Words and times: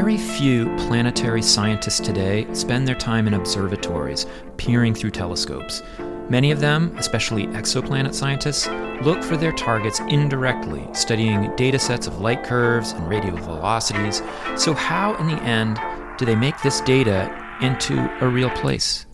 Very 0.00 0.16
few 0.16 0.74
planetary 0.76 1.42
scientists 1.42 2.00
today 2.00 2.46
spend 2.54 2.88
their 2.88 2.94
time 2.94 3.26
in 3.26 3.34
observatories, 3.34 4.24
peering 4.56 4.94
through 4.94 5.10
telescopes. 5.10 5.82
Many 6.30 6.52
of 6.52 6.60
them, 6.60 6.96
especially 6.96 7.48
exoplanet 7.48 8.14
scientists, 8.14 8.66
look 9.04 9.22
for 9.22 9.36
their 9.36 9.52
targets 9.52 10.00
indirectly, 10.08 10.88
studying 10.94 11.54
data 11.54 11.78
sets 11.78 12.06
of 12.06 12.18
light 12.18 12.42
curves 12.42 12.92
and 12.92 13.06
radial 13.10 13.36
velocities. 13.36 14.22
So, 14.56 14.72
how 14.72 15.16
in 15.16 15.26
the 15.26 15.42
end 15.42 15.78
do 16.16 16.24
they 16.24 16.34
make 16.34 16.58
this 16.62 16.80
data 16.80 17.28
into 17.60 18.00
a 18.24 18.26
real 18.26 18.48
place? 18.48 19.04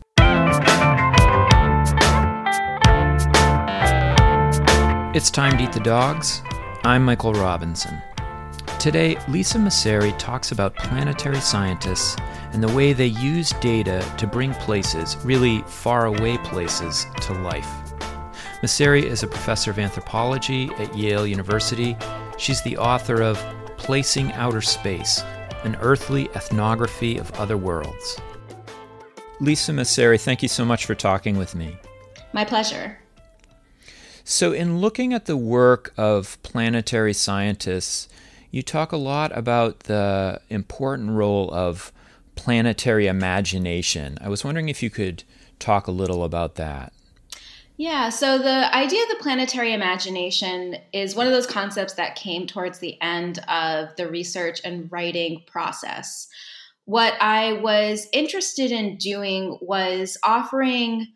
It's 5.16 5.32
time 5.32 5.58
to 5.58 5.64
eat 5.64 5.72
the 5.72 5.82
dogs. 5.82 6.42
I'm 6.84 7.04
Michael 7.04 7.32
Robinson. 7.32 8.00
Today, 8.78 9.18
Lisa 9.26 9.58
Messeri 9.58 10.16
talks 10.18 10.52
about 10.52 10.76
planetary 10.76 11.40
scientists 11.40 12.14
and 12.52 12.62
the 12.62 12.72
way 12.72 12.92
they 12.92 13.06
use 13.06 13.50
data 13.60 14.06
to 14.18 14.26
bring 14.26 14.52
places, 14.54 15.16
really 15.24 15.62
far 15.62 16.06
away 16.06 16.38
places, 16.38 17.06
to 17.22 17.32
life. 17.32 17.68
Messeri 18.62 19.02
is 19.02 19.22
a 19.22 19.26
professor 19.26 19.70
of 19.70 19.78
anthropology 19.78 20.70
at 20.78 20.96
Yale 20.96 21.26
University. 21.26 21.96
She's 22.38 22.62
the 22.62 22.76
author 22.76 23.22
of 23.22 23.42
Placing 23.76 24.32
Outer 24.32 24.60
Space 24.60 25.22
An 25.64 25.76
Earthly 25.80 26.28
Ethnography 26.36 27.18
of 27.18 27.32
Other 27.32 27.56
Worlds. 27.56 28.20
Lisa 29.40 29.72
Messeri, 29.72 30.20
thank 30.20 30.42
you 30.42 30.48
so 30.48 30.64
much 30.64 30.84
for 30.84 30.94
talking 30.94 31.36
with 31.36 31.54
me. 31.54 31.76
My 32.32 32.44
pleasure. 32.44 32.98
So, 34.22 34.52
in 34.52 34.78
looking 34.78 35.12
at 35.12 35.26
the 35.26 35.36
work 35.36 35.92
of 35.96 36.36
planetary 36.42 37.14
scientists, 37.14 38.08
you 38.50 38.62
talk 38.62 38.92
a 38.92 38.96
lot 38.96 39.36
about 39.36 39.80
the 39.80 40.40
important 40.50 41.10
role 41.10 41.52
of 41.52 41.92
planetary 42.34 43.06
imagination. 43.06 44.18
I 44.20 44.28
was 44.28 44.44
wondering 44.44 44.68
if 44.68 44.82
you 44.82 44.90
could 44.90 45.24
talk 45.58 45.86
a 45.86 45.92
little 45.92 46.22
about 46.22 46.56
that. 46.56 46.92
Yeah, 47.78 48.08
so 48.08 48.38
the 48.38 48.74
idea 48.74 49.02
of 49.02 49.08
the 49.10 49.22
planetary 49.22 49.74
imagination 49.74 50.76
is 50.94 51.14
one 51.14 51.26
of 51.26 51.32
those 51.32 51.46
concepts 51.46 51.94
that 51.94 52.16
came 52.16 52.46
towards 52.46 52.78
the 52.78 53.00
end 53.02 53.38
of 53.48 53.94
the 53.96 54.08
research 54.08 54.60
and 54.64 54.90
writing 54.90 55.42
process. 55.46 56.26
What 56.86 57.14
I 57.20 57.54
was 57.54 58.08
interested 58.12 58.70
in 58.70 58.96
doing 58.96 59.58
was 59.60 60.16
offering 60.22 61.08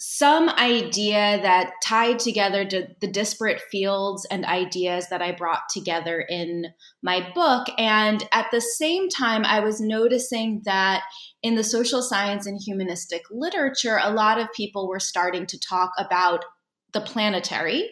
some 0.00 0.48
idea 0.50 1.40
that 1.42 1.72
tied 1.84 2.20
together 2.20 2.64
the 2.64 3.10
disparate 3.10 3.60
fields 3.60 4.24
and 4.30 4.46
ideas 4.46 5.08
that 5.08 5.20
I 5.20 5.32
brought 5.32 5.68
together 5.70 6.20
in 6.20 6.66
my 7.02 7.28
book. 7.34 7.66
And 7.76 8.26
at 8.30 8.46
the 8.52 8.60
same 8.60 9.08
time, 9.08 9.44
I 9.44 9.58
was 9.58 9.80
noticing 9.80 10.62
that 10.64 11.02
in 11.42 11.56
the 11.56 11.64
social 11.64 12.00
science 12.00 12.46
and 12.46 12.60
humanistic 12.64 13.22
literature, 13.32 13.98
a 14.00 14.12
lot 14.12 14.38
of 14.38 14.52
people 14.52 14.88
were 14.88 15.00
starting 15.00 15.46
to 15.46 15.58
talk 15.58 15.90
about 15.98 16.44
the 16.92 17.00
planetary, 17.00 17.90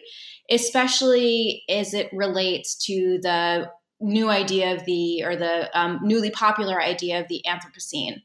especially 0.49 1.63
as 1.67 1.93
it 1.93 2.09
relates 2.13 2.75
to 2.85 3.19
the 3.21 3.69
new 3.99 4.29
idea 4.29 4.73
of 4.73 4.85
the, 4.85 5.23
or 5.25 5.35
the 5.35 5.77
um, 5.77 5.99
newly 6.03 6.31
popular 6.31 6.81
idea 6.81 7.19
of 7.19 7.27
the 7.27 7.43
Anthropocene. 7.45 8.21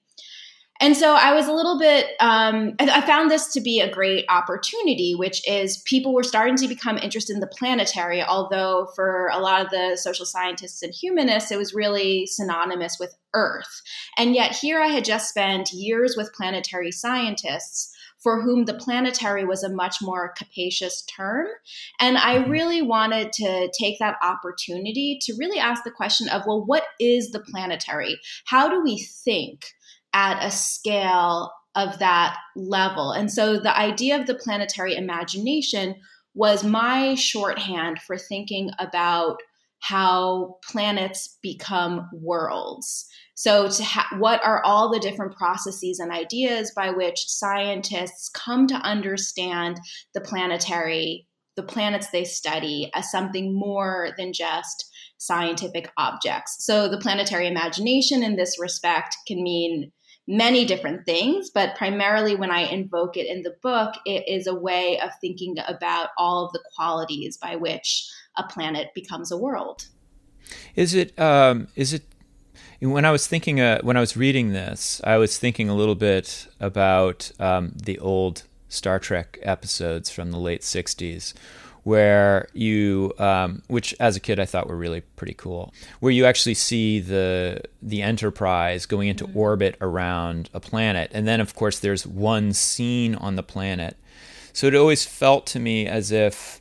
And 0.83 0.97
so 0.97 1.15
I 1.15 1.33
was 1.33 1.47
a 1.47 1.53
little 1.53 1.79
bit, 1.79 2.09
um, 2.19 2.75
I 2.81 3.01
found 3.03 3.31
this 3.31 3.53
to 3.53 3.61
be 3.61 3.81
a 3.81 3.89
great 3.89 4.25
opportunity, 4.29 5.15
which 5.15 5.49
is 5.49 5.77
people 5.83 6.13
were 6.13 6.25
starting 6.25 6.57
to 6.57 6.67
become 6.67 6.99
interested 6.99 7.35
in 7.35 7.41
the 7.41 7.47
planetary, 7.47 8.21
although 8.21 8.89
for 8.97 9.29
a 9.33 9.39
lot 9.39 9.65
of 9.65 9.71
the 9.71 9.97
social 9.97 10.27
scientists 10.27 10.83
and 10.83 10.93
humanists, 10.93 11.53
it 11.53 11.57
was 11.57 11.73
really 11.73 12.27
synonymous 12.27 12.97
with 12.99 13.15
Earth. 13.33 13.81
And 14.19 14.35
yet 14.35 14.57
here 14.57 14.81
I 14.81 14.89
had 14.89 15.05
just 15.05 15.29
spent 15.29 15.71
years 15.73 16.17
with 16.17 16.35
planetary 16.35 16.91
scientists 16.91 17.95
for 18.19 18.43
whom 18.43 18.65
the 18.65 18.75
planetary 18.75 19.45
was 19.45 19.63
a 19.63 19.73
much 19.73 19.97
more 20.03 20.35
capacious 20.37 21.03
term. 21.03 21.47
And 22.01 22.19
I 22.19 22.39
mm-hmm. 22.39 22.51
really 22.51 22.83
wanted 22.83 23.33
to 23.35 23.71
take 23.79 24.01
that 24.01 24.17
opportunity 24.21 25.19
to 25.23 25.35
really 25.39 25.61
ask 25.61 25.85
the 25.85 25.93
question 25.93 26.29
of, 26.29 26.43
well, 26.45 26.65
what 26.65 26.85
is 26.99 27.31
the 27.31 27.41
planetary? 27.41 28.19
How 28.47 28.69
do 28.69 28.83
we 28.83 28.99
think? 28.99 29.67
At 30.13 30.45
a 30.45 30.51
scale 30.51 31.53
of 31.75 31.99
that 31.99 32.37
level. 32.55 33.13
And 33.13 33.33
so 33.33 33.59
the 33.59 33.77
idea 33.77 34.19
of 34.21 34.27
the 34.27 34.35
planetary 34.35 34.95
imagination 34.95 35.95
was 36.35 36.65
my 36.65 37.15
shorthand 37.15 38.01
for 38.01 38.17
thinking 38.17 38.71
about 38.79 39.39
how 39.81 40.57
planets 40.71 41.39
become 41.43 42.09
worlds. 42.13 43.07
So, 43.35 43.69
to 43.69 43.83
ha- 43.83 44.17
what 44.19 44.45
are 44.45 44.65
all 44.65 44.91
the 44.91 45.01
different 45.01 45.35
processes 45.37 45.99
and 45.99 46.13
ideas 46.13 46.73
by 46.77 46.91
which 46.91 47.25
scientists 47.27 48.29
come 48.29 48.69
to 48.69 48.75
understand 48.77 49.81
the 50.15 50.21
planetary, 50.21 51.27
the 51.57 51.65
planets 51.65 52.11
they 52.11 52.25
study, 52.25 52.91
as 52.95 53.11
something 53.11 53.53
more 53.53 54.11
than 54.17 54.33
just 54.33 54.89
scientific 55.19 55.91
objects? 55.99 56.65
So, 56.65 56.89
the 56.89 56.99
planetary 56.99 57.49
imagination 57.49 58.23
in 58.23 58.37
this 58.37 58.61
respect 58.61 59.17
can 59.27 59.43
mean 59.43 59.91
many 60.27 60.65
different 60.65 61.05
things, 61.05 61.51
but 61.51 61.77
primarily 61.77 62.37
when 62.37 62.51
I 62.51 62.61
invoke 62.61 63.17
it 63.17 63.27
in 63.27 63.43
the 63.43 63.55
book, 63.63 63.95
it 64.07 64.25
is 64.29 64.47
a 64.47 64.55
way 64.55 64.99
of 65.01 65.11
thinking 65.21 65.57
about 65.67 66.09
all 66.17 66.47
of 66.47 66.53
the 66.53 66.63
qualities 66.77 67.37
by 67.37 67.57
which 67.57 68.09
a 68.37 68.45
planet 68.45 68.89
becomes 68.95 69.31
a 69.31 69.37
world. 69.37 69.87
Is 70.75 70.95
it? 70.95 71.19
Um, 71.19 71.69
is 71.77 71.93
it? 71.93 72.05
When 72.81 73.05
I 73.05 73.13
was 73.13 73.29
thinking, 73.29 73.61
uh, 73.61 73.81
when 73.83 73.97
I 73.97 74.01
was 74.01 74.17
reading 74.17 74.53
this, 74.53 75.01
I 75.05 75.17
was 75.17 75.39
thinking 75.39 75.69
a 75.69 75.75
little 75.75 75.95
bit 75.95 76.49
about 76.59 77.31
um, 77.39 77.73
the 77.77 77.99
old 77.99 78.43
Star 78.69 78.99
Trek 78.99 79.39
episodes 79.43 80.11
from 80.11 80.31
the 80.31 80.39
late 80.39 80.63
'60s, 80.63 81.35
where 81.85 82.49
you, 82.53 83.13
um, 83.19 83.63
which 83.67 83.95
as 83.99 84.17
a 84.17 84.21
kid 84.21 84.39
I 84.39 84.45
thought 84.45 84.69
were 84.69 84.77
really 84.77 85.01
pretty 85.01 85.35
cool, 85.35 85.73
where 86.01 86.13
you 86.13 86.25
actually 86.25 86.55
see 86.55 87.01
the 87.01 87.63
the 87.81 88.03
Enterprise 88.03 88.87
going 88.87 89.09
into 89.09 89.27
mm-hmm. 89.27 89.39
orbit 89.39 89.77
around 89.81 90.49
a 90.55 90.61
planet, 90.61 91.11
and 91.13 91.27
then 91.27 91.41
of 91.41 91.55
course 91.55 91.79
there's 91.79 92.07
one 92.07 92.53
scene 92.53 93.15
on 93.15 93.37
the 93.37 93.43
planet. 93.43 93.97
So 94.53 94.67
it 94.67 94.75
always 94.75 95.05
felt 95.05 95.47
to 95.49 95.59
me 95.59 95.87
as 95.87 96.13
if 96.13 96.61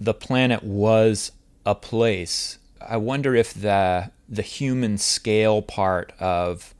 the 0.00 0.14
planet 0.14 0.62
was 0.62 1.32
a 1.64 1.74
place. 1.74 2.58
I 2.80 2.96
wonder 2.96 3.34
if 3.34 3.54
the 3.54 4.10
the 4.28 4.42
human 4.42 4.98
scale 4.98 5.62
part 5.62 6.12
of 6.20 6.74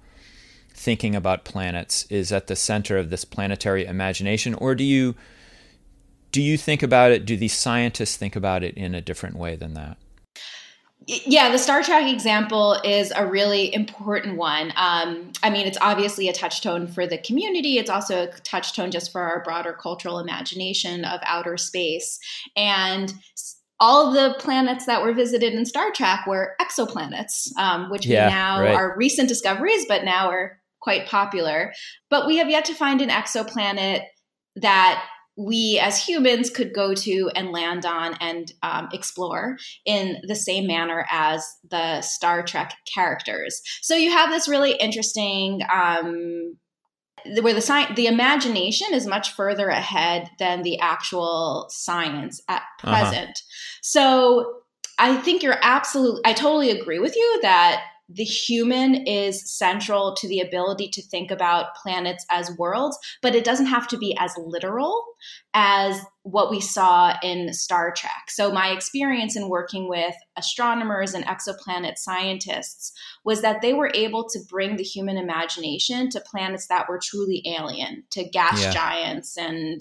thinking 0.71 1.15
about 1.15 1.45
planets 1.45 2.07
is 2.11 2.31
at 2.31 2.47
the 2.47 2.57
center 2.57 2.99
of 2.99 3.11
this 3.11 3.25
planetary 3.25 3.87
imagination, 3.87 4.55
or 4.55 4.75
do 4.75 4.85
you 4.85 5.15
do 6.35 6.43
you 6.43 6.59
think 6.59 6.83
about 6.83 7.13
it? 7.13 7.25
Do 7.27 7.37
these 7.37 7.53
scientists 7.53 8.17
think 8.17 8.35
about 8.35 8.65
it 8.65 8.75
in 8.75 8.93
a 8.93 9.01
different 9.01 9.37
way 9.37 9.55
than 9.55 9.75
that? 9.75 9.97
Yeah, 11.07 11.53
the 11.53 11.59
Star 11.59 11.81
Trek 11.81 12.13
example 12.13 12.73
is 12.83 13.13
a 13.15 13.25
really 13.25 13.73
important 13.73 14.37
one. 14.37 14.73
Um, 14.75 15.31
I 15.45 15.51
mean, 15.51 15.65
it's 15.65 15.79
obviously 15.81 16.29
a 16.29 16.33
touchstone 16.33 16.89
for 16.89 17.07
the 17.07 17.19
community. 17.19 17.79
It's 17.79 17.89
also 17.89 18.25
a 18.25 18.33
touchstone 18.41 18.91
just 18.91 19.13
for 19.13 19.21
our 19.21 19.45
broader 19.45 19.75
cultural 19.75 20.19
imagination 20.19 21.05
of 21.05 21.21
outer 21.23 21.57
space. 21.57 22.19
And 22.57 23.15
all 23.79 24.11
the 24.11 24.35
planets 24.41 24.87
that 24.87 25.05
were 25.05 25.13
visited 25.13 25.55
in 25.55 25.65
Star 25.65 25.93
Trek 25.93 26.27
were 26.27 26.57
exoplanets, 26.61 27.57
um, 27.57 27.91
which 27.91 28.07
yeah, 28.07 28.29
now 28.29 28.61
right. 28.61 28.75
are 28.75 28.97
recent 28.99 29.29
discoveries, 29.29 29.87
but 29.87 30.03
now 30.03 30.31
are 30.31 30.61
quite 30.81 31.07
popular. 31.07 31.73
But 32.11 32.27
we 32.27 32.39
have 32.39 32.51
yet 32.51 32.65
to 32.65 32.75
find 32.75 33.01
an 33.01 33.11
exoplanet 33.11 34.03
that 34.57 35.05
we 35.37 35.81
as 35.83 36.07
humans 36.07 36.49
could 36.51 36.73
go 36.73 36.95
to 36.95 37.31
and 37.35 37.51
land 37.51 37.85
on 37.85 38.15
and 38.21 38.53
um, 38.63 38.89
explore 38.93 39.57
in 39.85 40.19
the 40.27 40.35
same 40.35 40.67
manner 40.67 41.07
as 41.11 41.45
the 41.69 42.01
Star 42.03 42.43
Trek 42.43 42.75
characters. 42.93 43.61
So 43.83 43.97
you 43.97 44.11
have 44.11 44.31
this 44.31 44.49
really 44.49 44.73
interesting. 44.73 45.63
Um, 45.73 46.57
where 47.41 47.55
the 47.55 47.61
science, 47.63 47.97
the 47.97 48.07
imagination 48.07 48.89
is 48.93 49.07
much 49.07 49.33
further 49.33 49.69
ahead 49.69 50.29
than 50.39 50.61
the 50.61 50.79
actual 50.81 51.67
science 51.71 52.43
at 52.51 52.61
uh-huh. 52.83 52.91
present. 52.91 53.31
Uh-huh. 53.31 53.79
So 53.81 54.53
I 54.99 55.17
think 55.17 55.43
you're 55.43 55.59
absolutely, 55.63 56.21
I 56.25 56.35
totally 56.35 56.71
agree 56.71 56.99
with 56.99 57.17
you 57.17 57.39
that 57.41 57.83
the 58.15 58.25
human 58.25 58.95
is 59.07 59.51
central 59.51 60.15
to 60.15 60.29
the 60.29 60.41
ability 60.41 60.89
to 60.89 61.03
think 61.03 61.33
about 61.33 61.75
planets 61.75 62.25
as 62.31 62.57
worlds, 62.57 62.97
but 63.21 63.35
it 63.35 63.45
doesn't 63.45 63.67
have 63.67 63.89
to 63.89 63.99
be 63.99 64.17
as 64.19 64.33
literal 64.39 65.05
as 65.53 66.01
what 66.23 66.49
we 66.49 66.61
saw 66.61 67.17
in 67.23 67.53
Star 67.53 67.93
Trek. 67.93 68.29
So, 68.29 68.53
my 68.53 68.69
experience 68.69 69.37
in 69.37 69.49
working 69.49 69.89
with 69.89 70.15
astronomers 70.37 71.13
and 71.13 71.27
exoplanet 71.27 71.99
scientists 71.99 72.93
was 73.25 73.43
that 73.43 73.63
they 73.63 73.75
were 73.75 73.91
able 73.95 74.29
to 74.29 74.39
bring 74.49 74.77
the 74.77 74.85
human 74.85 75.17
imagination 75.17 76.09
to 76.11 76.21
planets 76.21 76.69
that 76.69 76.89
were 76.89 77.01
truly 77.03 77.43
alien, 77.47 78.05
to 78.11 78.29
gas 78.29 78.63
yeah. 78.63 78.71
giants 78.71 79.37
and 79.37 79.81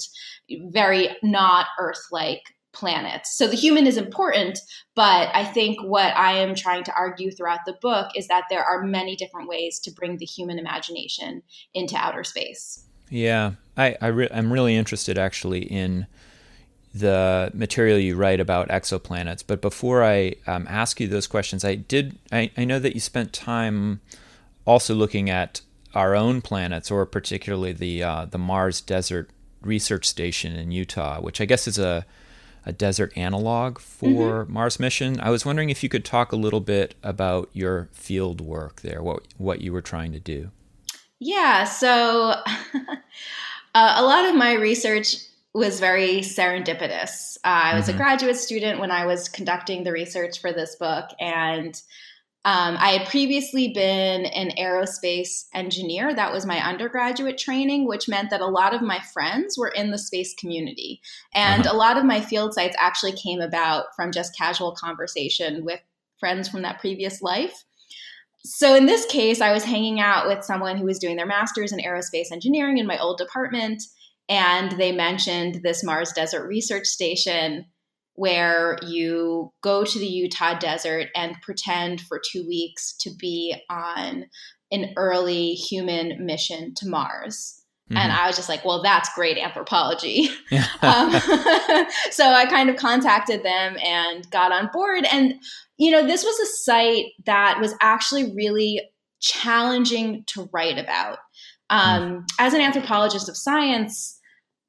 very 0.71 1.09
not 1.21 1.67
Earth 1.79 2.07
like 2.11 2.41
planets. 2.73 3.37
So 3.37 3.47
the 3.47 3.55
human 3.55 3.87
is 3.87 3.97
important, 3.97 4.59
but 4.95 5.29
I 5.33 5.45
think 5.45 5.81
what 5.83 6.15
I 6.17 6.33
am 6.33 6.55
trying 6.55 6.83
to 6.85 6.93
argue 6.95 7.31
throughout 7.31 7.59
the 7.65 7.77
book 7.81 8.09
is 8.15 8.27
that 8.27 8.45
there 8.49 8.63
are 8.63 8.83
many 8.83 9.15
different 9.15 9.47
ways 9.47 9.79
to 9.81 9.91
bring 9.91 10.17
the 10.17 10.25
human 10.25 10.59
imagination 10.59 11.43
into 11.73 11.95
outer 11.95 12.23
space. 12.23 12.85
Yeah, 13.09 13.53
I, 13.77 13.95
I 14.01 14.27
I'm 14.31 14.51
really 14.51 14.75
interested 14.75 15.17
actually 15.17 15.61
in 15.61 16.07
the 16.93 17.51
material 17.53 17.97
you 17.97 18.15
write 18.15 18.39
about 18.39 18.69
exoplanets. 18.69 19.43
But 19.45 19.61
before 19.61 20.03
I 20.03 20.35
um, 20.47 20.67
ask 20.69 20.99
you 20.99 21.07
those 21.07 21.27
questions, 21.27 21.63
I 21.63 21.75
did 21.75 22.17
I, 22.31 22.51
I 22.57 22.65
know 22.65 22.79
that 22.79 22.93
you 22.93 22.99
spent 22.99 23.33
time 23.33 24.01
also 24.65 24.93
looking 24.93 25.29
at 25.29 25.61
our 25.93 26.15
own 26.15 26.41
planets, 26.41 26.89
or 26.89 27.05
particularly 27.05 27.71
the 27.71 28.03
uh, 28.03 28.25
the 28.25 28.37
Mars 28.37 28.81
Desert 28.81 29.29
Research 29.61 30.07
Station 30.07 30.55
in 30.55 30.71
Utah, 30.71 31.21
which 31.21 31.39
I 31.39 31.45
guess 31.45 31.67
is 31.67 31.77
a 31.77 32.05
a 32.65 32.71
desert 32.71 33.11
analog 33.15 33.79
for 33.79 34.43
mm-hmm. 34.43 34.53
Mars 34.53 34.79
mission. 34.79 35.19
I 35.19 35.29
was 35.29 35.45
wondering 35.45 35.69
if 35.69 35.83
you 35.83 35.89
could 35.89 36.05
talk 36.05 36.31
a 36.31 36.35
little 36.35 36.59
bit 36.59 36.95
about 37.03 37.49
your 37.53 37.89
field 37.91 38.41
work 38.41 38.81
there, 38.81 39.01
what 39.01 39.23
what 39.37 39.61
you 39.61 39.73
were 39.73 39.81
trying 39.81 40.11
to 40.13 40.19
do. 40.19 40.51
Yeah, 41.19 41.63
so 41.63 41.89
uh, 43.75 43.93
a 43.95 44.03
lot 44.03 44.25
of 44.25 44.35
my 44.35 44.53
research 44.53 45.15
was 45.53 45.79
very 45.79 46.19
serendipitous. 46.19 47.37
Uh, 47.43 47.71
I 47.71 47.75
was 47.75 47.85
mm-hmm. 47.85 47.95
a 47.95 47.97
graduate 47.97 48.37
student 48.37 48.79
when 48.79 48.91
I 48.91 49.05
was 49.05 49.29
conducting 49.29 49.83
the 49.83 49.91
research 49.91 50.41
for 50.41 50.51
this 50.51 50.75
book, 50.75 51.09
and 51.19 51.79
um, 52.45 52.75
I 52.77 52.89
had 52.89 53.07
previously 53.07 53.69
been 53.69 54.25
an 54.25 54.51
aerospace 54.59 55.45
engineer. 55.53 56.13
That 56.13 56.33
was 56.33 56.45
my 56.45 56.57
undergraduate 56.57 57.37
training, 57.37 57.87
which 57.87 58.09
meant 58.09 58.31
that 58.31 58.41
a 58.41 58.47
lot 58.47 58.73
of 58.73 58.81
my 58.81 58.99
friends 59.13 59.57
were 59.57 59.69
in 59.69 59.91
the 59.91 59.97
space 59.97 60.33
community. 60.33 61.01
And 61.33 61.65
uh-huh. 61.65 61.75
a 61.75 61.77
lot 61.77 61.97
of 61.97 62.03
my 62.03 62.19
field 62.19 62.53
sites 62.53 62.75
actually 62.77 63.13
came 63.13 63.39
about 63.39 63.95
from 63.95 64.11
just 64.11 64.37
casual 64.37 64.73
conversation 64.73 65.63
with 65.63 65.79
friends 66.19 66.49
from 66.49 66.63
that 66.63 66.81
previous 66.81 67.21
life. 67.21 67.63
So 68.43 68.75
in 68.75 68.87
this 68.87 69.05
case, 69.05 69.39
I 69.39 69.53
was 69.53 69.63
hanging 69.63 70.01
out 70.01 70.27
with 70.27 70.43
someone 70.43 70.75
who 70.75 70.85
was 70.85 70.99
doing 70.99 71.15
their 71.15 71.25
master's 71.25 71.71
in 71.71 71.79
aerospace 71.79 72.29
engineering 72.29 72.77
in 72.77 72.85
my 72.85 72.97
old 72.97 73.17
department. 73.17 73.83
And 74.27 74.73
they 74.73 74.91
mentioned 74.91 75.61
this 75.63 75.81
Mars 75.81 76.11
Desert 76.11 76.45
Research 76.45 76.87
Station 76.87 77.67
where 78.15 78.77
you 78.85 79.51
go 79.61 79.83
to 79.83 79.99
the 79.99 80.07
Utah 80.07 80.57
desert 80.57 81.09
and 81.15 81.41
pretend 81.41 82.01
for 82.01 82.21
two 82.31 82.45
weeks 82.47 82.93
to 82.99 83.09
be 83.17 83.55
on 83.69 84.25
an 84.71 84.93
early 84.97 85.53
human 85.53 86.25
mission 86.25 86.73
to 86.75 86.87
Mars. 86.87 87.63
Mm-hmm. 87.89 87.97
And 87.97 88.11
I 88.11 88.27
was 88.27 88.35
just 88.35 88.49
like, 88.49 88.63
well, 88.63 88.81
that's 88.81 89.13
great 89.13 89.37
anthropology. 89.37 90.29
Yeah. 90.51 90.67
um, 90.83 91.11
so 92.11 92.25
I 92.25 92.45
kind 92.45 92.69
of 92.69 92.75
contacted 92.75 93.43
them 93.43 93.75
and 93.83 94.29
got 94.29 94.51
on 94.51 94.69
board. 94.71 95.05
And, 95.11 95.35
you 95.77 95.89
know, 95.89 96.05
this 96.05 96.23
was 96.23 96.39
a 96.39 96.45
site 96.63 97.05
that 97.25 97.59
was 97.59 97.73
actually 97.81 98.35
really 98.35 98.81
challenging 99.19 100.23
to 100.27 100.47
write 100.53 100.77
about. 100.77 101.17
Um, 101.71 102.01
mm. 102.01 102.23
As 102.37 102.53
an 102.53 102.61
anthropologist 102.61 103.29
of 103.29 103.37
science, 103.37 104.19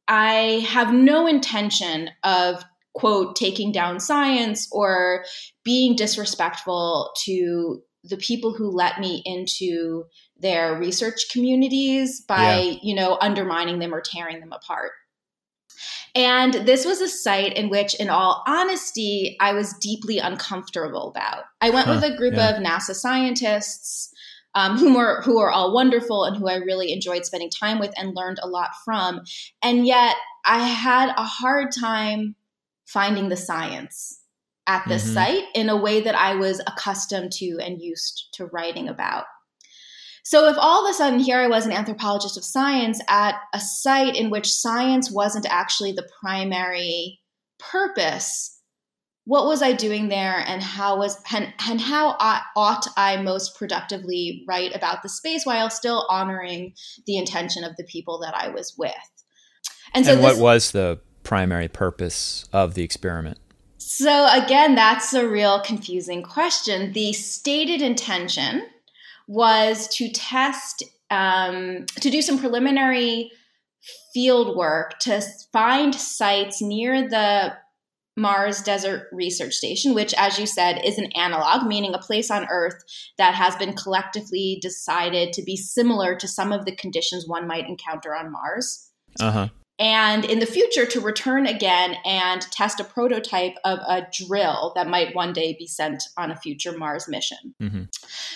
I 0.09 0.67
have 0.69 0.93
no 0.93 1.27
intention 1.27 2.09
of 2.23 2.65
quote 2.95 3.37
taking 3.37 3.73
down 3.73 4.01
science 4.01 4.69
or 4.73 5.25
being 5.65 5.97
disrespectful 5.97 7.13
to 7.25 7.83
the 8.05 8.17
people 8.17 8.53
who 8.53 8.71
let 8.71 9.01
me 9.01 9.23
into 9.25 10.05
their 10.39 10.79
research 10.79 11.27
communities 11.33 12.21
by 12.21 12.61
yeah. 12.61 12.79
you 12.83 12.95
know 12.95 13.19
undermining 13.21 13.79
them 13.79 13.95
or 13.95 14.01
tearing 14.01 14.41
them 14.41 14.53
apart 14.53 14.93
and 16.15 16.55
this 16.55 16.85
was 16.85 17.01
a 17.01 17.09
site 17.09 17.57
in 17.57 17.69
which 17.69 17.95
in 17.95 18.09
all 18.11 18.43
honesty 18.47 19.37
i 19.41 19.53
was 19.53 19.75
deeply 19.81 20.19
uncomfortable 20.19 21.09
about 21.09 21.45
i 21.61 21.71
went 21.71 21.87
huh, 21.87 21.95
with 21.95 22.05
a 22.05 22.17
group 22.17 22.35
yeah. 22.35 22.51
of 22.51 22.63
nasa 22.63 22.95
scientists 22.95 24.13
um, 24.57 24.79
whom 24.79 24.97
are 24.97 25.21
who 25.23 25.41
are 25.41 25.51
all 25.51 25.75
wonderful 25.75 26.25
and 26.25 26.37
who 26.37 26.49
i 26.49 26.57
really 26.57 26.93
enjoyed 26.93 27.25
spending 27.25 27.51
time 27.51 27.79
with 27.81 27.93
and 27.97 28.15
learned 28.15 28.39
a 28.43 28.49
lot 28.49 28.71
from 28.85 29.23
and 29.63 29.87
yet 29.87 30.15
i 30.45 30.59
had 30.59 31.09
a 31.17 31.25
hard 31.25 31.69
time 31.73 32.37
finding 32.87 33.29
the 33.29 33.37
science 33.37 34.21
at 34.67 34.87
this 34.89 35.05
mm-hmm. 35.05 35.15
site 35.15 35.45
in 35.55 35.69
a 35.69 35.77
way 35.77 36.01
that 36.01 36.15
I 36.15 36.35
was 36.35 36.61
accustomed 36.67 37.33
to 37.33 37.59
and 37.61 37.81
used 37.81 38.29
to 38.35 38.47
writing 38.47 38.89
about. 38.89 39.25
So, 40.25 40.49
if 40.49 40.57
all 40.59 40.87
of 40.87 40.91
a 40.91 40.95
sudden 40.95 41.21
here 41.21 41.39
I 41.39 41.49
was 41.49 41.67
an 41.67 41.73
anthropologist 41.73 42.39
of 42.39 42.45
science 42.45 42.99
at 43.09 43.35
a 43.53 43.61
site 43.61 44.17
in 44.17 44.31
which 44.31 44.51
science 44.51 45.11
wasn't 45.11 45.47
actually 45.51 45.93
the 45.93 46.09
primary 46.23 47.21
purpose, 47.59 48.59
what 49.27 49.45
was 49.45 49.61
I 49.61 49.73
doing 49.73 50.09
there, 50.09 50.43
and 50.47 50.63
how 50.63 50.99
was 50.99 51.23
and, 51.31 51.53
and 51.69 51.79
how 51.79 52.17
I, 52.19 52.41
ought 52.57 52.87
I 52.97 53.19
most 53.19 53.59
productively 53.59 54.45
write 54.49 54.75
about 54.75 55.03
the 55.03 55.11
space 55.11 55.45
while 55.45 55.69
still 55.69 56.07
honoring 56.09 56.73
the 57.07 57.19
intention 57.19 57.63
of 57.63 57.77
the 57.77 57.85
people 57.85 58.19
that 58.21 58.35
I 58.35 58.49
was 58.49 58.75
with? 58.79 58.95
And 59.93 60.07
so, 60.07 60.13
and 60.13 60.23
what 60.23 60.33
this, 60.33 60.41
was 60.41 60.71
the 60.73 61.01
primary 61.25 61.69
purpose 61.69 62.45
of 62.53 62.75
the 62.75 62.83
experiment? 62.83 63.39
So, 63.79 64.29
again, 64.31 64.75
that's 64.75 65.13
a 65.13 65.29
real 65.29 65.61
confusing 65.61 66.23
question. 66.23 66.93
The 66.93 67.13
stated 67.13 67.83
intention 67.83 68.67
was 69.27 69.89
to 69.97 70.11
test, 70.11 70.85
um, 71.11 71.87
to 72.01 72.11
do 72.11 72.23
some 72.23 72.39
preliminary 72.39 73.31
field 74.13 74.57
work 74.57 74.99
to 75.01 75.21
find 75.53 75.95
sites 75.95 76.63
near 76.63 77.09
the 77.09 77.55
Mars 78.17 78.63
Desert 78.63 79.09
Research 79.13 79.55
Station, 79.55 79.93
which, 79.93 80.15
as 80.17 80.39
you 80.39 80.47
said, 80.47 80.81
is 80.85 80.99
an 80.99 81.11
analog, 81.13 81.67
meaning 81.67 81.95
a 81.95 81.99
place 81.99 82.31
on 82.31 82.47
Earth 82.49 82.85
that 83.19 83.35
has 83.35 83.57
been 83.57 83.75
collectively 83.75 84.59
decided 84.63 85.33
to 85.33 85.43
be 85.43 85.57
similar 85.57 86.15
to 86.15 86.29
some 86.29 86.53
of 86.53 86.65
the 86.65 86.77
conditions 86.77 87.27
one 87.27 87.49
might 87.49 87.69
encounter 87.69 88.15
on 88.15 88.31
Mars. 88.31 88.91
Uh 89.21 89.31
huh 89.31 89.49
and 89.79 90.25
in 90.25 90.39
the 90.39 90.47
future 90.47 90.87
to 90.87 91.01
return 91.01 91.47
again 91.47 91.97
and 92.05 92.43
test 92.53 92.79
a 92.79 92.85
prototype 92.85 93.55
of 93.65 93.81
a 93.81 94.07
drill 94.13 94.73
that 94.77 94.89
might 94.89 95.15
one 95.15 95.33
day 95.33 95.57
be 95.59 95.67
sent 95.67 96.05
on 96.17 96.31
a 96.31 96.37
future 96.37 96.77
Mars 96.77 97.09
mission. 97.09 97.55
Mm-hmm. 97.61 97.85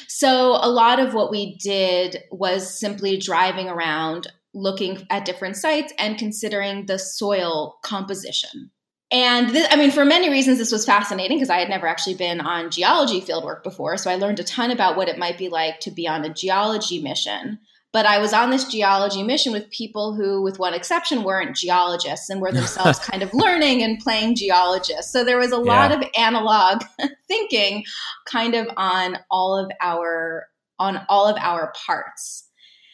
So, 0.09 0.59
a 0.61 0.69
lot 0.69 0.99
of 0.99 1.15
what 1.15 1.31
we 1.31 1.57
did 1.57 2.25
was 2.33 2.79
simply 2.79 3.19
driving 3.19 3.69
around, 3.69 4.27
looking 4.53 5.07
at 5.11 5.25
different 5.25 5.57
sites, 5.57 5.93
and 5.99 6.19
considering 6.19 6.87
the 6.87 6.99
soil 6.99 7.79
composition. 7.83 8.71
And 9.11 9.51
this, 9.51 9.67
I 9.71 9.77
mean, 9.77 9.91
for 9.91 10.05
many 10.05 10.29
reasons, 10.29 10.59
this 10.59 10.73
was 10.73 10.85
fascinating 10.85 11.39
because 11.39 11.51
I 11.51 11.61
had 11.61 11.71
never 11.71 11.87
actually 11.87 12.17
been 12.17 12.41
on 12.41 12.71
geology 12.71 13.23
fieldwork 13.23 13.63
before. 13.63 13.97
So 13.97 14.11
I 14.11 14.17
learned 14.17 14.41
a 14.41 14.45
ton 14.45 14.71
about 14.71 14.97
what 14.97 15.09
it 15.09 15.19
might 15.19 15.39
be 15.39 15.49
like 15.49 15.81
to 15.81 15.91
be 15.91 16.07
on 16.07 16.25
a 16.25 16.35
geology 16.35 17.01
mission. 17.01 17.59
But 17.93 18.05
I 18.05 18.19
was 18.19 18.35
on 18.35 18.51
this 18.51 18.65
geology 18.65 19.23
mission 19.23 19.53
with 19.53 19.71
people 19.71 20.15
who, 20.15 20.43
with 20.43 20.59
one 20.59 20.75
exception, 20.75 21.23
weren't 21.23 21.57
geologists 21.57 22.29
and 22.29 22.41
were 22.41 22.53
themselves 22.53 22.99
kind 23.11 23.23
of 23.23 23.33
learning 23.33 23.83
and 23.83 23.99
playing 23.99 24.37
geologists. 24.37 25.11
So 25.11 25.25
there 25.25 25.39
was 25.39 25.53
a 25.53 25.59
lot 25.59 25.91
yeah. 25.91 25.97
of 25.97 26.05
analog 26.17 26.83
thinking 27.29 27.85
kind 28.27 28.55
of 28.55 28.69
on 28.77 29.19
all 29.31 29.57
of 29.57 29.71
our 29.81 30.49
on 30.79 31.01
all 31.09 31.27
of 31.27 31.37
our 31.39 31.73
parts. 31.87 32.49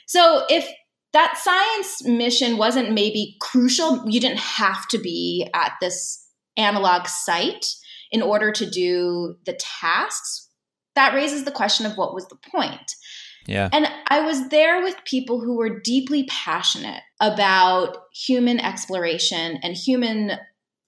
So 0.07 0.45
if 0.49 0.67
that 1.13 1.39
science 1.39 2.05
mission 2.05 2.57
wasn't 2.57 2.93
maybe 2.93 3.37
crucial, 3.41 4.09
you 4.09 4.21
didn't 4.21 4.41
have 4.41 4.87
to 4.89 4.99
be 4.99 5.49
at 5.55 5.73
this 5.81 6.27
analog 6.57 7.07
site 7.07 7.67
in 8.11 8.23
order 8.23 8.53
to 8.53 8.69
do 8.69 9.37
the 9.47 9.59
tasks. 9.61 10.49
That 10.95 11.15
raises 11.15 11.45
the 11.45 11.51
question 11.51 11.87
of 11.87 11.97
what 11.97 12.15
was 12.15 12.27
the 12.29 12.39
point? 12.51 12.95
Yeah. 13.47 13.69
And 13.73 13.87
I 14.09 14.21
was 14.21 14.49
there 14.49 14.83
with 14.83 14.97
people 15.05 15.41
who 15.41 15.57
were 15.57 15.81
deeply 15.81 16.25
passionate 16.25 17.03
about 17.21 18.05
human 18.13 18.59
exploration 18.59 19.59
and 19.63 19.77
human 19.77 20.33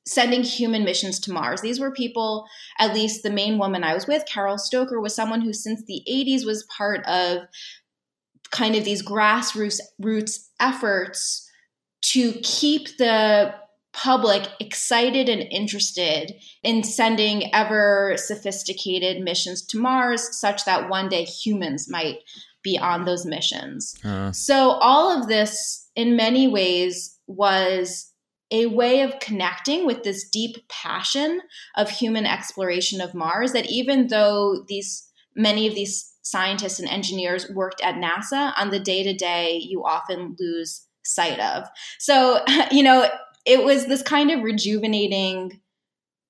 sending 0.06 0.42
human 0.44 0.84
missions 0.84 1.18
to 1.18 1.32
Mars. 1.32 1.60
These 1.60 1.80
were 1.80 1.90
people, 1.90 2.46
at 2.78 2.94
least 2.94 3.22
the 3.22 3.30
main 3.30 3.58
woman 3.58 3.82
I 3.82 3.92
was 3.92 4.06
with, 4.06 4.24
Carol 4.26 4.56
Stoker, 4.56 5.00
was 5.00 5.14
someone 5.14 5.40
who 5.40 5.52
since 5.52 5.82
the 5.84 6.02
80s 6.08 6.46
was 6.46 6.64
part 6.76 7.04
of 7.06 7.42
kind 8.52 8.76
of 8.76 8.84
these 8.84 9.02
grassroots 9.02 9.80
roots 9.98 10.48
efforts 10.60 11.50
to 12.02 12.32
keep 12.44 12.96
the 12.98 13.52
public 13.92 14.46
excited 14.60 15.28
and 15.28 15.42
interested 15.50 16.34
in 16.62 16.84
sending 16.84 17.52
ever 17.54 18.12
sophisticated 18.16 19.22
missions 19.22 19.64
to 19.64 19.78
Mars 19.78 20.38
such 20.38 20.66
that 20.66 20.90
one 20.90 21.08
day 21.08 21.24
humans 21.24 21.88
might 21.88 22.18
be 22.66 22.76
on 22.78 23.04
those 23.04 23.24
missions. 23.24 23.94
Uh. 24.04 24.32
So, 24.32 24.72
all 24.72 25.16
of 25.16 25.28
this, 25.28 25.88
in 25.94 26.16
many 26.16 26.48
ways, 26.48 27.16
was 27.28 28.12
a 28.50 28.66
way 28.66 29.00
of 29.00 29.18
connecting 29.20 29.86
with 29.86 30.02
this 30.02 30.28
deep 30.28 30.56
passion 30.68 31.40
of 31.76 31.88
human 31.88 32.26
exploration 32.26 33.00
of 33.00 33.14
Mars 33.14 33.52
that 33.52 33.70
even 33.70 34.08
though 34.08 34.64
these 34.68 35.08
many 35.34 35.66
of 35.66 35.74
these 35.74 36.12
scientists 36.22 36.80
and 36.80 36.88
engineers 36.88 37.50
worked 37.50 37.80
at 37.82 37.96
NASA 37.96 38.52
on 38.56 38.70
the 38.70 38.80
day 38.80 39.02
to 39.02 39.12
day 39.12 39.56
you 39.56 39.84
often 39.84 40.36
lose 40.38 40.86
sight 41.04 41.38
of. 41.40 41.68
So, 41.98 42.40
you 42.70 42.82
know, 42.82 43.08
it 43.44 43.64
was 43.64 43.86
this 43.86 44.02
kind 44.02 44.30
of 44.30 44.42
rejuvenating 44.42 45.60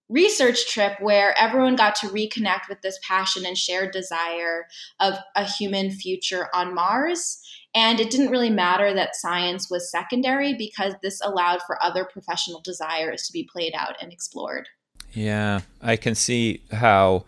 research 0.08 0.68
trip 0.68 1.00
where 1.00 1.38
everyone 1.38 1.76
got 1.76 1.94
to 1.96 2.08
reconnect 2.08 2.68
with 2.68 2.80
this 2.82 2.98
passion 3.06 3.44
and 3.44 3.58
shared 3.58 3.92
desire 3.92 4.66
of 5.00 5.14
a 5.34 5.44
human 5.44 5.90
future 5.90 6.48
on 6.54 6.74
Mars. 6.74 7.42
And 7.74 8.00
it 8.00 8.10
didn't 8.10 8.30
really 8.30 8.50
matter 8.50 8.94
that 8.94 9.16
science 9.16 9.68
was 9.70 9.90
secondary 9.90 10.54
because 10.54 10.94
this 11.02 11.20
allowed 11.20 11.60
for 11.66 11.82
other 11.84 12.04
professional 12.04 12.60
desires 12.60 13.26
to 13.26 13.32
be 13.32 13.48
played 13.52 13.74
out 13.76 13.96
and 14.00 14.12
explored. 14.12 14.68
Yeah, 15.12 15.60
I 15.82 15.96
can 15.96 16.14
see 16.14 16.62
how, 16.70 17.24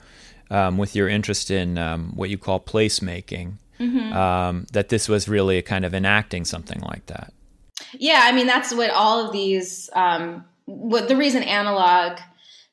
um, 0.50 0.78
with 0.78 0.94
your 0.94 1.08
interest 1.08 1.50
in 1.50 1.78
um, 1.78 2.12
what 2.14 2.30
you 2.30 2.38
call 2.38 2.60
placemaking, 2.60 3.54
mm-hmm. 3.78 4.12
um, 4.12 4.66
that 4.72 4.88
this 4.88 5.08
was 5.08 5.28
really 5.28 5.58
a 5.58 5.62
kind 5.62 5.84
of 5.84 5.94
enacting 5.94 6.44
something 6.44 6.80
like 6.80 7.06
that. 7.06 7.32
Yeah, 7.92 8.22
I 8.24 8.32
mean, 8.32 8.46
that's 8.46 8.72
what 8.74 8.90
all 8.90 9.26
of 9.26 9.32
these, 9.32 9.90
um, 9.94 10.44
what 10.66 11.08
the 11.08 11.16
reason 11.16 11.42
analog 11.42 12.18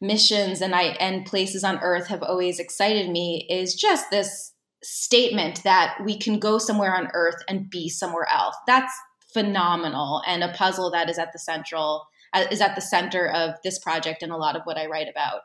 missions 0.02 0.62
and 0.62 0.76
I 0.76 0.84
and 1.00 1.26
places 1.26 1.64
on 1.64 1.80
Earth 1.80 2.08
have 2.08 2.24
always 2.24 2.60
excited 2.60 3.10
me 3.10 3.48
is 3.50 3.76
just 3.76 4.10
this 4.12 4.54
statement 4.84 5.64
that 5.64 5.98
we 6.04 6.18
can 6.18 6.40
go 6.40 6.58
somewhere 6.58 6.96
on 6.96 7.10
Earth 7.14 7.42
and 7.48 7.70
be 7.70 7.90
somewhere 7.90 8.28
else. 8.32 8.56
That's 8.68 8.94
phenomenal 9.34 10.22
and 10.28 10.44
a 10.44 10.54
puzzle 10.54 10.92
that 10.92 11.10
is 11.10 11.18
at 11.18 11.34
the 11.34 11.40
central 11.40 12.08
uh, 12.34 12.46
is 12.52 12.62
at 12.62 12.76
the 12.76 12.82
center 12.82 13.28
of 13.28 13.56
this 13.64 13.80
project 13.80 14.24
and 14.24 14.32
a 14.32 14.38
lot 14.38 14.56
of 14.56 14.62
what 14.64 14.78
I 14.78 14.86
write 14.88 15.08
about. 15.10 15.42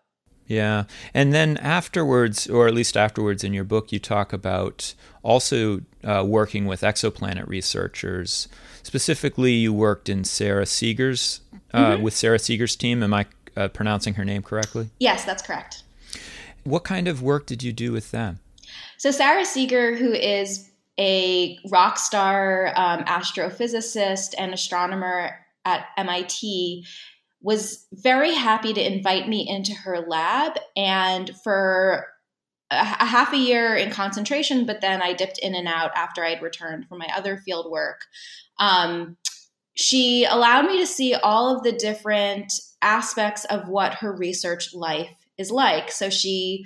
Yeah. 0.46 0.84
And 1.14 1.32
then 1.32 1.58
afterwards, 1.58 2.48
or 2.48 2.66
at 2.66 2.74
least 2.74 2.96
afterwards 2.96 3.44
in 3.44 3.54
your 3.54 3.62
book, 3.62 3.92
you 3.92 4.00
talk 4.00 4.32
about 4.32 4.94
also 5.22 5.82
uh, 6.02 6.24
working 6.26 6.66
with 6.66 6.80
exoplanet 6.80 7.46
researchers. 7.46 8.48
Specifically, 8.82 9.52
you 9.52 9.72
worked 9.72 10.08
in 10.08 10.24
Sarah 10.24 10.66
Seager's, 10.66 11.42
uh, 11.72 11.92
mm-hmm. 11.92 12.02
with 12.02 12.14
Sarah 12.14 12.40
Seager's 12.40 12.74
team. 12.74 13.04
Am 13.04 13.14
I 13.14 13.26
uh, 13.60 13.68
pronouncing 13.68 14.14
her 14.14 14.24
name 14.24 14.42
correctly? 14.42 14.90
Yes, 14.98 15.24
that's 15.24 15.42
correct. 15.42 15.82
What 16.64 16.84
kind 16.84 17.08
of 17.08 17.22
work 17.22 17.46
did 17.46 17.62
you 17.62 17.72
do 17.72 17.92
with 17.92 18.10
them? 18.10 18.40
So, 18.98 19.10
Sarah 19.10 19.44
Seager, 19.44 19.96
who 19.96 20.12
is 20.12 20.70
a 20.98 21.58
rock 21.70 21.98
star 21.98 22.72
um, 22.76 23.04
astrophysicist 23.04 24.34
and 24.36 24.52
astronomer 24.52 25.36
at 25.64 25.86
MIT, 25.96 26.84
was 27.42 27.86
very 27.92 28.34
happy 28.34 28.72
to 28.72 28.86
invite 28.94 29.28
me 29.28 29.48
into 29.48 29.72
her 29.72 30.00
lab. 30.00 30.58
And 30.76 31.30
for 31.42 32.06
a, 32.70 32.76
a 32.76 33.06
half 33.06 33.32
a 33.32 33.38
year 33.38 33.74
in 33.74 33.90
concentration, 33.90 34.66
but 34.66 34.80
then 34.80 35.00
I 35.02 35.12
dipped 35.12 35.38
in 35.38 35.54
and 35.54 35.66
out 35.66 35.92
after 35.94 36.22
I'd 36.22 36.42
returned 36.42 36.86
from 36.88 36.98
my 36.98 37.08
other 37.14 37.38
field 37.38 37.70
work. 37.70 38.02
Um, 38.58 39.16
she 39.74 40.24
allowed 40.24 40.66
me 40.66 40.78
to 40.78 40.86
see 40.86 41.14
all 41.14 41.56
of 41.56 41.62
the 41.62 41.72
different 41.72 42.52
aspects 42.82 43.44
of 43.46 43.68
what 43.68 43.94
her 43.94 44.12
research 44.12 44.74
life 44.74 45.10
is 45.38 45.50
like. 45.50 45.90
So 45.90 46.10
she 46.10 46.64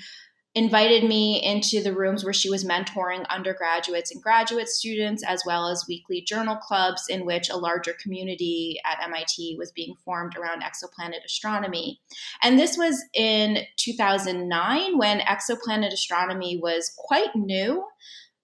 invited 0.54 1.02
me 1.02 1.42
into 1.42 1.82
the 1.82 1.92
rooms 1.92 2.22
where 2.22 2.32
she 2.32 2.48
was 2.48 2.64
mentoring 2.64 3.28
undergraduates 3.28 4.12
and 4.12 4.22
graduate 4.22 4.68
students, 4.68 5.24
as 5.24 5.42
well 5.44 5.66
as 5.68 5.84
weekly 5.88 6.20
journal 6.20 6.56
clubs 6.56 7.06
in 7.08 7.26
which 7.26 7.50
a 7.50 7.56
larger 7.56 7.92
community 8.00 8.78
at 8.84 9.02
MIT 9.02 9.56
was 9.58 9.72
being 9.72 9.96
formed 10.04 10.36
around 10.36 10.62
exoplanet 10.62 11.24
astronomy. 11.24 12.00
And 12.40 12.56
this 12.56 12.78
was 12.78 13.02
in 13.14 13.64
2009 13.76 14.96
when 14.96 15.20
exoplanet 15.20 15.92
astronomy 15.92 16.60
was 16.62 16.92
quite 16.96 17.34
new. 17.34 17.84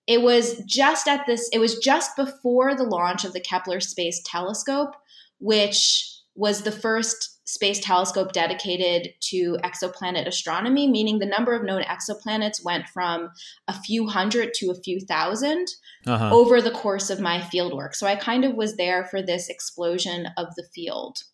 It 0.08 0.22
was 0.22 0.64
just 0.64 1.06
at 1.06 1.26
this, 1.26 1.48
it 1.52 1.60
was 1.60 1.78
just 1.78 2.16
before 2.16 2.74
the 2.74 2.82
launch 2.82 3.24
of 3.24 3.32
the 3.32 3.40
Kepler 3.40 3.78
Space 3.78 4.20
Telescope, 4.24 4.96
which 5.38 6.12
was 6.34 6.62
the 6.62 6.72
first 6.72 7.39
space 7.50 7.80
telescope 7.80 8.32
dedicated 8.32 9.12
to 9.18 9.58
exoplanet 9.64 10.24
astronomy, 10.24 10.86
meaning 10.86 11.18
the 11.18 11.26
number 11.26 11.52
of 11.52 11.64
known 11.64 11.82
exoplanets 11.82 12.64
went 12.64 12.86
from 12.88 13.28
a 13.66 13.72
few 13.72 14.06
hundred 14.06 14.54
to 14.54 14.70
a 14.70 14.74
few 14.76 14.98
1000 14.98 15.66
uh-huh. 16.06 16.30
over 16.32 16.62
the 16.62 16.70
course 16.70 17.10
of 17.10 17.18
my 17.18 17.38
fieldwork. 17.40 17.96
So 17.96 18.06
I 18.06 18.14
kind 18.14 18.44
of 18.44 18.54
was 18.54 18.76
there 18.76 19.04
for 19.04 19.20
this 19.20 19.48
explosion 19.48 20.28
of 20.36 20.54
the 20.54 20.62
field. 20.72 21.24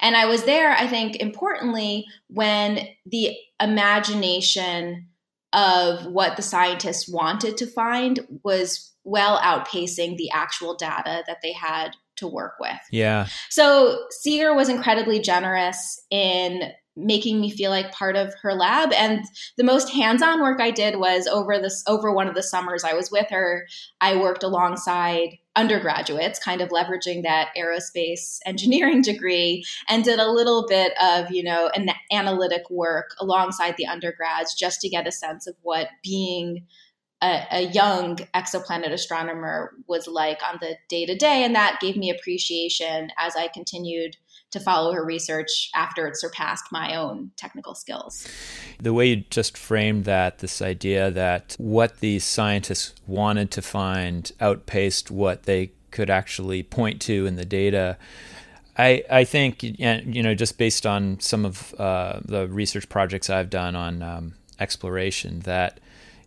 And 0.00 0.16
I 0.16 0.24
was 0.24 0.44
there, 0.44 0.72
I 0.72 0.86
think, 0.86 1.16
importantly, 1.16 2.06
when 2.28 2.88
the 3.04 3.36
imagination 3.60 5.08
of 5.52 6.06
what 6.06 6.36
the 6.36 6.42
scientists 6.42 7.06
wanted 7.06 7.58
to 7.58 7.66
find 7.66 8.20
was 8.42 8.90
well 9.04 9.38
outpacing 9.40 10.16
the 10.16 10.30
actual 10.30 10.76
data 10.76 11.24
that 11.26 11.42
they 11.42 11.52
had 11.52 11.90
to 12.22 12.28
work 12.28 12.54
with. 12.58 12.78
Yeah. 12.90 13.26
So 13.50 13.98
Seager 14.10 14.54
was 14.54 14.68
incredibly 14.68 15.20
generous 15.20 16.00
in 16.10 16.72
making 16.94 17.40
me 17.40 17.50
feel 17.50 17.70
like 17.70 17.90
part 17.92 18.16
of 18.16 18.34
her 18.42 18.52
lab 18.52 18.92
and 18.92 19.24
the 19.56 19.64
most 19.64 19.88
hands-on 19.90 20.42
work 20.42 20.60
I 20.60 20.70
did 20.70 20.98
was 20.98 21.26
over 21.26 21.58
this 21.58 21.82
over 21.86 22.12
one 22.12 22.28
of 22.28 22.34
the 22.34 22.42
summers 22.42 22.84
I 22.84 22.92
was 22.92 23.10
with 23.10 23.30
her 23.30 23.66
I 24.02 24.16
worked 24.16 24.42
alongside 24.42 25.38
undergraduates 25.56 26.38
kind 26.38 26.60
of 26.60 26.68
leveraging 26.68 27.22
that 27.22 27.48
aerospace 27.56 28.40
engineering 28.46 29.00
degree 29.00 29.64
and 29.88 30.04
did 30.04 30.18
a 30.18 30.30
little 30.30 30.66
bit 30.68 30.92
of 31.02 31.30
you 31.30 31.42
know 31.42 31.70
an 31.74 31.88
analytic 32.10 32.68
work 32.68 33.14
alongside 33.18 33.74
the 33.78 33.86
undergrads 33.86 34.54
just 34.54 34.82
to 34.82 34.90
get 34.90 35.06
a 35.06 35.12
sense 35.12 35.46
of 35.46 35.54
what 35.62 35.88
being 36.02 36.66
a, 37.22 37.46
a 37.52 37.60
young 37.68 38.16
exoplanet 38.34 38.92
astronomer 38.92 39.72
was 39.86 40.06
like 40.06 40.40
on 40.46 40.58
the 40.60 40.76
day 40.88 41.06
to 41.06 41.16
day. 41.16 41.44
And 41.44 41.54
that 41.54 41.78
gave 41.80 41.96
me 41.96 42.10
appreciation 42.10 43.10
as 43.16 43.36
I 43.36 43.48
continued 43.48 44.16
to 44.50 44.60
follow 44.60 44.92
her 44.92 45.04
research 45.04 45.70
after 45.74 46.06
it 46.06 46.18
surpassed 46.18 46.66
my 46.70 46.94
own 46.94 47.30
technical 47.36 47.74
skills. 47.74 48.28
The 48.78 48.92
way 48.92 49.06
you 49.08 49.16
just 49.30 49.56
framed 49.56 50.04
that, 50.04 50.40
this 50.40 50.60
idea 50.60 51.10
that 51.10 51.56
what 51.58 52.00
these 52.00 52.24
scientists 52.24 52.92
wanted 53.06 53.50
to 53.52 53.62
find 53.62 54.30
outpaced 54.40 55.10
what 55.10 55.44
they 55.44 55.72
could 55.90 56.10
actually 56.10 56.62
point 56.62 57.00
to 57.02 57.24
in 57.24 57.36
the 57.36 57.44
data. 57.46 57.96
I, 58.76 59.04
I 59.10 59.24
think, 59.24 59.62
you 59.62 60.22
know, 60.22 60.34
just 60.34 60.58
based 60.58 60.86
on 60.86 61.20
some 61.20 61.44
of 61.46 61.74
uh, 61.78 62.20
the 62.24 62.48
research 62.48 62.88
projects 62.88 63.30
I've 63.30 63.50
done 63.50 63.76
on 63.76 64.02
um, 64.02 64.34
exploration, 64.58 65.40
that 65.40 65.80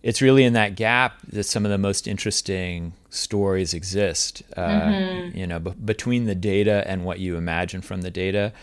it's 0.06 0.22
really 0.22 0.44
in 0.44 0.54
that 0.54 0.76
gap 0.76 1.20
that 1.30 1.46
some 1.46 1.66
of 1.66 1.72
the 1.72 1.80
most 1.80 2.08
interesting 2.08 2.94
stories 3.10 3.74
exist. 3.74 4.44
Uh, 4.56 4.62
mm-hmm. 4.62 5.36
You 5.36 5.48
know, 5.48 5.58
b- 5.58 5.74
between 5.84 6.26
the 6.26 6.36
data 6.36 6.84
and 6.86 7.04
what 7.04 7.18
you 7.18 7.38
imagine 7.38 7.82
from 7.82 8.04
the 8.04 8.12
data. 8.12 8.54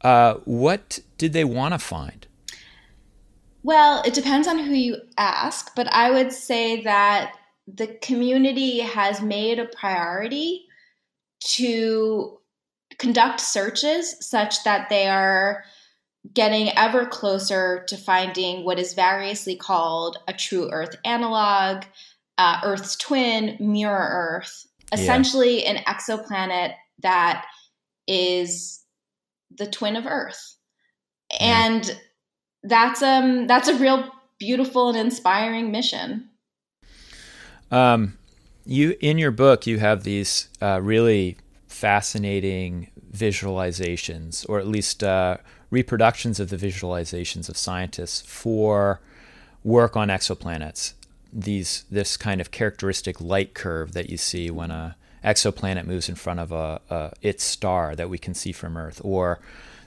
Uh, 0.00 0.36
what 0.46 1.00
did 1.18 1.34
they 1.34 1.44
want 1.44 1.74
to 1.74 1.78
find? 1.78 2.26
Well, 3.62 4.02
it 4.06 4.14
depends 4.14 4.48
on 4.48 4.58
who 4.58 4.72
you 4.72 4.96
ask, 5.18 5.76
but 5.76 5.92
I 5.92 6.10
would 6.10 6.32
say 6.32 6.82
that 6.84 7.34
the 7.66 7.88
community 8.00 8.78
has 8.78 9.20
made 9.20 9.58
a 9.58 9.66
priority 9.66 10.64
to 11.40 12.38
conduct 12.96 13.42
searches 13.42 14.16
such 14.26 14.64
that 14.64 14.88
they 14.88 15.06
are 15.06 15.64
getting 16.34 16.70
ever 16.76 17.06
closer 17.06 17.84
to 17.88 17.96
finding 17.96 18.64
what 18.64 18.78
is 18.78 18.94
variously 18.94 19.56
called 19.56 20.18
a 20.28 20.32
true 20.32 20.70
Earth 20.70 20.96
analog, 21.04 21.84
uh, 22.36 22.60
Earth's 22.64 22.96
twin, 22.96 23.56
mirror 23.60 24.08
Earth, 24.10 24.66
essentially 24.92 25.62
yeah. 25.62 25.72
an 25.72 25.84
exoplanet 25.84 26.74
that 27.02 27.46
is 28.06 28.82
the 29.56 29.66
twin 29.66 29.96
of 29.96 30.06
Earth. 30.06 30.56
Yeah. 31.40 31.66
And 31.66 32.00
that's 32.64 33.02
um 33.02 33.46
that's 33.46 33.68
a 33.68 33.74
real 33.74 34.10
beautiful 34.38 34.88
and 34.88 34.98
inspiring 34.98 35.70
mission. 35.70 36.28
Um, 37.70 38.18
you 38.64 38.96
in 39.00 39.18
your 39.18 39.30
book 39.30 39.66
you 39.66 39.78
have 39.78 40.04
these 40.04 40.48
uh, 40.60 40.80
really 40.82 41.36
fascinating 41.66 42.90
visualizations, 43.12 44.48
or 44.48 44.58
at 44.58 44.66
least 44.66 45.04
uh, 45.04 45.36
reproductions 45.70 46.40
of 46.40 46.50
the 46.50 46.56
visualizations 46.56 47.48
of 47.48 47.56
scientists 47.56 48.22
for 48.22 49.00
work 49.64 49.96
on 49.96 50.08
exoplanets. 50.08 50.94
These 51.32 51.84
this 51.90 52.16
kind 52.16 52.40
of 52.40 52.50
characteristic 52.50 53.20
light 53.20 53.54
curve 53.54 53.92
that 53.92 54.08
you 54.08 54.16
see 54.16 54.50
when 54.50 54.70
a 54.70 54.96
exoplanet 55.24 55.84
moves 55.84 56.08
in 56.08 56.14
front 56.14 56.40
of 56.40 56.52
a, 56.52 56.80
a 56.88 57.12
its 57.20 57.44
star 57.44 57.94
that 57.96 58.08
we 58.08 58.18
can 58.18 58.34
see 58.34 58.52
from 58.52 58.76
Earth, 58.76 59.00
or 59.04 59.40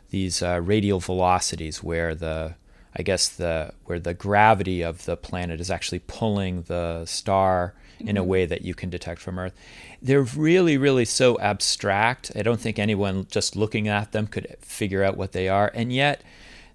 these 0.09 0.43
uh, 0.43 0.59
radial 0.61 0.99
velocities 0.99 1.81
where 1.81 2.13
the 2.13 2.55
I 2.95 3.03
guess 3.03 3.29
the 3.29 3.73
where 3.85 3.99
the 3.99 4.13
gravity 4.13 4.81
of 4.81 5.05
the 5.05 5.15
planet 5.15 5.61
is 5.61 5.71
actually 5.71 5.99
pulling 5.99 6.63
the 6.63 7.05
star 7.05 7.73
in 7.99 8.17
a 8.17 8.21
mm-hmm. 8.21 8.29
way 8.29 8.45
that 8.45 8.63
you 8.63 8.73
can 8.73 8.89
detect 8.89 9.21
from 9.21 9.39
Earth. 9.39 9.53
They're 10.01 10.23
really, 10.23 10.77
really 10.77 11.05
so 11.05 11.39
abstract. 11.39 12.31
I 12.35 12.41
don't 12.41 12.59
think 12.59 12.79
anyone 12.79 13.27
just 13.29 13.55
looking 13.55 13.87
at 13.87 14.11
them 14.11 14.27
could 14.27 14.55
figure 14.61 15.03
out 15.03 15.17
what 15.17 15.31
they 15.31 15.47
are. 15.47 15.71
And 15.73 15.93
yet, 15.93 16.23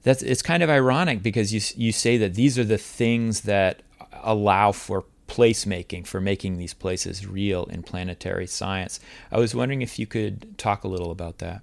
that's 0.03 0.23
it's 0.23 0.43
kind 0.43 0.63
of 0.63 0.71
ironic 0.71 1.23
because 1.23 1.53
you 1.53 1.61
you 1.77 1.93
say 1.93 2.17
that 2.19 2.35
these 2.35 2.59
are 2.59 2.65
the 2.65 2.79
things 2.79 3.43
that 3.43 3.83
allow 4.23 4.73
for 4.73 5.05
placemaking 5.29 6.07
for 6.07 6.21
making 6.21 6.57
these 6.57 6.73
places 6.73 7.27
real 7.27 7.65
in 7.65 7.83
planetary 7.83 8.47
science. 8.47 9.01
I 9.33 9.39
was 9.39 9.55
wondering 9.55 9.83
if 9.83 9.99
you 9.99 10.07
could 10.07 10.57
talk 10.57 10.85
a 10.85 10.89
little 10.89 11.11
about 11.11 11.39
that. 11.39 11.63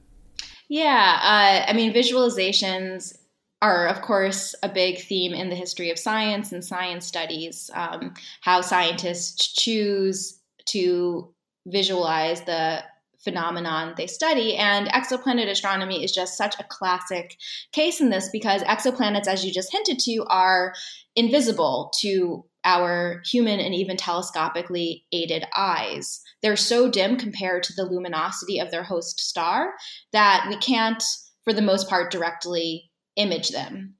Yeah, 0.67 1.19
uh, 1.21 1.69
I 1.69 1.73
mean, 1.73 1.93
visualizations 1.93 3.15
are, 3.63 3.87
of 3.87 4.01
course, 4.01 4.53
a 4.61 4.67
big 4.67 4.99
theme 4.99 5.33
in 5.33 5.49
the 5.49 5.55
history 5.55 5.89
of 5.89 5.97
science 5.97 6.51
and 6.51 6.65
science 6.65 7.07
studies. 7.07 7.71
Um, 7.73 8.13
how 8.41 8.59
scientists 8.59 9.53
choose 9.53 10.37
to 10.65 11.33
visualize 11.65 12.41
the 12.41 12.83
phenomenon 13.23 13.93
they 13.95 14.05
study. 14.05 14.57
And 14.57 14.89
exoplanet 14.89 15.49
astronomy 15.49 16.03
is 16.03 16.11
just 16.11 16.37
such 16.37 16.55
a 16.59 16.65
classic 16.65 17.37
case 17.71 18.01
in 18.01 18.09
this 18.09 18.27
because 18.33 18.63
exoplanets, 18.63 19.27
as 19.27 19.45
you 19.45 19.53
just 19.53 19.71
hinted 19.71 19.97
to, 19.99 20.25
are 20.27 20.73
invisible 21.15 21.93
to 22.01 22.43
our 22.65 23.21
human 23.25 23.61
and 23.61 23.73
even 23.73 23.95
telescopically 23.95 25.03
aided 25.13 25.45
eyes. 25.55 26.19
They're 26.41 26.57
so 26.57 26.89
dim 26.89 27.15
compared 27.15 27.63
to 27.63 27.73
the 27.73 27.85
luminosity 27.85 28.59
of 28.59 28.71
their 28.71 28.83
host 28.83 29.21
star 29.21 29.73
that 30.11 30.47
we 30.49 30.57
can't, 30.57 31.01
for 31.45 31.53
the 31.53 31.61
most 31.61 31.87
part, 31.87 32.11
directly 32.11 32.89
image 33.15 33.49
them. 33.49 33.95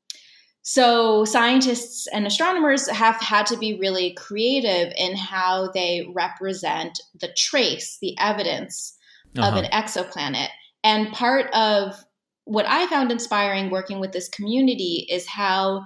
So, 0.66 1.26
scientists 1.26 2.08
and 2.08 2.26
astronomers 2.26 2.90
have 2.90 3.16
had 3.18 3.46
to 3.48 3.58
be 3.58 3.78
really 3.80 4.14
creative 4.14 4.94
in 4.98 5.16
how 5.18 5.70
they 5.74 6.08
represent 6.14 7.02
the 7.20 7.34
trace, 7.38 7.98
the 8.02 8.18
evidence 8.18 8.98
uh-huh. 9.38 9.50
of 9.50 9.56
an 9.56 9.70
exoplanet. 9.72 10.48
And 10.84 11.12
part 11.12 11.54
of 11.54 11.96
what 12.46 12.66
I 12.66 12.88
found 12.88 13.12
inspiring 13.12 13.72
working 13.72 14.00
with 14.00 14.14
this 14.14 14.30
community 14.30 15.06
is 15.10 15.28
how 15.28 15.86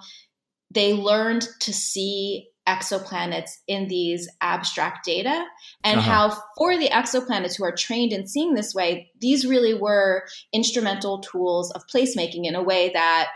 they 0.71 0.93
learned 0.93 1.47
to 1.61 1.73
see 1.73 2.47
exoplanets 2.67 3.51
in 3.67 3.87
these 3.87 4.27
abstract 4.41 5.05
data 5.05 5.45
and 5.83 5.99
uh-huh. 5.99 6.11
how 6.11 6.37
for 6.57 6.77
the 6.77 6.89
exoplanets 6.89 7.57
who 7.57 7.63
are 7.63 7.75
trained 7.75 8.11
in 8.11 8.27
seeing 8.27 8.53
this 8.53 8.75
way 8.75 9.09
these 9.21 9.45
really 9.45 9.73
were 9.73 10.27
instrumental 10.51 11.19
tools 11.19 11.71
of 11.71 11.83
placemaking 11.87 12.45
in 12.45 12.55
a 12.55 12.63
way 12.63 12.91
that 12.93 13.29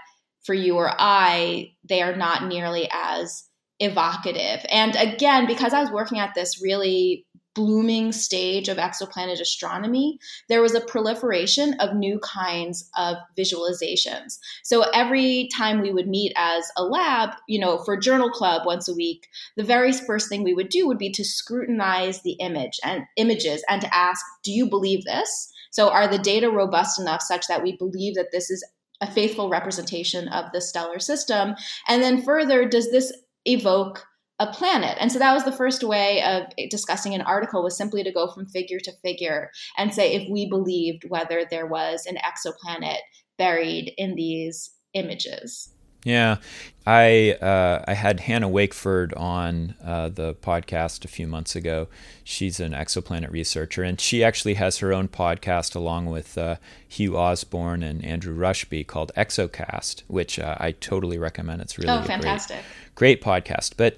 for 0.43 0.53
you 0.53 0.75
or 0.75 0.91
I, 0.97 1.73
they 1.87 2.01
are 2.01 2.15
not 2.15 2.47
nearly 2.47 2.89
as 2.91 3.43
evocative. 3.79 4.65
And 4.69 4.95
again, 4.95 5.47
because 5.47 5.73
I 5.73 5.81
was 5.81 5.91
working 5.91 6.19
at 6.19 6.33
this 6.35 6.61
really 6.61 7.25
blooming 7.53 8.11
stage 8.11 8.69
of 8.69 8.77
exoplanet 8.77 9.41
astronomy, 9.41 10.17
there 10.47 10.61
was 10.61 10.73
a 10.73 10.81
proliferation 10.81 11.73
of 11.79 11.95
new 11.95 12.19
kinds 12.19 12.89
of 12.95 13.17
visualizations. 13.37 14.37
So 14.63 14.83
every 14.93 15.49
time 15.55 15.81
we 15.81 15.91
would 15.91 16.07
meet 16.07 16.33
as 16.35 16.65
a 16.77 16.83
lab, 16.83 17.31
you 17.47 17.59
know, 17.59 17.79
for 17.79 17.97
journal 17.97 18.29
club 18.29 18.63
once 18.65 18.87
a 18.87 18.95
week, 18.95 19.27
the 19.57 19.63
very 19.63 19.91
first 19.91 20.29
thing 20.29 20.43
we 20.43 20.53
would 20.53 20.69
do 20.69 20.87
would 20.87 20.97
be 20.97 21.11
to 21.11 21.23
scrutinize 21.23 22.21
the 22.21 22.33
image 22.33 22.79
and 22.83 23.03
images 23.17 23.63
and 23.69 23.81
to 23.81 23.95
ask, 23.95 24.25
do 24.43 24.51
you 24.51 24.69
believe 24.69 25.03
this? 25.03 25.51
So 25.71 25.89
are 25.89 26.07
the 26.07 26.17
data 26.17 26.49
robust 26.49 26.99
enough 26.99 27.21
such 27.21 27.47
that 27.47 27.63
we 27.63 27.77
believe 27.77 28.15
that 28.15 28.31
this 28.31 28.49
is 28.49 28.65
a 29.01 29.11
faithful 29.11 29.49
representation 29.49 30.27
of 30.27 30.51
the 30.51 30.61
stellar 30.61 30.99
system? 30.99 31.55
And 31.87 32.03
then 32.03 32.21
further, 32.21 32.67
does 32.67 32.91
this 32.91 33.11
evoke 33.45 34.05
a 34.41 34.51
planet? 34.51 34.97
And 34.99 35.11
so 35.11 35.19
that 35.19 35.33
was 35.33 35.43
the 35.43 35.51
first 35.51 35.83
way 35.83 36.23
of 36.23 36.43
discussing 36.69 37.13
an 37.13 37.21
article 37.21 37.63
was 37.63 37.77
simply 37.77 38.03
to 38.03 38.11
go 38.11 38.31
from 38.31 38.47
figure 38.47 38.79
to 38.79 38.91
figure 39.03 39.51
and 39.77 39.93
say 39.93 40.13
if 40.13 40.27
we 40.29 40.49
believed 40.49 41.03
whether 41.07 41.45
there 41.49 41.67
was 41.67 42.07
an 42.07 42.17
exoplanet 42.17 42.97
buried 43.37 43.93
in 43.97 44.15
these 44.15 44.71
images. 44.93 45.73
Yeah, 46.03 46.37
I 46.85 47.37
uh, 47.41 47.83
I 47.87 47.93
had 47.93 48.21
Hannah 48.21 48.49
Wakeford 48.49 49.15
on 49.15 49.75
uh, 49.83 50.09
the 50.09 50.33
podcast 50.33 51.05
a 51.05 51.07
few 51.07 51.27
months 51.27 51.55
ago. 51.55 51.87
She's 52.23 52.59
an 52.59 52.71
exoplanet 52.71 53.31
researcher, 53.31 53.83
and 53.83 54.01
she 54.01 54.23
actually 54.23 54.55
has 54.55 54.79
her 54.79 54.91
own 54.91 55.07
podcast 55.07 55.75
along 55.75 56.07
with 56.07 56.37
uh, 56.39 56.55
Hugh 56.87 57.17
Osborn 57.17 57.83
and 57.83 58.03
Andrew 58.03 58.33
Rushby 58.33 58.83
called 58.83 59.11
ExoCast, 59.15 60.01
which 60.07 60.39
uh, 60.39 60.55
I 60.59 60.71
totally 60.71 61.19
recommend. 61.19 61.61
It's 61.61 61.77
really 61.77 61.91
oh, 61.91 62.01
fantastic, 62.01 62.63
great, 62.95 63.21
great 63.21 63.45
podcast. 63.45 63.73
But 63.77 63.97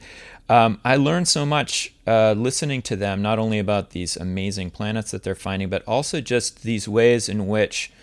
um, 0.49 0.81
I 0.83 0.97
learned 0.97 1.29
so 1.29 1.45
much 1.45 1.93
uh, 2.05 2.33
listening 2.33 2.81
to 2.83 2.97
them, 2.97 3.21
not 3.21 3.39
only 3.39 3.59
about 3.59 3.91
these 3.91 4.17
amazing 4.17 4.71
planets 4.71 5.11
that 5.11 5.23
they're 5.23 5.35
finding, 5.35 5.69
but 5.69 5.83
also 5.87 6.19
just 6.19 6.63
these 6.63 6.85
ways 6.89 7.29
in 7.29 7.47
which 7.47 7.93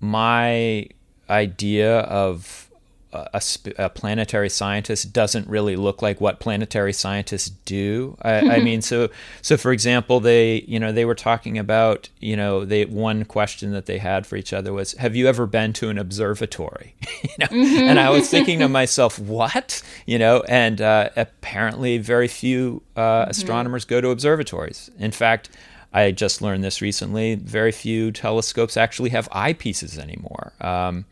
my 0.00 0.88
idea 1.30 2.00
of 2.00 2.68
a, 3.14 3.40
a, 3.78 3.88
planetary 3.88 4.48
scientist 4.48 5.12
doesn't 5.12 5.46
really 5.48 5.76
look 5.76 6.02
like 6.02 6.20
what 6.20 6.40
planetary 6.40 6.92
scientists 6.92 7.48
do. 7.48 8.16
I, 8.22 8.56
I, 8.56 8.60
mean, 8.60 8.82
so 8.82 9.08
so 9.40 9.56
for 9.56 9.72
example, 9.72 10.20
they 10.20 10.64
you 10.66 10.80
know 10.80 10.90
they 10.90 11.04
were 11.04 11.14
talking 11.14 11.56
about 11.56 12.08
you 12.20 12.36
know 12.36 12.64
they 12.64 12.84
one 12.84 13.24
question 13.24 13.72
that 13.72 13.86
they 13.86 13.98
had 13.98 14.26
for 14.26 14.36
each 14.36 14.52
other 14.52 14.72
was, 14.72 14.92
"Have 14.94 15.14
you 15.14 15.28
ever 15.28 15.46
been 15.46 15.72
to 15.74 15.88
an 15.90 15.98
observatory?" 15.98 16.94
you 17.22 17.30
know, 17.38 17.46
mm-hmm. 17.46 17.88
and 17.88 18.00
I 18.00 18.10
was 18.10 18.28
thinking 18.28 18.58
to 18.58 18.68
myself, 18.80 19.18
"What?" 19.18 19.82
You 20.06 20.18
know, 20.18 20.42
and 20.48 20.80
uh, 20.80 21.10
apparently 21.16 21.98
very 21.98 22.28
few 22.28 22.82
uh, 22.96 23.00
mm-hmm. 23.00 23.30
astronomers 23.30 23.84
go 23.84 24.00
to 24.00 24.10
observatories. 24.10 24.90
In 24.98 25.12
fact. 25.12 25.50
I 25.96 26.10
just 26.10 26.42
learned 26.42 26.64
this 26.64 26.82
recently. 26.82 27.36
Very 27.36 27.70
few 27.70 28.10
telescopes 28.10 28.76
actually 28.76 29.10
have 29.10 29.30
eyepieces 29.30 29.96
anymore. 29.96 30.52
Um, 30.60 31.04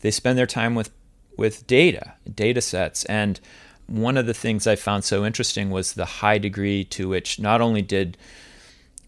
they 0.00 0.10
spend 0.10 0.38
their 0.38 0.46
time 0.46 0.74
with 0.74 0.90
with 1.36 1.66
data, 1.66 2.14
data 2.32 2.60
sets. 2.60 3.04
And 3.06 3.40
one 3.86 4.16
of 4.16 4.26
the 4.26 4.34
things 4.34 4.66
I 4.66 4.76
found 4.76 5.04
so 5.04 5.24
interesting 5.24 5.70
was 5.70 5.92
the 5.92 6.04
high 6.04 6.38
degree 6.38 6.84
to 6.84 7.08
which 7.08 7.38
not 7.38 7.60
only 7.60 7.82
did 7.82 8.16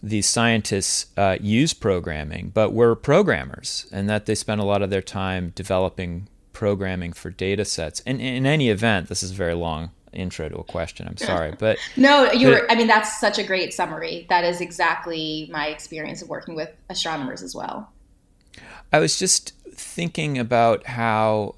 these 0.02 0.26
scientists 0.26 1.06
uh, 1.16 1.36
use 1.40 1.72
programming, 1.72 2.50
but 2.54 2.72
were 2.72 2.94
programmers, 2.94 3.86
and 3.90 4.08
that 4.08 4.26
they 4.26 4.34
spent 4.34 4.60
a 4.60 4.64
lot 4.64 4.82
of 4.82 4.90
their 4.90 5.02
time 5.02 5.52
developing 5.54 6.28
programming 6.52 7.12
for 7.12 7.30
data 7.30 7.64
sets. 7.64 8.00
And 8.06 8.20
in 8.20 8.46
any 8.46 8.68
event, 8.68 9.08
this 9.08 9.22
is 9.22 9.32
a 9.32 9.34
very 9.34 9.54
long 9.54 9.90
intro 10.12 10.48
to 10.48 10.56
a 10.56 10.64
question. 10.64 11.06
I'm 11.08 11.16
sorry, 11.16 11.54
but 11.58 11.78
no, 11.96 12.30
you 12.32 12.48
were. 12.48 12.70
I 12.70 12.74
mean, 12.74 12.86
that's 12.86 13.20
such 13.20 13.38
a 13.38 13.42
great 13.42 13.74
summary. 13.74 14.26
That 14.28 14.44
is 14.44 14.60
exactly 14.60 15.48
my 15.52 15.68
experience 15.68 16.22
of 16.22 16.28
working 16.28 16.54
with 16.54 16.70
astronomers 16.88 17.42
as 17.42 17.54
well. 17.54 17.90
I 18.92 18.98
was 18.98 19.18
just 19.18 19.52
thinking 19.70 20.38
about 20.38 20.86
how 20.86 21.56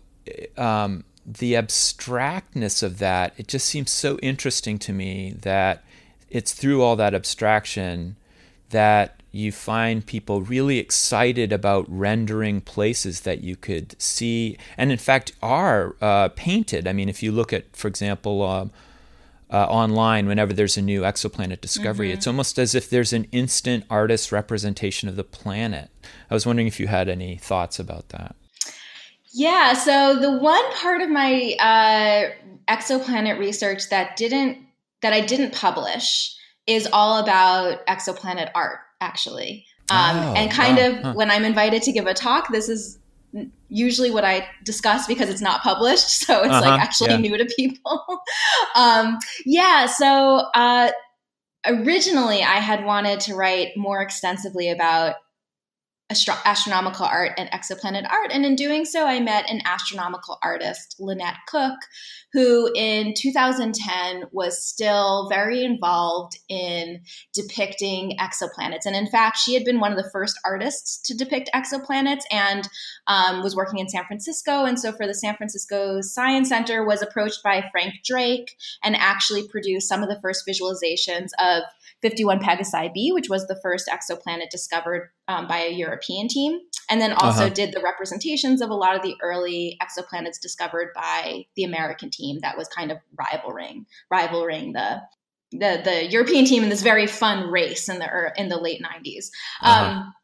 um, 0.57 1.05
the 1.27 1.55
abstractness 1.55 2.83
of 2.83 2.99
that, 2.99 3.35
it 3.37 3.49
just 3.49 3.67
seems 3.67 3.91
so 3.91 4.19
interesting 4.19 4.79
to 4.81 4.93
me 4.93 5.35
that 5.43 5.85
it's 6.31 6.53
through 6.53 6.83
all 6.83 6.97
that 6.97 7.15
abstraction 7.15 8.17
that 8.71 9.23
you 9.31 9.53
find 9.53 10.05
people 10.05 10.41
really 10.43 10.79
excited 10.79 11.53
about 11.53 11.85
rendering 11.89 12.61
places 12.61 13.21
that 13.21 13.43
you 13.43 13.57
could 13.57 14.01
see 14.01 14.57
and 14.77 14.91
in 14.91 14.99
fact 14.99 15.33
are 15.43 15.97
uh, 16.01 16.29
painted. 16.29 16.87
I 16.87 16.93
mean, 16.93 17.09
if 17.09 17.23
you 17.23 17.31
look 17.31 17.53
at, 17.53 17.77
for 17.77 17.89
example, 17.89 18.43
um, 18.43 18.71
uh, 19.51 19.65
online 19.65 20.27
whenever 20.27 20.53
there's 20.53 20.77
a 20.77 20.83
new 20.83 21.03
exoplanet 21.03 21.61
discovery. 21.61 22.09
Mm-hmm. 22.09 22.19
It's 22.19 22.27
almost 22.27 22.59
as 22.59 22.75
if 22.75 22.91
there's 22.91 23.13
an 23.13 23.27
instant 23.33 23.85
artist 23.89 24.31
representation 24.31 25.09
of 25.09 25.17
the 25.17 25.25
planet. 25.25 25.91
I 26.31 26.35
was 26.35 26.47
wondering 26.47 26.67
if 26.67 26.79
you 26.79 26.87
had 26.87 27.09
any 27.09 27.37
thoughts 27.37 27.79
about 27.79 28.11
that. 28.11 28.37
Yeah, 29.33 29.75
so 29.75 30.19
the 30.19 30.33
one 30.33 30.73
part 30.75 31.01
of 31.01 31.11
my 31.11 31.55
uh, 31.61 32.31
exoplanet 32.69 33.39
research 33.39 33.89
that 33.91 34.17
didn't 34.17 34.59
that 35.03 35.13
I 35.13 35.21
didn't 35.21 35.53
publish 35.53 36.35
is 36.67 36.89
all 36.93 37.19
about 37.23 37.87
exoplanet 37.87 38.51
art, 38.55 38.81
actually. 39.01 39.65
Um, 39.91 40.17
oh, 40.17 40.35
and 40.35 40.51
kind 40.51 40.77
wow. 40.77 40.87
of 40.87 40.97
huh. 40.99 41.13
when 41.15 41.31
I'm 41.31 41.45
invited 41.45 41.83
to 41.83 41.93
give 41.93 42.07
a 42.07 42.15
talk, 42.15 42.53
this 42.53 42.69
is 42.69 42.99
usually 43.69 44.11
what 44.11 44.25
I 44.25 44.49
discuss 44.65 45.07
because 45.07 45.29
it's 45.29 45.41
not 45.41 45.63
published, 45.63 46.09
so 46.27 46.41
it's 46.41 46.53
uh-huh, 46.53 46.61
like 46.61 46.81
actually 46.81 47.11
yeah. 47.11 47.17
new 47.17 47.37
to 47.37 47.47
people. 47.57 48.05
um, 48.75 49.19
yeah, 49.45 49.87
so 49.87 50.47
uh, 50.55 50.91
originally 51.67 52.43
I 52.43 52.57
had 52.57 52.85
wanted 52.85 53.21
to 53.21 53.35
write 53.35 53.77
more 53.77 54.03
extensively 54.03 54.71
about 54.71 55.17
astro- 56.11 56.35
astronomical 56.45 57.05
art 57.05 57.33
and 57.37 57.51
exoplanet 57.51 58.11
art. 58.11 58.31
And 58.33 58.45
in 58.45 58.55
doing 58.55 58.85
so, 58.85 59.07
I 59.07 59.21
met 59.21 59.49
an 59.51 59.61
astronomical 59.65 60.39
artist, 60.43 60.97
Lynette 60.99 61.37
Cook, 61.47 61.79
who 62.33 62.71
in 62.75 63.15
2010 63.15 64.25
was 64.33 64.63
still 64.63 65.29
very 65.29 65.65
involved 65.65 66.39
in 66.49 67.01
depicting 67.35 68.17
exoplanets. 68.19 68.87
And 68.87 68.97
in 68.97 69.07
fact, 69.07 69.39
she 69.39 69.55
had 69.55 69.65
been 69.65 69.81
one 69.81 69.93
of 69.93 69.99
the 69.99 70.11
first 70.11 70.39
artists 70.45 71.01
to 71.03 71.17
depict 71.17 71.51
exoplanets 71.55 72.23
and 72.31 72.69
um, 73.07 73.43
was 73.43 73.55
working 73.55 73.79
in 73.79 73.89
San 73.89 74.05
Francisco. 74.07 74.65
And 74.65 74.79
so 74.79 74.93
for 74.93 75.07
the 75.07 75.15
San 75.15 75.37
Francisco 75.37 76.01
Science 76.01 76.49
Center 76.49 76.85
was 76.85 77.03
approached 77.03 77.43
by 77.43 77.69
Frank 77.71 77.95
Drake 78.05 78.57
and 78.83 78.97
actually 78.97 79.47
produced 79.49 79.89
some 79.89 80.03
of 80.03 80.09
the 80.09 80.21
first 80.21 80.47
visualizations 80.47 81.29
of 81.39 81.65
51 82.03 82.41
Pegasi 82.41 82.93
b, 82.93 83.13
which 83.13 83.29
was 83.29 83.47
the 83.47 83.59
first 83.63 83.89
exoplanet 83.89 84.51
discovered 84.51 85.11
um, 85.27 85.47
by 85.47 85.59
a 85.59 85.73
European 85.99 86.29
team, 86.29 86.61
and 86.91 87.01
then 87.01 87.13
also 87.13 87.45
uh-huh. 87.45 87.55
did 87.55 87.73
the 87.73 87.81
representations 87.81 88.61
of 88.61 88.71
a 88.71 88.75
lot 88.75 88.97
of 88.97 89.03
the 89.03 89.15
early 89.23 89.79
exoplanets 89.83 90.41
discovered 90.41 90.89
by 90.95 91.45
the 91.57 91.65
American 91.65 92.11
team 92.11 92.39
that 92.43 92.57
was 92.57 92.69
kind 92.69 92.91
of 92.93 92.99
rivaling 93.19 93.87
rivaling 94.11 94.73
the 94.73 95.01
the 95.53 95.81
the 95.85 96.07
European 96.11 96.45
team 96.45 96.63
in 96.63 96.69
this 96.69 96.83
very 96.83 97.07
fun 97.07 97.51
race 97.51 97.89
in 97.89 97.99
the 97.99 98.33
in 98.37 98.49
the 98.49 98.59
late 98.59 98.83
90s. 98.83 99.31
Uh-huh. 99.63 99.91
Um, 99.91 100.15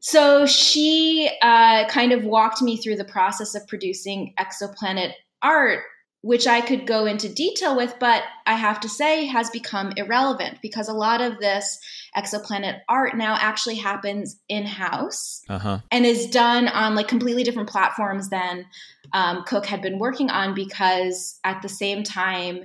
so 0.00 0.46
she 0.46 1.30
uh, 1.42 1.88
kind 1.88 2.12
of 2.12 2.22
walked 2.22 2.62
me 2.62 2.76
through 2.76 2.96
the 2.96 3.04
process 3.04 3.54
of 3.56 3.66
producing 3.66 4.34
exoplanet 4.38 5.12
art 5.42 5.80
which 6.22 6.46
I 6.46 6.60
could 6.60 6.86
go 6.86 7.06
into 7.06 7.28
detail 7.28 7.76
with, 7.76 7.94
but 8.00 8.22
I 8.46 8.54
have 8.54 8.80
to 8.80 8.88
say 8.88 9.26
has 9.26 9.50
become 9.50 9.92
irrelevant 9.96 10.58
because 10.60 10.88
a 10.88 10.94
lot 10.94 11.20
of 11.20 11.38
this 11.38 11.78
exoplanet 12.16 12.80
art 12.88 13.16
now 13.16 13.36
actually 13.38 13.76
happens 13.76 14.40
in 14.48 14.66
house 14.66 15.42
uh-huh. 15.48 15.80
and 15.90 16.04
is 16.06 16.26
done 16.28 16.68
on 16.68 16.94
like 16.94 17.08
completely 17.08 17.44
different 17.44 17.68
platforms 17.68 18.28
than 18.30 18.66
um, 19.12 19.44
Cook 19.46 19.66
had 19.66 19.82
been 19.82 19.98
working 19.98 20.30
on 20.30 20.54
because 20.54 21.38
at 21.44 21.62
the 21.62 21.68
same 21.68 22.02
time 22.02 22.64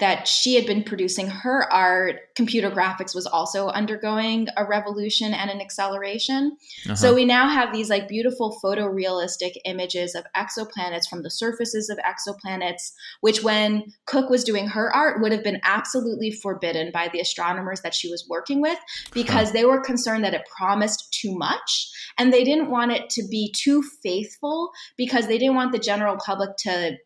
that 0.00 0.26
she 0.26 0.54
had 0.54 0.66
been 0.66 0.82
producing 0.82 1.28
her 1.28 1.70
art, 1.72 2.16
computer 2.34 2.70
graphics 2.70 3.14
was 3.14 3.26
also 3.26 3.68
undergoing 3.68 4.48
a 4.56 4.64
revolution 4.64 5.32
and 5.32 5.50
an 5.50 5.60
acceleration. 5.60 6.56
Uh-huh. 6.86 6.94
So 6.96 7.14
we 7.14 7.24
now 7.24 7.48
have 7.48 7.72
these 7.72 7.90
like 7.90 8.08
beautiful 8.08 8.58
photorealistic 8.64 9.52
images 9.64 10.14
of 10.14 10.24
exoplanets 10.36 11.08
from 11.08 11.22
the 11.22 11.30
surfaces 11.30 11.90
of 11.90 11.98
exoplanets, 11.98 12.92
which 13.20 13.42
when 13.42 13.92
Cook 14.06 14.30
was 14.30 14.42
doing 14.42 14.68
her 14.68 14.94
art 14.94 15.20
would 15.20 15.32
have 15.32 15.44
been 15.44 15.60
absolutely 15.64 16.30
forbidden 16.30 16.90
by 16.92 17.08
the 17.12 17.20
astronomers 17.20 17.82
that 17.82 17.94
she 17.94 18.10
was 18.10 18.26
working 18.28 18.60
with 18.60 18.78
because 19.12 19.48
huh. 19.48 19.52
they 19.52 19.64
were 19.64 19.80
concerned 19.80 20.24
that 20.24 20.34
it 20.34 20.48
promised 20.56 21.12
too 21.12 21.36
much 21.36 21.90
and 22.18 22.32
they 22.32 22.44
didn't 22.44 22.70
want 22.70 22.92
it 22.92 23.10
to 23.10 23.22
be 23.28 23.52
too 23.56 23.82
faithful 24.02 24.70
because 24.96 25.26
they 25.26 25.38
didn't 25.38 25.56
want 25.56 25.72
the 25.72 25.78
general 25.78 26.16
public 26.16 26.56
to 26.58 26.96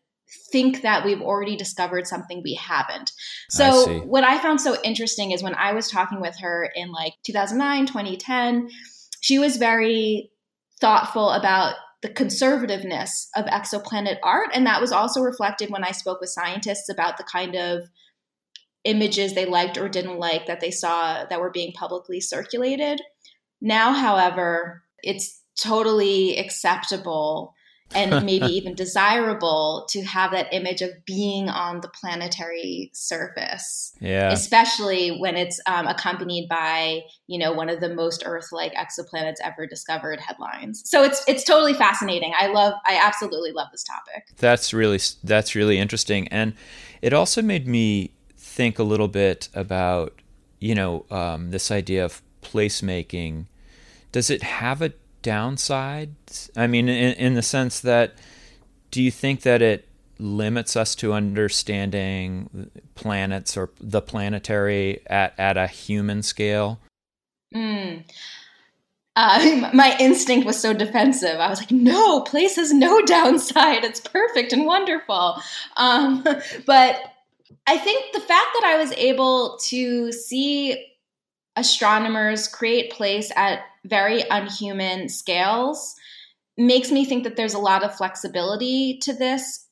think 0.51 0.81
that 0.81 1.05
we've 1.05 1.21
already 1.21 1.55
discovered 1.55 2.07
something 2.07 2.41
we 2.43 2.55
haven't. 2.55 3.11
So, 3.49 3.89
I 3.89 3.99
what 3.99 4.23
I 4.23 4.37
found 4.39 4.61
so 4.61 4.77
interesting 4.83 5.31
is 5.31 5.43
when 5.43 5.55
I 5.55 5.73
was 5.73 5.89
talking 5.89 6.21
with 6.21 6.37
her 6.39 6.69
in 6.75 6.91
like 6.91 7.13
2009, 7.23 7.87
2010, 7.87 8.69
she 9.21 9.39
was 9.39 9.57
very 9.57 10.29
thoughtful 10.79 11.31
about 11.31 11.75
the 12.01 12.09
conservativeness 12.09 13.27
of 13.35 13.45
exoplanet 13.45 14.17
art. 14.21 14.49
And 14.53 14.67
that 14.67 14.79
was 14.79 14.91
also 14.91 15.21
reflected 15.21 15.71
when 15.71 15.83
I 15.83 15.91
spoke 15.91 16.21
with 16.21 16.29
scientists 16.29 16.87
about 16.87 17.17
the 17.17 17.23
kind 17.23 17.55
of 17.55 17.89
images 18.83 19.33
they 19.33 19.45
liked 19.45 19.79
or 19.79 19.89
didn't 19.89 20.19
like 20.19 20.45
that 20.45 20.59
they 20.59 20.69
saw 20.69 21.25
that 21.25 21.41
were 21.41 21.49
being 21.49 21.73
publicly 21.73 22.21
circulated. 22.21 23.01
Now, 23.59 23.93
however, 23.93 24.83
it's 25.01 25.41
totally 25.59 26.37
acceptable 26.37 27.54
and 27.93 28.11
maybe 28.25 28.47
even 28.47 28.73
desirable 28.73 29.85
to 29.89 30.01
have 30.03 30.31
that 30.31 30.47
image 30.51 30.81
of 30.81 30.91
being 31.05 31.49
on 31.49 31.81
the 31.81 31.87
planetary 31.87 32.89
surface. 32.93 33.93
Yeah. 33.99 34.31
Especially 34.31 35.17
when 35.19 35.35
it's 35.35 35.59
um, 35.65 35.87
accompanied 35.87 36.47
by, 36.49 37.01
you 37.27 37.37
know, 37.37 37.53
one 37.53 37.69
of 37.69 37.79
the 37.79 37.93
most 37.93 38.23
Earth-like 38.25 38.73
exoplanets 38.73 39.35
ever 39.43 39.67
discovered 39.67 40.19
headlines. 40.19 40.81
So 40.85 41.03
it's 41.03 41.23
it's 41.27 41.43
totally 41.43 41.73
fascinating. 41.73 42.33
I 42.39 42.47
love 42.47 42.73
I 42.85 42.99
absolutely 43.01 43.51
love 43.51 43.67
this 43.71 43.83
topic. 43.83 44.27
That's 44.37 44.73
really 44.73 44.99
that's 45.23 45.55
really 45.55 45.77
interesting. 45.77 46.27
And 46.29 46.53
it 47.01 47.13
also 47.13 47.41
made 47.41 47.67
me 47.67 48.11
think 48.37 48.79
a 48.79 48.83
little 48.83 49.07
bit 49.07 49.49
about, 49.53 50.21
you 50.59 50.73
know, 50.73 51.05
um, 51.11 51.51
this 51.51 51.71
idea 51.71 52.03
of 52.03 52.21
placemaking. 52.41 53.45
Does 54.11 54.29
it 54.29 54.43
have 54.43 54.81
a 54.81 54.93
downsides? 55.25 56.49
I 56.55 56.67
mean, 56.67 56.87
in, 56.87 57.13
in 57.13 57.33
the 57.33 57.41
sense 57.41 57.79
that, 57.81 58.13
do 58.91 59.01
you 59.01 59.11
think 59.11 59.41
that 59.41 59.61
it 59.61 59.87
limits 60.19 60.75
us 60.75 60.95
to 60.95 61.13
understanding 61.13 62.69
planets 62.93 63.57
or 63.57 63.71
the 63.81 64.01
planetary 64.01 65.01
at, 65.07 65.33
at 65.39 65.57
a 65.57 65.67
human 65.67 66.21
scale? 66.21 66.79
Mm. 67.53 68.03
Uh, 69.15 69.69
my 69.73 69.97
instinct 69.99 70.45
was 70.45 70.59
so 70.59 70.73
defensive. 70.73 71.39
I 71.39 71.49
was 71.49 71.59
like, 71.59 71.71
no, 71.71 72.21
place 72.21 72.55
has 72.57 72.71
no 72.71 73.01
downside. 73.05 73.83
It's 73.83 73.99
perfect 73.99 74.53
and 74.53 74.65
wonderful. 74.65 75.41
Um, 75.77 76.23
but 76.65 77.01
I 77.67 77.77
think 77.77 78.13
the 78.13 78.19
fact 78.19 78.47
that 78.59 78.63
I 78.63 78.77
was 78.77 78.91
able 78.93 79.57
to 79.63 80.11
see 80.11 80.85
astronomers 81.55 82.47
create 82.47 82.91
place 82.91 83.31
at 83.35 83.61
very 83.85 84.23
unhuman 84.29 85.09
scales 85.09 85.95
makes 86.57 86.91
me 86.91 87.05
think 87.05 87.23
that 87.23 87.35
there's 87.35 87.53
a 87.53 87.59
lot 87.59 87.83
of 87.83 87.95
flexibility 87.95 88.97
to 88.99 89.13
this 89.13 89.67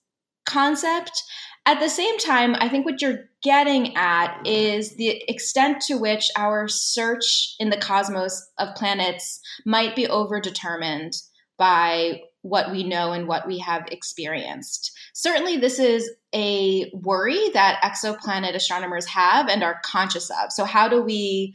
concept. 0.46 1.24
At 1.66 1.80
the 1.80 1.90
same 1.90 2.18
time, 2.20 2.56
I 2.60 2.68
think 2.68 2.86
what 2.86 3.02
you're 3.02 3.30
getting 3.42 3.96
at 3.96 4.46
is 4.46 4.96
the 4.96 5.24
extent 5.30 5.82
to 5.84 5.96
which 5.96 6.30
our 6.36 6.68
search 6.68 7.56
in 7.60 7.70
the 7.70 7.78
cosmos 7.78 8.50
of 8.58 8.76
planets 8.76 9.40
might 9.66 9.96
be 9.96 10.08
overdetermined 10.08 11.22
by 11.58 12.22
what 12.42 12.72
we 12.72 12.84
know 12.84 13.14
and 13.14 13.28
what 13.28 13.48
we 13.48 13.58
have 13.60 13.88
experienced. 13.90 14.92
Certainly, 15.14 15.58
this 15.58 15.80
is 15.80 16.10
a 16.36 16.92
worry 16.94 17.50
that 17.54 17.82
exoplanet 17.82 18.56
astronomers 18.56 19.06
have 19.06 19.48
and 19.48 19.64
are 19.64 19.80
conscious 19.86 20.30
of. 20.30 20.52
So, 20.52 20.66
how 20.66 20.90
do 20.90 21.02
we 21.02 21.54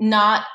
not 0.00 0.46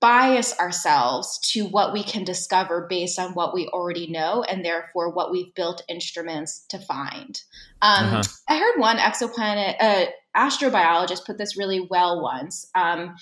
bias 0.00 0.58
ourselves 0.58 1.38
to 1.52 1.66
what 1.66 1.92
we 1.92 2.02
can 2.02 2.24
discover 2.24 2.86
based 2.88 3.18
on 3.18 3.32
what 3.32 3.54
we 3.54 3.66
already 3.68 4.06
know 4.06 4.42
and 4.42 4.64
therefore 4.64 5.10
what 5.10 5.30
we've 5.30 5.54
built 5.54 5.82
instruments 5.88 6.64
to 6.68 6.78
find. 6.78 7.42
Um, 7.82 8.06
uh-huh. 8.06 8.22
I 8.48 8.58
heard 8.58 8.78
one 8.78 8.98
exoplanet 8.98 9.76
uh, 9.80 10.06
astrobiologist 10.36 11.24
put 11.26 11.38
this 11.38 11.56
really 11.56 11.80
well 11.80 12.22
once. 12.22 12.66
Um, 12.74 13.16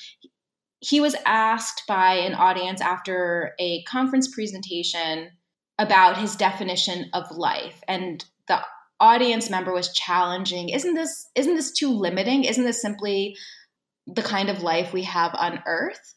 he 0.81 1.01
was 1.01 1.16
asked 1.27 1.85
by 1.88 2.14
an 2.14 2.35
audience 2.35 2.81
after 2.81 3.55
a 3.59 3.83
conference 3.85 4.29
presentation 4.33 5.31
about 5.79 6.18
his 6.18 6.37
definition 6.37 7.09
of 7.12 7.31
life 7.31 7.83
and 7.87 8.25
the 8.49 8.61
audience 9.01 9.49
member 9.49 9.73
was 9.73 9.92
challenging 9.92 10.71
isn't 10.71 10.94
this 10.94 11.31
isn't 11.37 11.55
this 11.55 11.71
too 11.71 11.90
limiting 11.90 12.42
isn't 12.42 12.64
this 12.64 12.83
simply 12.83 13.37
the 14.09 14.23
kind 14.23 14.49
of 14.49 14.62
life 14.62 14.92
we 14.92 15.05
have 15.05 15.33
on 15.35 15.62
earth 15.66 16.14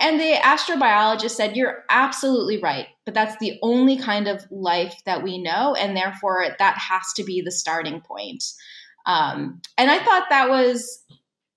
and 0.00 0.20
the 0.20 0.34
astrobiologist 0.34 1.30
said, 1.30 1.56
You're 1.56 1.84
absolutely 1.88 2.60
right, 2.60 2.86
but 3.04 3.14
that's 3.14 3.36
the 3.38 3.58
only 3.62 3.98
kind 3.98 4.28
of 4.28 4.46
life 4.50 4.94
that 5.06 5.22
we 5.22 5.38
know. 5.38 5.74
And 5.74 5.96
therefore, 5.96 6.46
that 6.58 6.78
has 6.78 7.12
to 7.16 7.24
be 7.24 7.40
the 7.40 7.50
starting 7.50 8.00
point. 8.00 8.44
Um, 9.06 9.60
and 9.76 9.90
I 9.90 9.98
thought 9.98 10.26
that 10.30 10.48
was 10.48 11.02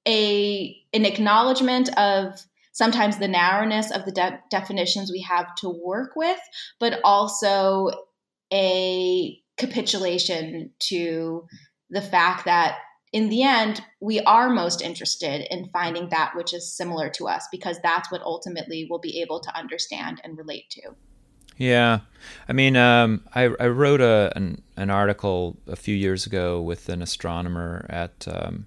a 0.08 0.76
an 0.94 1.06
acknowledgement 1.06 1.96
of 1.98 2.42
sometimes 2.72 3.18
the 3.18 3.28
narrowness 3.28 3.92
of 3.92 4.06
the 4.06 4.12
de- 4.12 4.40
definitions 4.50 5.12
we 5.12 5.22
have 5.22 5.54
to 5.56 5.70
work 5.70 6.16
with, 6.16 6.40
but 6.80 7.00
also 7.04 7.92
a 8.52 9.38
capitulation 9.58 10.72
to 10.80 11.46
the 11.90 12.02
fact 12.02 12.46
that 12.46 12.78
in 13.12 13.30
the 13.30 13.44
end, 13.44 13.82
we 14.00 14.22
are 14.22 14.50
most 14.50 14.82
interested 14.82 15.46
in 15.54 15.68
finding 15.70 16.10
that 16.10 16.32
which 16.36 16.54
is 16.54 16.72
similar 16.72 17.10
to 17.10 17.28
us 17.28 17.48
because 17.52 17.78
that's 17.84 18.12
what 18.12 18.22
ultimately 18.22 18.88
we'll 18.90 19.00
be 19.00 19.22
able 19.22 19.40
to 19.42 19.56
understand 19.58 20.22
and 20.24 20.38
relate 20.38 20.70
to. 20.70 20.96
Yeah, 21.58 22.00
I 22.48 22.54
mean, 22.54 22.78
um, 22.78 23.24
I, 23.36 23.44
I, 23.60 23.68
wrote 23.68 24.02
a, 24.02 24.32
an, 24.36 24.64
an, 24.78 24.90
article 24.90 25.58
a 25.68 25.76
few 25.76 25.94
years 25.94 26.26
ago 26.26 26.60
with 26.62 26.90
an 26.90 27.04
astronomer 27.04 27.86
at 27.90 28.28
um, 28.28 28.66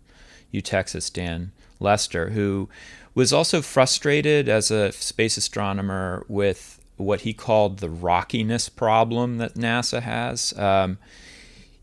U 0.53 0.61
Texas, 0.61 1.11
Dan 1.11 1.51
Lester, 1.81 2.31
who 2.31 2.69
was 3.15 3.33
also 3.33 3.63
frustrated 3.63 4.49
as 4.49 4.71
a 4.71 4.93
space 4.93 5.37
astronomer 5.37 6.25
with 6.29 6.81
what 6.97 7.23
he 7.23 7.33
called 7.33 7.79
the 7.79 7.91
rockiness 7.91 8.69
problem 8.69 9.39
that 9.39 9.55
NASA 9.55 10.03
has. 10.03 10.57
Um, 10.57 10.99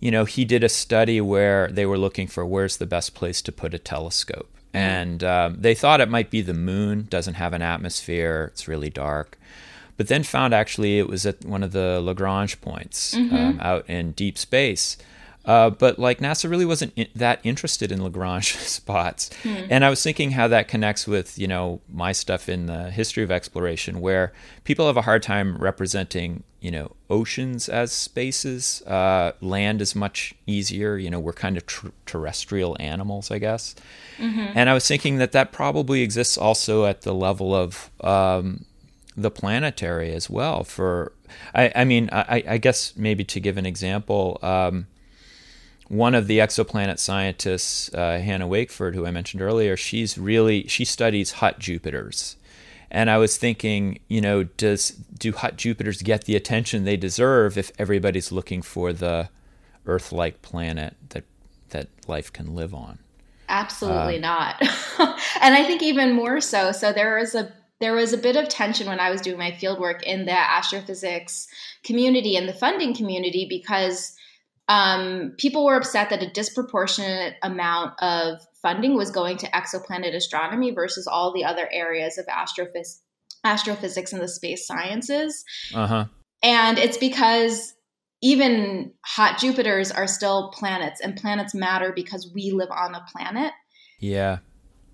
you 0.02 0.12
know, 0.12 0.26
he 0.26 0.44
did 0.44 0.64
a 0.64 0.70
study 0.70 1.22
where 1.22 1.68
they 1.68 1.86
were 1.86 1.98
looking 1.98 2.28
for 2.28 2.46
where's 2.46 2.78
the 2.78 2.88
best 2.88 3.14
place 3.14 3.42
to 3.44 3.52
put 3.52 3.74
a 3.74 3.80
telescope. 3.80 4.50
Mm-hmm. 4.74 4.78
And 4.78 5.24
um, 5.24 5.58
they 5.60 5.76
thought 5.76 6.02
it 6.02 6.10
might 6.10 6.32
be 6.32 6.42
the 6.42 6.56
moon, 6.56 7.08
doesn't 7.10 7.36
have 7.36 7.54
an 7.54 7.62
atmosphere, 7.62 8.50
it's 8.52 8.68
really 8.68 8.90
dark. 8.90 9.38
But 9.98 10.08
then 10.08 10.24
found 10.24 10.54
actually 10.54 10.98
it 10.98 11.08
was 11.08 11.26
at 11.28 11.46
one 11.46 11.62
of 11.62 11.72
the 11.72 12.02
Lagrange 12.02 12.60
points 12.60 13.14
mm-hmm. 13.14 13.36
um, 13.36 13.60
out 13.62 13.88
in 13.88 14.14
deep 14.14 14.38
space. 14.38 14.98
Uh, 15.44 15.72
but 15.72 15.98
like 15.98 16.20
NASA 16.20 16.50
really 16.50 16.66
wasn't 16.66 16.94
in, 16.96 17.08
that 17.16 17.40
interested 17.44 17.92
in 17.92 18.04
Lagrange 18.04 18.56
spots. 18.58 19.30
Hmm. 19.44 19.64
And 19.70 19.86
I 19.86 19.90
was 19.90 20.04
thinking 20.04 20.32
how 20.32 20.48
that 20.50 20.68
connects 20.68 21.08
with, 21.08 21.40
you 21.40 21.48
know, 21.48 21.82
my 21.90 22.12
stuff 22.12 22.48
in 22.48 22.68
the 22.68 22.92
history 22.92 23.24
of 23.24 23.32
exploration, 23.32 24.02
where 24.02 24.34
people 24.64 24.88
have 24.88 24.98
a 24.98 25.02
hard 25.02 25.24
time 25.24 25.58
representing, 25.58 26.44
you 26.60 26.70
know, 26.70 26.92
oceans 27.10 27.68
as 27.70 27.92
spaces. 27.92 28.84
Uh, 28.84 29.32
land 29.42 29.82
is 29.82 29.96
much 29.96 30.36
easier. 30.46 30.98
You 30.98 31.10
know, 31.10 31.20
we're 31.20 31.34
kind 31.34 31.58
of 31.58 31.66
tr- 31.66 31.88
terrestrial 32.06 32.78
animals, 32.80 33.32
I 33.32 33.40
guess. 33.40 33.74
Mm-hmm. 34.18 34.52
And 34.54 34.70
I 34.70 34.74
was 34.74 34.88
thinking 34.88 35.18
that 35.18 35.32
that 35.32 35.52
probably 35.52 36.04
exists 36.04 36.38
also 36.38 36.86
at 36.86 37.02
the 37.02 37.16
level 37.16 37.56
of 37.56 37.90
um, 38.02 38.66
the 39.18 39.32
planetary 39.32 40.14
as 40.14 40.30
well. 40.30 40.64
For, 40.64 41.14
I, 41.56 41.72
I 41.76 41.86
mean, 41.86 42.10
I, 42.12 42.44
I, 42.48 42.58
guess 42.58 42.94
maybe 42.96 43.24
to 43.26 43.40
give 43.40 43.58
an 43.58 43.66
example, 43.66 44.40
um, 44.42 44.88
one 45.92 46.16
of 46.16 46.28
the 46.28 46.38
exoplanet 46.38 47.00
scientists, 47.00 47.94
uh, 47.94 48.18
Hannah 48.18 48.48
Wakeford, 48.48 48.96
who 48.96 49.06
I 49.06 49.12
mentioned 49.12 49.42
earlier, 49.42 49.76
she's 49.76 50.18
really 50.18 50.66
she 50.70 50.86
studies 50.86 51.34
hot 51.34 51.60
Jupiters, 51.60 52.38
And 52.90 53.10
I 53.10 53.18
was 53.18 53.36
thinking, 53.36 54.00
you 54.08 54.22
know, 54.22 54.44
does 54.44 54.92
do 54.92 55.34
hot 55.34 55.58
Jupiters 55.58 56.02
get 56.02 56.24
the 56.24 56.38
attention 56.38 56.86
they 56.86 56.96
deserve 56.96 57.58
if 57.58 57.74
everybody's 57.78 58.32
looking 58.32 58.62
for 58.62 58.94
the 58.94 59.28
Earth-like 59.86 60.42
planet 60.42 60.96
that 61.10 61.26
that 61.72 61.90
life 62.08 62.32
can 62.32 62.56
live 62.56 62.74
on? 62.74 63.00
Absolutely 63.50 64.18
uh, 64.18 64.22
not. 64.22 64.62
and 65.42 65.56
I 65.56 65.66
think 65.66 65.84
even 65.84 66.14
more 66.14 66.40
so. 66.40 66.72
So 66.72 66.94
there 66.94 67.18
was 67.18 67.36
a 67.36 67.52
there 67.82 67.94
was 67.94 68.14
a 68.14 68.18
bit 68.18 68.38
of 68.38 68.48
tension 68.48 68.88
when 68.88 69.02
I 69.02 69.10
was 69.10 69.20
doing 69.20 69.38
my 69.38 69.52
fieldwork 69.52 70.04
in 70.04 70.24
the 70.24 70.38
astrophysics 70.38 71.50
community 71.84 72.38
and 72.38 72.48
the 72.48 72.54
funding 72.54 72.96
community 72.96 73.46
because 73.50 74.16
um, 74.68 75.34
people 75.38 75.66
were 75.66 75.76
upset 75.76 76.10
that 76.10 76.24
a 76.24 76.30
disproportionate 76.30 77.36
amount 77.42 77.94
of 78.02 78.40
funding 78.62 78.96
was 78.96 79.12
going 79.12 79.38
to 79.38 79.48
exoplanet 79.48 80.16
astronomy 80.16 80.72
versus 80.72 81.08
all 81.08 81.34
the 81.34 81.44
other 81.44 81.68
areas 81.72 82.18
of 82.18 82.26
astrophys- 82.28 83.02
astrophysics 83.44 84.14
and 84.14 84.22
the 84.22 84.28
space 84.28 84.66
sciences. 84.66 85.44
Uh-huh. 85.74 86.06
And 86.44 86.78
it's 86.78 86.98
because 86.98 87.74
even 88.22 88.94
hot 89.04 89.40
Jupiters 89.40 89.92
are 89.92 90.08
still 90.08 90.52
planets, 90.52 91.02
and 91.02 91.16
planets 91.16 91.56
matter 91.56 91.92
because 91.96 92.32
we 92.34 92.52
live 92.52 92.70
on 92.70 92.94
a 92.94 93.04
planet. 93.12 93.52
Yeah. 94.00 94.38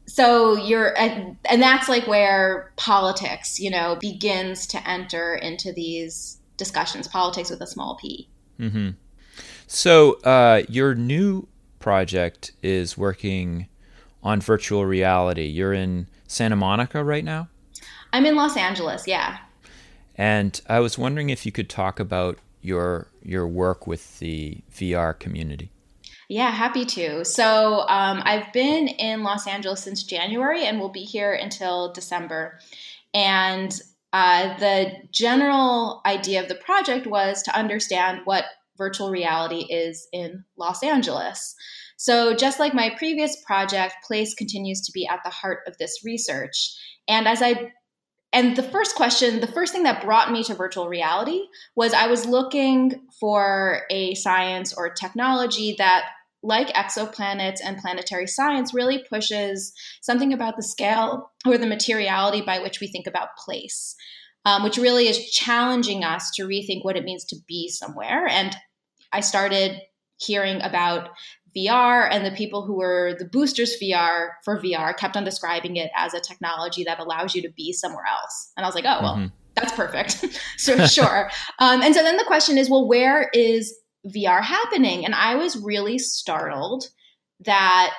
So 0.08 0.56
you're, 0.56 0.98
and 0.98 1.38
that's 1.62 1.90
like 1.90 2.08
where 2.08 2.72
politics, 2.78 3.60
you 3.60 3.70
know, 3.70 3.98
begins 4.00 4.66
to 4.68 4.90
enter 4.90 5.36
into 5.36 5.74
these 5.74 6.40
discussions. 6.56 7.10
Politics 7.10 7.50
with 7.50 7.62
a 7.62 7.68
small 7.68 7.98
p. 7.98 8.30
Mm-hmm. 8.58 8.92
So 9.68 10.14
uh, 10.22 10.64
your 10.70 10.96
new 10.96 11.48
project 11.80 12.54
is 12.64 12.98
working 12.98 13.68
on 14.24 14.42
virtual 14.42 14.86
reality. 14.86 15.46
You're 15.46 15.74
in 15.74 16.08
Santa 16.26 16.56
Monica 16.56 17.04
right 17.04 17.24
now? 17.24 17.50
I'm 18.14 18.26
in 18.26 18.36
Los 18.36 18.58
Angeles, 18.58 19.08
yeah. 19.08 19.38
And 20.16 20.60
I 20.68 20.80
was 20.80 20.98
wondering 20.98 21.30
if 21.30 21.46
you 21.46 21.52
could 21.52 21.70
talk 21.70 22.00
about 22.00 22.40
your 22.62 23.08
your 23.22 23.48
work 23.48 23.86
with 23.86 24.20
the 24.20 24.62
VR 24.74 25.18
community. 25.18 25.70
Yeah, 26.30 26.50
happy 26.50 26.86
to. 26.86 27.24
So 27.24 27.86
um, 27.88 28.22
I've 28.26 28.52
been 28.52 28.88
in 28.88 29.24
Los 29.24 29.48
Angeles 29.48 29.84
since 29.84 30.04
January 30.04 30.66
and 30.66 30.80
will 30.80 30.90
be 30.90 31.04
here 31.04 31.34
until 31.34 31.94
December. 31.94 32.60
And 33.14 33.80
uh, 34.12 34.58
the 34.58 34.94
general 35.12 36.02
idea 36.06 36.42
of 36.42 36.50
the 36.50 36.56
project 36.56 37.06
was 37.06 37.44
to 37.44 37.56
understand 37.58 38.22
what 38.26 38.46
virtual 38.78 39.10
reality 39.10 39.66
is 39.70 40.08
in 40.12 40.44
Los 40.58 40.84
Angeles. 40.84 41.56
So, 41.98 42.36
just 42.36 42.60
like 42.60 42.74
my 42.74 42.94
previous 42.98 43.42
project, 43.44 43.96
place 44.06 44.34
continues 44.34 44.82
to 44.82 44.92
be 44.92 45.08
at 45.08 45.20
the 45.24 45.30
heart 45.30 45.60
of 45.68 45.78
this 45.78 46.02
research. 46.06 46.76
And 47.08 47.28
as 47.28 47.42
I 47.42 47.72
and 48.34 48.56
the 48.56 48.64
first 48.64 48.96
question, 48.96 49.40
the 49.40 49.48
first 49.48 49.74
thing 49.74 49.84
that 49.84 50.04
brought 50.04 50.32
me 50.32 50.44
to 50.44 50.54
virtual 50.54 50.90
reality 50.90 51.42
was 51.76 51.94
I 51.94 52.08
was 52.08 52.26
looking 52.26 53.08
for 53.20 53.84
a 53.90 54.16
science 54.16 54.74
or 54.74 54.90
technology 54.90 55.76
that 55.78 56.10
like 56.44 56.70
exoplanets 56.70 57.60
and 57.64 57.78
planetary 57.78 58.28
science, 58.28 58.74
really 58.74 59.04
pushes 59.10 59.74
something 60.02 60.34
about 60.34 60.56
the 60.56 60.64
scale 60.64 61.32
or 61.46 61.58
the 61.58 61.68
materiality 61.68 62.42
by 62.42 62.60
which 62.60 62.80
we 62.80 62.88
think 62.88 63.08
about 63.08 63.36
place, 63.38 63.96
um, 64.46 64.64
which 64.64 64.78
really 64.78 65.08
is 65.08 65.30
challenging 65.30 66.04
us 66.04 66.32
to 66.32 66.48
rethink 66.48 66.84
what 66.84 66.96
it 66.96 67.04
means 67.04 67.26
to 67.26 67.36
be 67.48 67.68
somewhere. 67.68 68.28
And 68.28 68.56
I 69.14 69.22
started 69.22 69.82
hearing 70.18 70.62
about 70.62 71.10
VR 71.56 72.08
and 72.12 72.26
the 72.26 72.32
people 72.32 72.66
who 72.66 72.78
were 72.78 73.16
the 73.18 73.26
boosters 73.26 73.78
VR 73.82 74.30
for 74.44 74.62
VR 74.62 74.96
kept 74.96 75.18
on 75.18 75.24
describing 75.24 75.76
it 75.78 75.90
as 75.96 76.14
a 76.14 76.20
technology 76.20 76.84
that 76.84 77.00
allows 77.00 77.36
you 77.36 77.42
to 77.42 77.50
be 77.56 77.74
somewhere 77.74 78.06
else. 78.06 78.52
And 78.56 78.66
I 78.66 78.68
was 78.68 78.76
like, 78.76 78.86
oh, 78.86 79.00
well, 79.02 79.16
mm-hmm. 79.16 79.28
that's 79.56 79.74
perfect. 79.74 80.26
so 80.58 80.86
sure. 80.86 81.30
Um, 81.60 81.82
and 81.82 81.96
so 81.96 82.04
then 82.04 82.18
the 82.18 82.24
question 82.26 82.58
is, 82.58 82.70
well, 82.70 82.88
where 82.88 83.30
is 83.34 83.76
VR 84.06 84.44
happening? 84.44 85.06
And 85.06 85.16
I 85.16 85.36
was 85.36 85.58
really 85.58 85.98
startled 85.98 86.86
that 87.46 87.94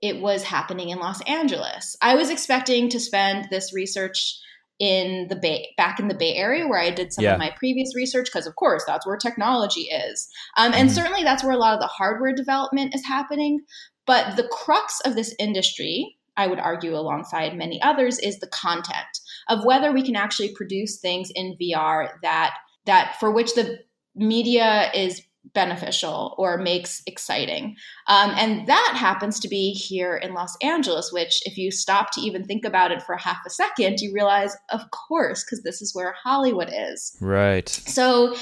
it 0.00 0.20
was 0.20 0.42
happening 0.42 0.88
in 0.88 0.98
Los 0.98 1.20
Angeles. 1.22 1.96
I 2.00 2.16
was 2.16 2.30
expecting 2.30 2.88
to 2.90 3.00
spend 3.00 3.48
this 3.50 3.72
research 3.72 4.38
in 4.78 5.26
the 5.28 5.36
bay 5.36 5.74
back 5.76 5.98
in 5.98 6.08
the 6.08 6.14
bay 6.14 6.34
area 6.34 6.66
where 6.66 6.80
i 6.80 6.90
did 6.90 7.12
some 7.12 7.24
yeah. 7.24 7.32
of 7.32 7.38
my 7.38 7.52
previous 7.56 7.94
research 7.96 8.26
because 8.26 8.46
of 8.46 8.54
course 8.56 8.84
that's 8.86 9.06
where 9.06 9.16
technology 9.16 9.82
is 9.82 10.28
um, 10.56 10.72
and 10.72 10.88
mm-hmm. 10.88 10.94
certainly 10.94 11.22
that's 11.24 11.42
where 11.42 11.52
a 11.52 11.58
lot 11.58 11.74
of 11.74 11.80
the 11.80 11.86
hardware 11.86 12.32
development 12.32 12.94
is 12.94 13.04
happening 13.04 13.60
but 14.06 14.36
the 14.36 14.48
crux 14.48 15.00
of 15.00 15.14
this 15.14 15.34
industry 15.38 16.16
i 16.36 16.46
would 16.46 16.60
argue 16.60 16.94
alongside 16.94 17.56
many 17.56 17.80
others 17.82 18.18
is 18.18 18.38
the 18.38 18.48
content 18.48 19.20
of 19.48 19.64
whether 19.64 19.92
we 19.92 20.02
can 20.02 20.16
actually 20.16 20.54
produce 20.54 20.98
things 21.00 21.30
in 21.34 21.56
vr 21.60 22.10
that 22.22 22.54
that 22.86 23.16
for 23.18 23.30
which 23.30 23.54
the 23.54 23.78
media 24.14 24.90
is 24.94 25.22
beneficial 25.54 26.34
or 26.38 26.58
makes 26.58 27.02
exciting. 27.06 27.76
Um, 28.06 28.30
and 28.36 28.66
that 28.66 28.94
happens 28.96 29.40
to 29.40 29.48
be 29.48 29.72
here 29.72 30.16
in 30.16 30.34
Los 30.34 30.56
Angeles, 30.62 31.12
which, 31.12 31.40
if 31.44 31.56
you 31.56 31.70
stop 31.70 32.12
to 32.12 32.20
even 32.20 32.44
think 32.44 32.64
about 32.64 32.92
it 32.92 33.02
for 33.02 33.16
half 33.16 33.38
a 33.46 33.50
second, 33.50 34.00
you 34.00 34.12
realize, 34.12 34.56
of 34.70 34.90
course, 34.90 35.44
because 35.44 35.62
this 35.62 35.80
is 35.82 35.94
where 35.94 36.14
Hollywood 36.22 36.70
is. 36.72 37.16
Right. 37.20 37.68
So, 37.68 38.34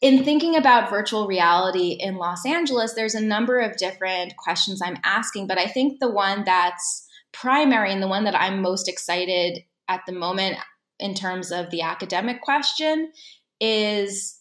in 0.00 0.22
thinking 0.22 0.54
about 0.54 0.90
virtual 0.90 1.26
reality 1.26 1.96
in 1.98 2.16
Los 2.16 2.46
Angeles, 2.46 2.94
there's 2.94 3.16
a 3.16 3.20
number 3.20 3.58
of 3.58 3.76
different 3.76 4.36
questions 4.36 4.80
I'm 4.80 4.98
asking, 5.02 5.48
but 5.48 5.58
I 5.58 5.66
think 5.66 5.98
the 5.98 6.10
one 6.10 6.44
that's 6.44 7.04
primary 7.32 7.92
and 7.92 8.02
the 8.02 8.08
one 8.08 8.24
that 8.24 8.40
I'm 8.40 8.62
most 8.62 8.88
excited 8.88 9.64
at 9.88 10.02
the 10.06 10.12
moment 10.12 10.56
in 11.00 11.14
terms 11.14 11.50
of 11.50 11.70
the 11.70 11.82
academic 11.82 12.42
question 12.42 13.12
is 13.60 14.37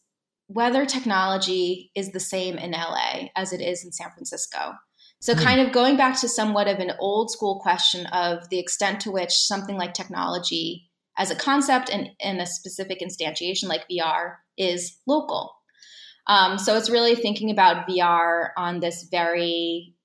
whether 0.48 0.86
technology 0.86 1.92
is 1.96 2.12
the 2.12 2.20
same 2.20 2.58
in 2.58 2.72
LA 2.72 3.28
as 3.36 3.54
it 3.54 3.62
is 3.62 3.84
in 3.84 3.92
San 3.92 4.12
Francisco. 4.12 4.74
So, 5.20 5.34
mm. 5.34 5.44
kind 5.44 5.62
of 5.62 5.74
going 5.74 5.98
back 5.98 6.20
to 6.22 6.30
somewhat 6.30 6.68
of 6.68 6.80
an 6.80 6.94
old 7.00 7.32
school 7.32 7.60
question 7.60 8.06
of 8.08 8.50
the 8.50 8.60
extent 8.60 9.02
to 9.02 9.12
which 9.12 9.32
something 9.32 9.78
like 9.78 9.94
technology 9.94 10.90
as 11.18 11.32
a 11.32 11.36
concept 11.36 11.90
and, 11.90 12.10
in 12.20 12.40
a 12.40 12.46
specific 12.46 13.02
instantiation 13.02 13.68
like 13.68 13.90
VR 13.90 14.36
is 14.58 14.98
local. 15.08 15.54
Um, 16.28 16.58
so, 16.58 16.78
it's 16.78 16.90
really 16.90 17.16
thinking 17.16 17.52
about 17.52 17.88
VR 17.88 18.50
on 18.58 18.80
this 18.80 19.08
very 19.10 19.96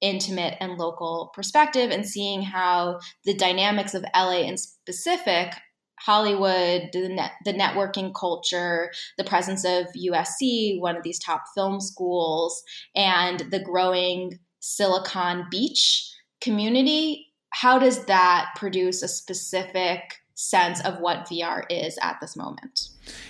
intimate 0.00 0.56
and 0.60 0.78
local 0.78 1.30
perspective 1.34 1.90
and 1.90 2.06
seeing 2.06 2.40
how 2.42 3.00
the 3.24 3.34
dynamics 3.34 3.92
of 3.92 4.04
LA 4.14 4.40
in 4.42 4.56
specific 4.56 5.52
Hollywood, 6.00 6.90
the, 6.92 7.08
net, 7.08 7.32
the 7.44 7.52
networking 7.52 8.12
culture, 8.14 8.90
the 9.18 9.24
presence 9.24 9.64
of 9.64 9.86
USC, 9.96 10.80
one 10.80 10.96
of 10.96 11.02
these 11.02 11.18
top 11.18 11.44
film 11.54 11.80
schools, 11.80 12.62
and 12.94 13.40
the 13.50 13.60
growing 13.60 14.38
Silicon 14.60 15.46
Beach 15.50 16.10
community, 16.40 17.26
how 17.50 17.78
does 17.78 18.06
that 18.06 18.50
produce 18.56 19.02
a 19.02 19.08
specific 19.08 20.14
sense 20.34 20.80
of 20.84 21.00
what 21.00 21.26
VR 21.26 21.64
is 21.68 21.98
at 22.00 22.16
this 22.20 22.36
moment? 22.36 22.88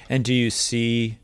And 0.09 0.25
do 0.25 0.33
you 0.33 0.51
see 0.51 1.19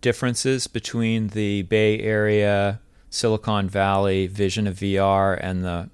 differences 0.00 0.66
between 0.66 1.28
the 1.28 1.62
Bay 1.62 1.98
Area, 1.98 2.80
Silicon 3.10 3.68
Valley 3.68 4.26
vision 4.26 4.66
of 4.66 4.76
VR 4.76 5.38
and 5.40 5.64
the 5.64 5.90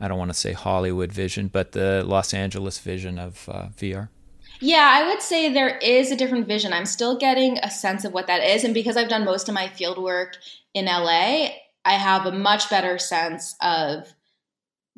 I 0.00 0.06
don't 0.06 0.18
want 0.18 0.30
to 0.30 0.34
say 0.34 0.52
Hollywood 0.52 1.10
vision, 1.10 1.48
but 1.48 1.72
the 1.72 2.04
Los 2.06 2.32
Angeles 2.32 2.78
vision 2.78 3.18
of 3.18 3.48
uh, 3.48 3.66
VR? 3.76 4.10
Yeah, 4.60 4.88
I 4.90 5.06
would 5.08 5.22
say 5.22 5.52
there 5.52 5.78
is 5.78 6.10
a 6.10 6.16
different 6.16 6.48
vision. 6.48 6.72
I'm 6.72 6.86
still 6.86 7.16
getting 7.16 7.58
a 7.58 7.70
sense 7.70 8.04
of 8.04 8.12
what 8.12 8.26
that 8.26 8.42
is. 8.42 8.64
And 8.64 8.74
because 8.74 8.96
I've 8.96 9.08
done 9.08 9.24
most 9.24 9.48
of 9.48 9.54
my 9.54 9.68
field 9.68 9.98
work 9.98 10.36
in 10.74 10.86
LA, 10.86 11.48
I 11.84 11.92
have 11.92 12.26
a 12.26 12.32
much 12.32 12.68
better 12.68 12.98
sense 12.98 13.54
of 13.60 14.12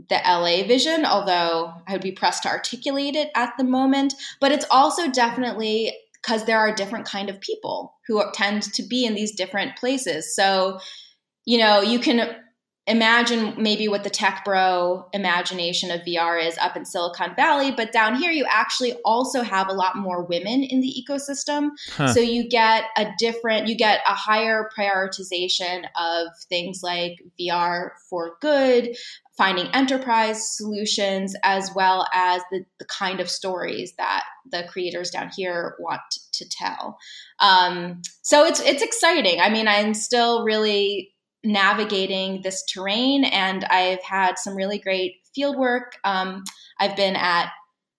the 0.09 0.21
LA 0.27 0.67
vision, 0.67 1.05
although 1.05 1.75
I 1.87 1.93
would 1.93 2.01
be 2.01 2.13
pressed 2.13 2.45
to 2.45 2.49
articulate 2.49 3.17
it 3.17 3.31
at 3.35 3.53
the 3.59 3.65
moment. 3.65 4.15
But 4.41 4.53
it's 4.53 4.65
also 4.71 5.11
definitely 5.11 5.95
because 6.15 6.45
there 6.45 6.59
are 6.59 6.75
different 6.75 7.07
kind 7.07 7.29
of 7.29 7.41
people 7.41 7.95
who 8.07 8.23
tend 8.33 8.63
to 8.63 8.83
be 8.83 9.05
in 9.05 9.15
these 9.15 9.33
different 9.33 9.77
places. 9.77 10.35
So, 10.35 10.79
you 11.45 11.59
know, 11.59 11.83
you 11.83 11.99
can 11.99 12.35
imagine 12.91 13.55
maybe 13.57 13.89
what 13.89 14.05
the 14.05 14.11
tech 14.11 14.45
bro 14.45 15.09
imagination 15.13 15.91
of 15.91 16.01
VR 16.03 16.45
is 16.45 16.59
up 16.59 16.77
in 16.77 16.85
Silicon 16.85 17.35
Valley, 17.37 17.71
but 17.71 17.93
down 17.93 18.17
here 18.17 18.33
you 18.33 18.45
actually 18.49 18.95
also 19.05 19.43
have 19.43 19.69
a 19.69 19.73
lot 19.73 19.97
more 19.97 20.25
women 20.25 20.65
in 20.65 20.81
the 20.81 20.93
ecosystem. 20.93 21.71
Huh. 21.93 22.13
So 22.13 22.21
you 22.21 22.49
get 22.49 22.85
a 22.97 23.07
different, 23.19 23.69
you 23.69 23.77
get 23.77 24.01
a 24.07 24.15
higher 24.15 24.69
prioritization 24.77 25.85
of 25.99 26.27
things 26.49 26.81
like 26.83 27.19
VR 27.41 27.91
for 28.09 28.37
good, 28.41 28.97
finding 29.39 29.69
enterprise 29.69 30.57
solutions, 30.57 31.37
as 31.45 31.71
well 31.75 32.09
as 32.13 32.43
the, 32.51 32.65
the 32.79 32.85
kind 32.87 33.21
of 33.21 33.31
stories 33.31 33.95
that 33.97 34.25
the 34.51 34.65
creators 34.69 35.11
down 35.11 35.31
here 35.35 35.77
want 35.79 36.03
to 36.33 36.49
tell. 36.49 36.99
Um, 37.39 38.03
so 38.23 38.45
it's 38.45 38.61
it's 38.61 38.83
exciting. 38.83 39.41
I 39.41 39.49
mean, 39.49 39.69
I'm 39.69 39.95
still 39.95 40.45
really 40.45 41.13
navigating 41.45 42.43
this 42.43 42.63
terrain, 42.65 43.25
and 43.25 43.65
I've 43.65 44.03
had 44.03 44.39
some 44.39 44.55
really 44.55 44.79
great 44.79 45.17
field 45.35 45.57
work. 45.57 45.97
Um, 46.05 46.45
I've 46.79 46.97
been 46.97 47.17
at 47.17 47.51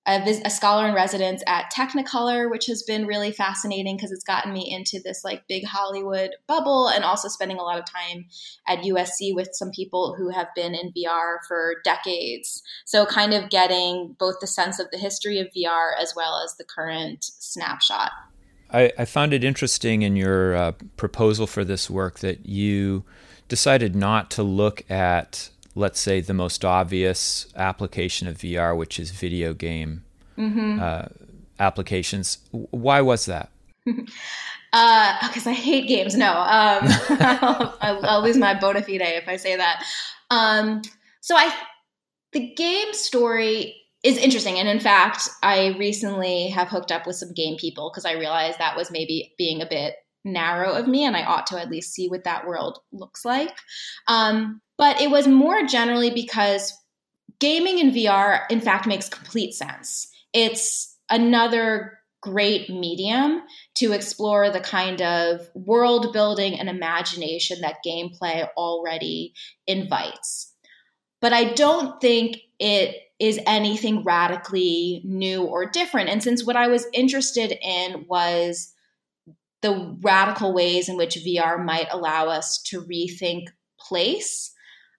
a, 0.07 0.41
a, 0.45 0.49
scholar 0.49 0.87
in 0.87 0.95
residence 0.95 1.43
at 1.45 1.71
Technicolor, 1.71 2.49
which 2.49 2.65
has 2.65 2.81
been 2.81 3.05
really 3.05 3.31
fascinating 3.31 3.95
because 3.95 4.11
it's 4.11 4.23
gotten 4.23 4.51
me 4.51 4.67
into 4.71 4.99
this 5.03 5.23
like 5.23 5.47
big 5.47 5.63
Hollywood 5.63 6.31
bubble, 6.47 6.87
and 6.87 7.03
also 7.03 7.27
spending 7.27 7.57
a 7.57 7.63
lot 7.63 7.77
of 7.77 7.85
time 7.85 8.25
at 8.67 8.79
USC 8.79 9.35
with 9.35 9.49
some 9.53 9.69
people 9.71 10.15
who 10.17 10.29
have 10.29 10.47
been 10.55 10.73
in 10.73 10.91
VR 10.93 11.37
for 11.47 11.75
decades. 11.83 12.63
So, 12.85 13.05
kind 13.05 13.33
of 13.33 13.49
getting 13.51 14.15
both 14.17 14.39
the 14.41 14.47
sense 14.47 14.79
of 14.79 14.89
the 14.91 14.97
history 14.97 15.37
of 15.39 15.47
VR 15.55 15.91
as 15.99 16.13
well 16.15 16.41
as 16.43 16.55
the 16.57 16.65
current 16.65 17.23
snapshot. 17.23 18.11
I, 18.71 18.91
I 18.97 19.05
found 19.05 19.33
it 19.33 19.43
interesting 19.43 20.01
in 20.01 20.15
your 20.15 20.55
uh, 20.55 20.71
proposal 20.97 21.45
for 21.45 21.63
this 21.63 21.89
work 21.89 22.19
that 22.19 22.45
you 22.45 23.03
decided 23.51 23.93
not 23.93 24.31
to 24.31 24.41
look 24.43 24.89
at 24.89 25.49
let's 25.75 25.99
say 25.99 26.21
the 26.21 26.33
most 26.33 26.63
obvious 26.63 27.47
application 27.57 28.29
of 28.29 28.37
VR, 28.37 28.75
which 28.77 28.97
is 28.97 29.11
video 29.11 29.53
game 29.53 30.03
mm-hmm. 30.37 30.79
uh, 30.81 31.07
applications. 31.59 32.37
Why 32.51 33.01
was 33.01 33.25
that? 33.25 33.49
because 33.85 34.07
uh, 34.73 35.49
I 35.49 35.53
hate 35.53 35.89
games. 35.89 36.15
No, 36.15 36.29
um, 36.31 36.37
I'll, 37.81 37.99
I'll, 38.03 38.23
lose 38.23 38.37
my 38.37 38.53
bona 38.53 38.81
fide 38.81 39.01
if 39.01 39.27
I 39.27 39.35
say 39.35 39.57
that. 39.57 39.83
Um, 40.29 40.81
so 41.19 41.35
I, 41.35 41.53
the 42.31 42.53
game 42.55 42.93
story 42.93 43.75
is 44.01 44.17
interesting, 44.17 44.59
and 44.59 44.69
in 44.69 44.79
fact, 44.79 45.27
I 45.43 45.75
recently 45.77 46.47
have 46.49 46.69
hooked 46.69 46.93
up 46.93 47.05
with 47.05 47.17
some 47.17 47.33
game 47.33 47.57
people 47.57 47.91
because 47.91 48.05
I 48.05 48.13
realized 48.13 48.59
that 48.59 48.77
was 48.77 48.91
maybe 48.91 49.33
being 49.37 49.61
a 49.61 49.65
bit 49.65 49.95
narrow 50.23 50.73
of 50.73 50.87
me, 50.87 51.03
and 51.03 51.15
I 51.15 51.23
ought 51.23 51.47
to 51.47 51.59
at 51.59 51.69
least 51.69 51.93
see 51.93 52.07
what 52.07 52.23
that 52.23 52.47
world 52.47 52.79
looks 52.91 53.25
like. 53.25 53.55
Um, 54.07 54.61
but 54.77 55.01
it 55.01 55.11
was 55.11 55.27
more 55.27 55.63
generally 55.63 56.09
because 56.09 56.73
gaming 57.39 57.79
in 57.79 57.91
VR, 57.91 58.43
in 58.49 58.61
fact, 58.61 58.87
makes 58.87 59.09
complete 59.09 59.53
sense. 59.53 60.07
It's 60.33 60.95
another 61.09 61.99
great 62.21 62.69
medium 62.69 63.41
to 63.75 63.91
explore 63.91 64.49
the 64.49 64.59
kind 64.59 65.01
of 65.01 65.49
world 65.55 66.13
building 66.13 66.59
and 66.59 66.69
imagination 66.69 67.61
that 67.61 67.83
gameplay 67.85 68.47
already 68.55 69.33
invites. 69.65 70.53
But 71.19 71.33
I 71.33 71.53
don't 71.53 71.99
think 71.99 72.37
it 72.59 72.95
is 73.19 73.39
anything 73.45 74.03
radically 74.03 75.01
new 75.03 75.43
or 75.43 75.69
different. 75.69 76.09
And 76.09 76.23
since 76.23 76.43
what 76.43 76.55
I 76.55 76.67
was 76.67 76.87
interested 76.93 77.55
in 77.61 78.05
was 78.07 78.73
the 79.61 79.97
radical 80.01 80.53
ways 80.53 80.89
in 80.89 80.97
which 80.97 81.15
VR 81.15 81.63
might 81.63 81.87
allow 81.91 82.27
us 82.27 82.61
to 82.63 82.81
rethink 82.81 83.47
place, 83.79 84.50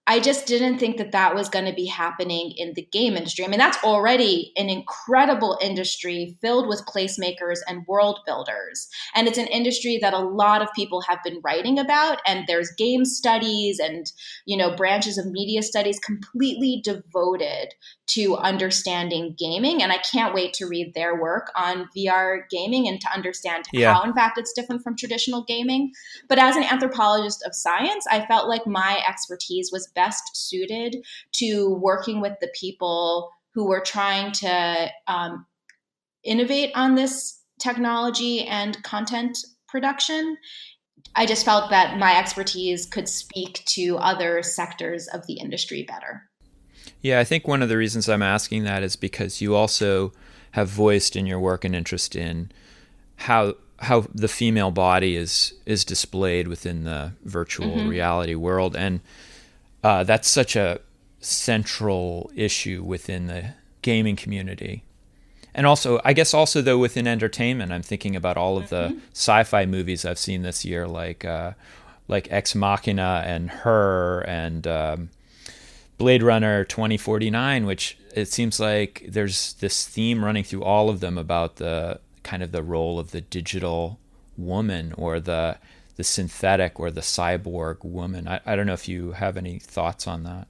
I 0.05 0.19
just 0.19 0.47
didn't 0.47 0.79
think 0.79 0.97
that 0.97 1.13
that 1.13 1.33
was 1.33 1.47
going 1.47 1.63
to 1.63 1.73
be 1.73 1.85
happening 1.85 2.53
in 2.57 2.73
the 2.73 2.85
game 2.91 3.15
industry. 3.15 3.45
I 3.45 3.47
mean, 3.47 3.57
that's 3.57 3.81
already 3.85 4.51
an 4.57 4.69
incredible 4.69 5.57
industry 5.61 6.37
filled 6.41 6.67
with 6.67 6.85
placemakers 6.85 7.59
and 7.67 7.87
world 7.87 8.19
builders. 8.25 8.89
And 9.15 9.29
it's 9.29 9.37
an 9.37 9.47
industry 9.47 9.99
that 10.01 10.13
a 10.13 10.19
lot 10.19 10.61
of 10.61 10.67
people 10.75 10.99
have 11.01 11.19
been 11.23 11.39
writing 11.41 11.79
about. 11.79 12.19
And 12.27 12.45
there's 12.47 12.69
game 12.77 13.05
studies 13.05 13.79
and, 13.79 14.11
you 14.45 14.57
know, 14.57 14.75
branches 14.75 15.17
of 15.17 15.25
media 15.27 15.61
studies 15.61 15.99
completely 15.99 16.81
devoted 16.83 17.69
to 18.05 18.35
understanding 18.35 19.35
gaming. 19.39 19.81
And 19.81 19.93
I 19.93 19.99
can't 19.99 20.33
wait 20.33 20.53
to 20.55 20.65
read 20.65 20.93
their 20.93 21.19
work 21.19 21.49
on 21.55 21.87
VR 21.95 22.41
gaming 22.51 22.89
and 22.89 22.99
to 22.99 23.07
understand 23.13 23.65
yeah. 23.71 23.93
how, 23.93 24.03
in 24.03 24.13
fact, 24.13 24.37
it's 24.37 24.51
different 24.51 24.83
from 24.83 24.97
traditional 24.97 25.45
gaming. 25.45 25.93
But 26.27 26.39
as 26.39 26.57
an 26.57 26.63
anthropologist 26.63 27.41
of 27.45 27.55
science, 27.55 28.05
I 28.11 28.25
felt 28.25 28.49
like 28.49 28.67
my 28.67 29.01
expertise 29.07 29.69
was 29.71 29.89
best 29.95 30.23
suited 30.35 31.05
to 31.33 31.75
working 31.75 32.21
with 32.21 32.33
the 32.41 32.51
people 32.59 33.31
who 33.53 33.65
were 33.65 33.81
trying 33.81 34.31
to 34.31 34.87
um, 35.07 35.45
innovate 36.23 36.71
on 36.75 36.95
this 36.95 37.39
technology 37.59 38.45
and 38.45 38.81
content 38.83 39.37
production. 39.67 40.37
I 41.15 41.25
just 41.25 41.45
felt 41.45 41.69
that 41.69 41.97
my 41.97 42.17
expertise 42.17 42.85
could 42.85 43.07
speak 43.07 43.63
to 43.65 43.97
other 43.97 44.41
sectors 44.41 45.07
of 45.07 45.27
the 45.27 45.33
industry 45.33 45.83
better. 45.83 46.23
Yeah, 47.01 47.19
I 47.19 47.23
think 47.23 47.47
one 47.47 47.61
of 47.61 47.69
the 47.69 47.77
reasons 47.77 48.09
I'm 48.09 48.21
asking 48.21 48.63
that 48.63 48.83
is 48.83 48.95
because 48.95 49.41
you 49.41 49.55
also 49.55 50.13
have 50.51 50.69
voiced 50.69 51.15
in 51.15 51.25
your 51.25 51.39
work 51.39 51.65
an 51.65 51.75
interest 51.75 52.15
in 52.15 52.51
how 53.17 53.55
how 53.79 54.05
the 54.13 54.27
female 54.27 54.71
body 54.71 55.15
is 55.15 55.53
is 55.65 55.83
displayed 55.83 56.47
within 56.47 56.83
the 56.83 57.13
virtual 57.23 57.67
mm-hmm. 57.67 57.89
reality 57.89 58.35
world, 58.35 58.75
and 58.75 59.01
uh, 59.83 60.03
that's 60.03 60.27
such 60.27 60.55
a 60.55 60.79
central 61.19 62.31
issue 62.35 62.83
within 62.83 63.27
the 63.27 63.53
gaming 63.81 64.15
community. 64.15 64.83
And 65.53 65.67
also, 65.67 66.01
I 66.03 66.13
guess 66.13 66.33
also 66.33 66.61
though 66.61 66.79
within 66.79 67.07
entertainment, 67.07 67.71
I'm 67.71 67.83
thinking 67.83 68.15
about 68.15 68.37
all 68.37 68.57
of 68.57 68.69
the 68.69 68.89
mm-hmm. 68.89 68.99
sci-fi 69.13 69.65
movies 69.65 70.05
I've 70.05 70.17
seen 70.17 70.41
this 70.41 70.65
year, 70.65 70.87
like 70.87 71.23
uh, 71.25 71.51
like 72.07 72.31
Ex 72.31 72.55
Machina 72.55 73.23
and 73.25 73.49
Her 73.49 74.21
and 74.21 74.65
um, 74.65 75.09
Blade 75.97 76.23
Runner 76.23 76.63
2049, 76.63 77.65
which 77.65 77.97
it 78.15 78.27
seems 78.27 78.59
like 78.59 79.05
there's 79.07 79.53
this 79.55 79.87
theme 79.87 80.25
running 80.25 80.43
through 80.43 80.63
all 80.63 80.89
of 80.89 81.01
them 81.01 81.17
about 81.17 81.57
the 81.57 81.99
kind 82.23 82.41
of 82.41 82.51
the 82.51 82.63
role 82.63 82.99
of 82.99 83.11
the 83.11 83.21
digital 83.21 83.99
woman 84.37 84.93
or 84.97 85.19
the 85.19 85.57
the 85.95 86.03
synthetic 86.03 86.79
or 86.79 86.91
the 86.91 87.01
cyborg 87.01 87.83
woman. 87.83 88.27
I, 88.27 88.39
I 88.45 88.55
don't 88.55 88.67
know 88.67 88.73
if 88.73 88.87
you 88.87 89.11
have 89.11 89.37
any 89.37 89.59
thoughts 89.59 90.07
on 90.07 90.23
that. 90.23 90.47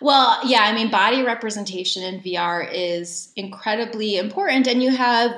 Well, 0.00 0.40
yeah, 0.44 0.62
I 0.62 0.74
mean, 0.74 0.90
body 0.90 1.22
representation 1.22 2.02
in 2.02 2.20
VR 2.20 2.68
is 2.72 3.32
incredibly 3.36 4.16
important, 4.16 4.66
and 4.66 4.82
you 4.82 4.90
have 4.94 5.32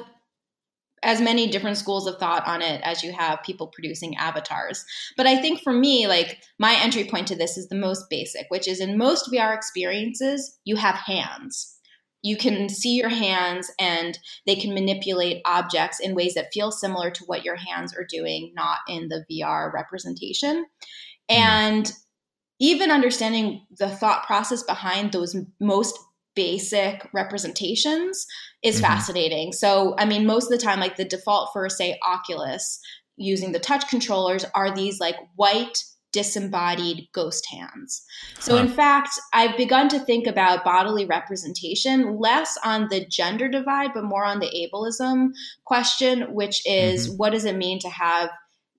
as 1.05 1.21
many 1.21 1.49
different 1.49 1.77
schools 1.77 2.07
of 2.07 2.19
thought 2.19 2.47
on 2.47 2.63
it 2.63 2.81
as 2.83 3.03
you 3.03 3.13
have 3.13 3.43
people 3.43 3.67
producing 3.69 4.17
avatars. 4.17 4.85
But 5.17 5.27
I 5.27 5.37
think 5.37 5.61
for 5.61 5.73
me, 5.73 6.07
like 6.07 6.39
my 6.59 6.77
entry 6.81 7.05
point 7.05 7.29
to 7.29 7.37
this 7.37 7.59
is 7.59 7.69
the 7.69 7.77
most 7.77 8.09
basic, 8.09 8.47
which 8.49 8.67
is 8.67 8.81
in 8.81 8.97
most 8.97 9.31
VR 9.31 9.55
experiences, 9.55 10.59
you 10.65 10.77
have 10.77 10.95
hands. 10.95 11.74
You 12.25 12.39
can 12.39 12.71
see 12.71 12.95
your 12.97 13.11
hands 13.11 13.71
and 13.79 14.19
they 14.47 14.57
can 14.57 14.73
manipulate 14.73 15.43
objects 15.45 16.01
in 16.01 16.15
ways 16.15 16.35
that 16.35 16.53
feel 16.55 16.73
similar 16.73 17.11
to 17.11 17.25
what 17.27 17.45
your 17.45 17.57
hands 17.57 17.95
are 17.95 18.07
doing, 18.09 18.53
not 18.57 18.79
in 18.89 19.09
the 19.09 19.27
VR 19.31 19.71
representation. 19.71 20.65
Mm. 21.31 21.37
And 21.37 21.93
even 22.59 22.91
understanding 22.91 23.67
the 23.79 23.91
thought 23.91 24.27
process 24.27 24.63
behind 24.63 25.13
those 25.13 25.37
most 25.61 25.99
basic 26.35 27.07
representations 27.13 28.27
is 28.63 28.77
mm-hmm. 28.77 28.85
fascinating. 28.85 29.53
So, 29.53 29.95
I 29.99 30.07
mean, 30.07 30.25
most 30.27 30.45
of 30.45 30.59
the 30.59 30.65
time, 30.65 30.81
like 30.81 30.97
the 30.97 31.05
default 31.05 31.51
for, 31.53 31.69
say, 31.69 31.99
Oculus 32.07 32.81
using 33.17 33.53
the 33.53 33.61
touch 33.61 33.87
controllers 33.89 34.47
are 34.55 34.75
these 34.75 34.99
like 34.99 35.17
white 35.37 35.85
disembodied 36.15 37.09
ghost 37.13 37.47
hands. 37.51 38.07
So, 38.39 38.57
huh. 38.57 38.63
in 38.63 38.69
fact, 38.69 39.11
I've 39.33 39.57
begun 39.57 39.89
to 39.89 39.99
think 39.99 40.29
about 40.29 40.65
bodily 40.65 41.05
representation 41.05 42.19
less 42.19 42.57
on 42.65 42.87
the 42.89 43.05
gender 43.05 43.49
divide, 43.49 43.91
but 43.93 44.05
more 44.05 44.25
on 44.25 44.39
the 44.39 44.71
ableism 44.73 45.31
question, 45.65 46.33
which 46.33 46.63
is 46.65 47.09
mm-hmm. 47.09 47.17
what 47.17 47.33
does 47.33 47.45
it 47.45 47.57
mean 47.57 47.81
to 47.81 47.89
have 47.89 48.31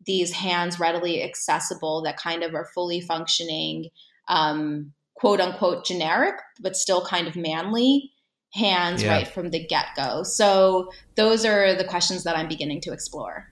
these 0.06 0.32
hands 0.32 0.80
readily 0.80 1.22
accessible 1.22 2.02
that 2.04 2.18
kind 2.18 2.42
of 2.42 2.56
are 2.56 2.70
fully 2.74 3.02
functioning 3.02 3.90
um, 4.30 4.94
quote 5.16 5.42
unquote 5.42 5.86
generic, 5.86 6.36
but 6.62 6.78
still 6.78 7.06
kind 7.06 7.28
of 7.28 7.36
manly 7.36 8.12
hands 8.54 9.04
yeah. 9.04 9.12
right 9.12 9.28
from 9.28 9.50
the 9.50 9.66
get 9.68 9.88
go. 9.98 10.24
So 10.24 10.90
those 11.16 11.44
are 11.44 11.76
the 11.76 11.84
questions 11.84 12.24
that 12.24 12.38
I'm 12.38 12.48
beginning 12.48 12.80
to 12.82 12.94
explore. 12.94 13.52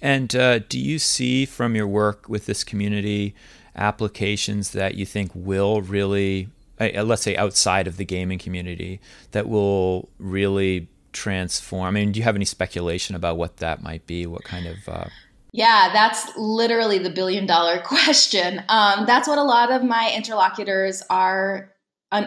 And 0.00 0.34
uh, 0.34 0.60
do 0.60 0.78
you 0.78 0.98
see 0.98 1.46
from 1.46 1.74
your 1.74 1.86
work 1.86 2.28
with 2.28 2.46
this 2.46 2.64
community 2.64 3.34
applications 3.76 4.70
that 4.70 4.94
you 4.94 5.06
think 5.06 5.30
will 5.34 5.80
really, 5.80 6.48
uh, 6.80 7.02
let's 7.02 7.22
say 7.22 7.36
outside 7.36 7.86
of 7.86 7.96
the 7.96 8.04
gaming 8.04 8.38
community, 8.38 9.00
that 9.32 9.48
will 9.48 10.08
really 10.18 10.88
transform? 11.12 11.88
I 11.88 11.90
mean, 11.90 12.12
do 12.12 12.18
you 12.18 12.24
have 12.24 12.36
any 12.36 12.44
speculation 12.44 13.14
about 13.14 13.36
what 13.36 13.58
that 13.58 13.82
might 13.82 14.06
be? 14.06 14.26
What 14.26 14.44
kind 14.44 14.66
of 14.66 14.88
uh, 14.88 15.04
yeah, 15.52 15.90
that's 15.92 16.34
literally 16.36 16.98
the 16.98 17.10
billion 17.10 17.46
dollar 17.46 17.80
question. 17.84 18.62
Um, 18.68 19.04
that's 19.06 19.28
what 19.28 19.38
a 19.38 19.42
lot 19.42 19.70
of 19.70 19.84
my 19.84 20.12
interlocutors 20.14 21.02
are 21.10 21.70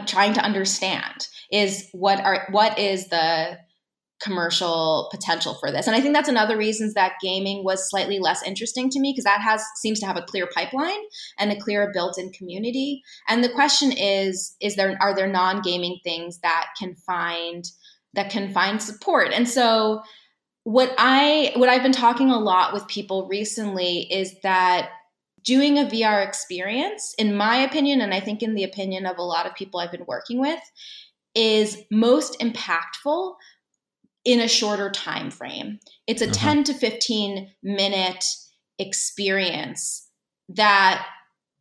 trying 0.07 0.33
to 0.33 0.41
understand 0.41 1.27
is 1.51 1.87
what 1.91 2.19
are 2.19 2.47
what 2.49 2.79
is 2.79 3.07
the 3.09 3.59
commercial 4.21 5.09
potential 5.11 5.55
for 5.55 5.71
this. 5.71 5.87
And 5.87 5.95
I 5.95 6.01
think 6.01 6.13
that's 6.13 6.29
another 6.29 6.57
reasons 6.57 6.93
that 6.93 7.13
gaming 7.21 7.63
was 7.63 7.89
slightly 7.89 8.19
less 8.19 8.41
interesting 8.43 8.89
to 8.91 8.99
me 8.99 9.11
because 9.11 9.25
that 9.25 9.41
has 9.41 9.61
seems 9.75 9.99
to 9.99 10.05
have 10.05 10.17
a 10.17 10.21
clear 10.21 10.47
pipeline 10.47 10.99
and 11.37 11.51
a 11.51 11.59
clear 11.59 11.91
built-in 11.93 12.31
community. 12.31 13.03
And 13.27 13.43
the 13.43 13.49
question 13.49 13.91
is 13.91 14.55
is 14.61 14.75
there 14.75 14.97
are 15.01 15.13
there 15.13 15.27
non-gaming 15.27 15.99
things 16.03 16.39
that 16.39 16.67
can 16.79 16.95
find 16.95 17.65
that 18.13 18.29
can 18.29 18.53
find 18.53 18.81
support? 18.81 19.33
And 19.33 19.49
so 19.49 20.01
what 20.63 20.93
I 20.97 21.51
what 21.57 21.69
I've 21.69 21.83
been 21.83 21.91
talking 21.91 22.31
a 22.31 22.39
lot 22.39 22.73
with 22.73 22.87
people 22.87 23.27
recently 23.27 24.11
is 24.11 24.33
that 24.43 24.89
doing 25.43 25.77
a 25.77 25.85
VR 25.85 26.25
experience, 26.25 27.13
in 27.17 27.35
my 27.35 27.57
opinion, 27.57 28.01
and 28.01 28.13
I 28.13 28.19
think 28.19 28.41
in 28.41 28.55
the 28.55 28.63
opinion 28.63 29.05
of 29.05 29.17
a 29.17 29.23
lot 29.23 29.45
of 29.45 29.53
people 29.53 29.79
I've 29.79 29.91
been 29.91 30.05
working 30.07 30.39
with, 30.39 30.59
is 31.35 31.83
most 31.91 32.39
impactful 32.39 33.35
in 34.25 34.41
a 34.41 34.47
shorter 34.47 34.89
time 34.89 35.29
frame. 35.29 35.79
It's 36.07 36.21
a 36.21 36.25
uh-huh. 36.25 36.33
10 36.33 36.63
to 36.65 36.73
15 36.73 37.51
minute 37.63 38.25
experience 38.79 40.09
that 40.49 41.05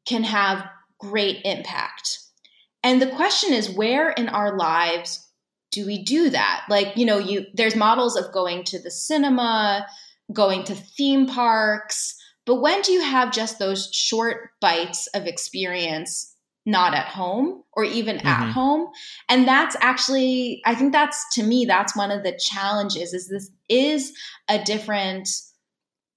can 0.07 0.25
have 0.25 0.67
great 0.99 1.43
impact. 1.45 2.19
And 2.83 3.01
the 3.01 3.07
question 3.07 3.53
is 3.53 3.71
where 3.71 4.11
in 4.11 4.29
our 4.29 4.57
lives 4.57 5.21
do 5.71 5.87
we 5.87 6.03
do 6.03 6.31
that? 6.31 6.65
Like, 6.69 6.97
you 6.97 7.05
know, 7.05 7.19
you 7.19 7.47
there's 7.55 7.77
models 7.77 8.17
of 8.17 8.33
going 8.33 8.65
to 8.65 8.79
the 8.79 8.91
cinema, 8.91 9.87
going 10.33 10.65
to 10.65 10.75
theme 10.75 11.27
parks, 11.27 12.15
but 12.47 12.57
when 12.57 12.83
do 12.83 12.93
you 12.93 13.03
have 13.03 13.33
just 13.33 13.59
those 13.59 13.89
short 13.93 14.51
bites 14.61 15.09
of 15.15 15.27
experience 15.27 16.34
not 16.67 16.95
at 16.95 17.07
home 17.07 17.63
or 17.73 17.85
even 17.85 18.17
mm-hmm. 18.17 18.27
at 18.27 18.53
home. 18.53 18.89
And 19.29 19.47
that's 19.47 19.77
actually 19.81 20.63
i 20.65 20.75
think 20.75 20.93
that's 20.93 21.25
to 21.35 21.43
me 21.43 21.65
that's 21.65 21.97
one 21.97 22.11
of 22.11 22.23
the 22.23 22.39
challenges 22.39 23.13
is 23.13 23.29
this 23.29 23.51
is 23.69 24.13
a 24.49 24.63
different 24.63 25.29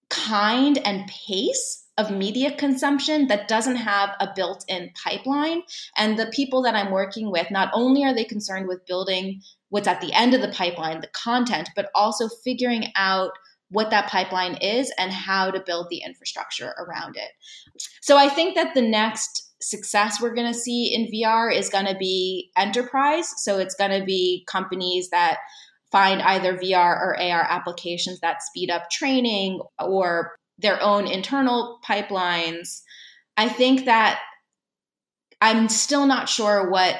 kind 0.10 0.78
and 0.80 1.08
pace 1.08 1.84
of 1.98 2.12
media 2.12 2.56
consumption 2.56 3.28
that 3.28 3.48
doesn't 3.48 3.78
have 3.78 4.12
a 4.20 4.30
built-in 4.36 4.92
pipeline. 5.04 5.64
And 5.98 6.18
the 6.18 6.28
people 6.28 6.62
that 6.64 6.76
i'm 6.76 6.92
working 6.92 7.32
with 7.32 7.50
not 7.52 7.70
only 7.74 8.04
are 8.04 8.14
they 8.14 8.24
concerned 8.24 8.68
with 8.68 8.86
building 8.86 9.42
what's 9.70 9.88
at 9.88 10.02
the 10.02 10.14
end 10.14 10.34
of 10.34 10.42
the 10.42 10.50
pipeline 10.50 11.02
the 11.02 11.08
content 11.08 11.70
but 11.76 11.90
also 11.94 12.30
figuring 12.44 12.86
out 12.96 13.32
what 13.70 13.90
that 13.90 14.10
pipeline 14.10 14.56
is 14.62 14.94
and 14.98 15.12
how 15.12 15.52
to 15.52 15.60
build 15.60 15.88
the 15.90 16.02
infrastructure 16.06 16.74
around 16.78 17.18
it. 17.18 17.32
So 18.02 18.18
i 18.18 18.30
think 18.30 18.56
that 18.56 18.74
the 18.74 18.82
next 18.82 19.47
success 19.62 20.22
we're 20.22 20.34
going 20.34 20.52
to 20.52 20.58
see 20.58 20.94
in 20.94 21.08
VR 21.12 21.54
is 21.54 21.70
going 21.70 21.86
to 21.86 21.96
be 21.98 22.52
enterprise. 22.58 23.34
So 23.38 23.60
it's 23.60 23.76
going 23.76 23.98
to 24.00 24.06
be 24.06 24.46
companies 24.48 25.10
that 25.10 25.38
find 25.92 26.22
either 26.22 26.58
VR 26.58 27.00
or 27.00 27.20
AR 27.20 27.42
applications 27.42 28.20
that 28.20 28.44
speed 28.44 28.70
up 28.70 28.90
training 28.90 29.62
or 29.80 30.36
their 30.58 30.82
own 30.82 31.08
internal 31.08 31.80
pipelines. 31.88 32.82
I 33.38 33.48
think 33.50 33.86
that 33.86 34.20
I'm 35.40 35.70
still 35.70 36.06
not 36.06 36.30
sure 36.30 36.70
what 36.70 37.00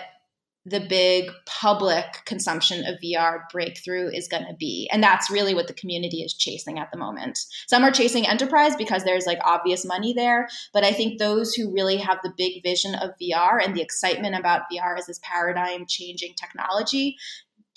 the 0.70 0.82
big 0.82 1.32
public 1.46 2.06
consumption 2.26 2.86
of 2.86 3.00
VR 3.02 3.40
breakthrough 3.52 4.10
is 4.10 4.28
going 4.28 4.46
to 4.46 4.54
be. 4.54 4.90
And 4.92 5.02
that's 5.02 5.30
really 5.30 5.54
what 5.54 5.68
the 5.68 5.74
community 5.74 6.18
is 6.18 6.34
chasing 6.34 6.78
at 6.78 6.92
the 6.92 6.98
moment. 6.98 7.40
Some 7.68 7.84
are 7.84 7.92
chasing 7.92 8.28
enterprise 8.28 8.76
because 8.76 9.06
there's 9.06 9.26
like 9.26 9.40
obvious 9.46 9.86
money 9.86 10.12
there. 10.14 10.50
But 10.74 10.84
I 10.84 10.92
think 10.92 11.20
those 11.20 11.54
who 11.54 11.74
really 11.74 11.98
have 11.98 12.20
the 12.22 12.34
big 12.38 12.64
vision 12.64 12.96
of 12.96 13.12
VR 13.22 13.64
and 13.64 13.76
the 13.76 13.82
excitement 13.82 14.36
about 14.36 14.64
VR 14.72 14.98
as 14.98 15.06
this 15.06 15.22
paradigm 15.24 15.86
changing 15.88 16.34
technology 16.34 17.18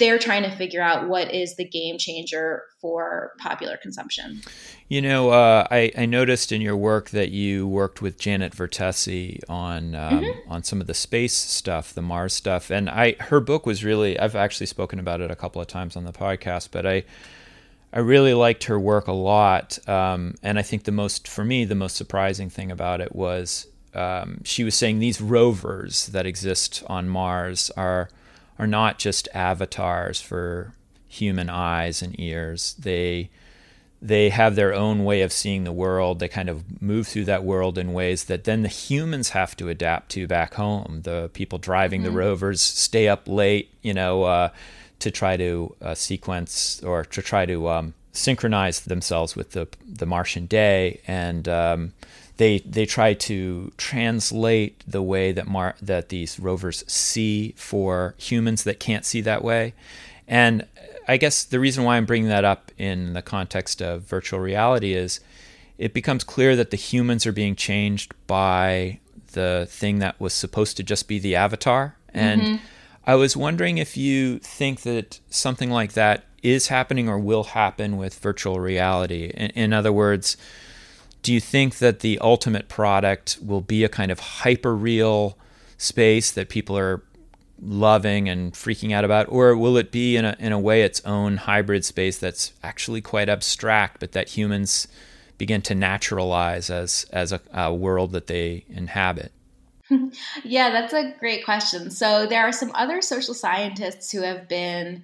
they're 0.01 0.18
trying 0.18 0.42
to 0.42 0.51
figure 0.51 0.82
out 0.82 1.09
what 1.09 1.32
is 1.32 1.55
the 1.55 1.64
game 1.64 1.98
changer 1.98 2.64
for 2.80 3.32
popular 3.38 3.76
consumption. 3.76 4.40
You 4.88 5.03
know, 5.03 5.30
uh, 5.30 5.68
I, 5.70 5.92
I, 5.96 6.07
noticed 6.07 6.51
in 6.51 6.61
your 6.61 6.76
work 6.76 7.11
that 7.11 7.30
you 7.30 7.68
worked 7.68 8.03
with 8.03 8.18
Janet 8.18 8.55
Vertesi 8.55 9.38
on 9.48 9.94
um, 9.94 10.24
mm-hmm. 10.24 10.51
on 10.51 10.64
some 10.64 10.80
of 10.80 10.88
the 10.88 10.94
space 10.94 11.34
stuff, 11.34 11.94
the 11.94 12.03
Mars 12.03 12.34
stuff, 12.34 12.70
and 12.70 12.90
I 12.90 13.14
her 13.20 13.38
book 13.38 13.66
was 13.66 13.84
really. 13.84 14.18
I've 14.18 14.34
actually 14.34 14.66
spoken 14.66 14.98
about 14.98 15.20
it 15.20 15.30
a 15.30 15.36
couple 15.36 15.61
of 15.62 15.68
times 15.68 15.94
on 15.94 16.05
the 16.05 16.12
podcast, 16.12 16.70
but 16.72 16.84
I. 16.84 17.05
I 17.92 17.98
really 17.98 18.34
liked 18.34 18.62
her 18.64 18.78
work 18.78 19.09
a 19.09 19.12
lot, 19.12 19.76
um, 19.88 20.36
and 20.44 20.61
I 20.61 20.62
think 20.62 20.84
the 20.84 20.92
most, 20.92 21.26
for 21.26 21.44
me, 21.44 21.64
the 21.64 21.74
most 21.74 21.96
surprising 21.96 22.48
thing 22.48 22.70
about 22.70 23.01
it 23.01 23.16
was 23.16 23.66
um, 23.94 24.42
she 24.44 24.62
was 24.62 24.76
saying 24.76 25.01
these 25.01 25.20
rovers 25.20 26.07
that 26.07 26.24
exist 26.24 26.84
on 26.86 27.09
Mars 27.09 27.68
are 27.76 28.09
are 28.61 28.67
not 28.67 28.99
just 28.99 29.27
avatars 29.33 30.21
for 30.21 30.75
human 31.09 31.49
eyes 31.49 32.03
and 32.03 32.15
ears. 32.21 32.75
They 32.79 33.31
they 34.03 34.29
have 34.29 34.55
their 34.55 34.75
own 34.75 35.05
way 35.05 35.23
of 35.23 35.33
seeing 35.33 35.65
the 35.65 35.73
world. 35.73 36.19
They 36.19 36.29
kind 36.29 36.51
of 36.51 36.83
move 36.83 37.09
through 37.09 37.25
that 37.25 37.43
world 37.43 37.79
in 37.79 37.95
ways 37.95 38.25
that 38.25 38.45
then 38.45 38.61
the 38.63 38.69
humans 38.69 39.31
have 39.31 39.57
to 39.57 39.71
adapt 39.71 40.11
to 40.13 40.27
back 40.27 40.55
home. 40.55 41.01
The 41.05 41.31
people 41.33 41.59
driving 41.59 42.03
mm-hmm. 42.03 42.13
the 42.13 42.19
rovers 42.19 42.61
stay 42.61 43.09
up 43.09 43.27
late, 43.27 43.73
you 43.81 43.95
know, 43.95 44.25
uh, 44.25 44.49
to 44.99 45.11
try 45.11 45.39
to 45.39 45.75
uh, 45.81 45.95
sequence 45.95 46.83
or 46.83 47.05
to 47.07 47.23
try 47.23 47.47
to 47.47 47.69
um, 47.69 47.95
synchronize 48.13 48.81
themselves 48.81 49.35
with 49.35 49.53
the 49.53 49.69
the 49.89 50.07
Martian 50.07 50.45
day, 50.45 51.01
and 51.07 51.49
um, 51.49 51.93
they 52.41 52.59
they 52.61 52.86
try 52.86 53.12
to 53.12 53.70
translate 53.76 54.82
the 54.88 55.03
way 55.03 55.30
that 55.30 55.47
Mar- 55.47 55.76
that 55.82 56.09
these 56.09 56.41
rovers 56.41 56.82
see 56.91 57.53
for 57.55 58.14
humans 58.16 58.64
that 58.64 58.80
can't 58.80 59.05
see 59.05 59.20
that 59.20 59.45
way. 59.45 59.74
And 60.26 60.66
I 61.07 61.18
guess 61.18 61.45
the 61.45 61.61
reason 61.61 61.84
why 61.84 61.99
I'm 61.99 62.07
bringing 62.07 62.30
that 62.30 62.47
up 62.47 62.72
in 62.78 63.12
the 63.12 63.20
context 63.20 63.82
of 63.82 64.05
virtual 64.05 64.41
reality 64.41 64.95
is 64.95 65.20
it 65.76 65.93
becomes 65.93 66.24
clear 66.24 66.57
that 66.57 66.70
the 66.70 66.78
humans 66.78 67.26
are 67.26 67.32
being 67.32 67.57
changed 67.57 68.14
by 68.26 69.01
the 69.32 69.66
thing 69.68 69.99
that 69.99 70.18
was 70.18 70.32
supposed 70.32 70.78
to 70.78 70.82
just 70.82 71.09
be 71.09 71.18
the 71.18 71.36
avatar. 71.36 71.97
And 72.14 72.41
mm-hmm. 72.41 72.64
I 73.07 73.16
was 73.16 73.36
wondering 73.36 73.76
if 73.76 73.99
you 73.99 74.38
think 74.38 74.80
that 74.82 75.20
something 75.28 75.70
like 75.70 75.93
that 75.93 76.24
is 76.43 76.68
happening 76.68 77.07
or 77.07 77.18
will 77.18 77.45
happen 77.45 77.99
with 77.99 78.18
virtual 78.18 78.61
reality. 78.61 79.30
In, 79.34 79.51
in 79.51 79.72
other 79.74 79.93
words, 79.93 80.38
do 81.23 81.33
you 81.33 81.41
think 81.41 81.79
that 81.79 82.01
the 82.01 82.18
ultimate 82.21 82.68
product 82.68 83.39
will 83.45 83.61
be 83.61 83.85
a 83.85 83.89
kind 83.89 84.11
of 84.11 84.21
hyper 84.21 84.75
real 84.75 85.37
space 85.77 86.31
that 86.33 86.49
people 86.49 86.77
are 86.79 87.03
loving 87.62 88.29
and 88.29 88.53
freaking 88.53 88.93
out 88.93 89.05
about? 89.05 89.27
Or 89.29 89.57
will 89.57 89.77
it 89.77 89.91
be 89.93 90.16
in 90.16 90.25
a, 90.25 90.37
in 90.39 90.53
a 90.53 90.59
way 90.59 90.83
its 90.83 91.05
own 91.05 91.39
hybrid 91.39 91.85
space 91.85 92.18
that's 92.18 92.53
actually 92.62 93.01
quite 93.01 93.29
abstract 93.29 94.01
but 94.01 94.12
that 94.12 94.31
humans 94.31 94.89
begin 95.39 95.62
to 95.62 95.75
naturalize 95.75 96.68
as 96.68 97.07
as 97.12 97.33
a, 97.33 97.41
a 97.53 97.75
world 97.75 98.12
that 98.12 98.27
they 98.27 98.64
inhabit? 98.68 99.33
Yeah 100.45 100.71
that's 100.71 100.93
a 100.93 101.14
great 101.18 101.45
question. 101.45 101.91
So 101.91 102.27
there 102.27 102.43
are 102.43 102.53
some 102.53 102.71
other 102.75 103.03
social 103.03 103.35
scientists 103.35 104.11
who 104.12 104.23
have 104.23 104.49
been 104.49 105.03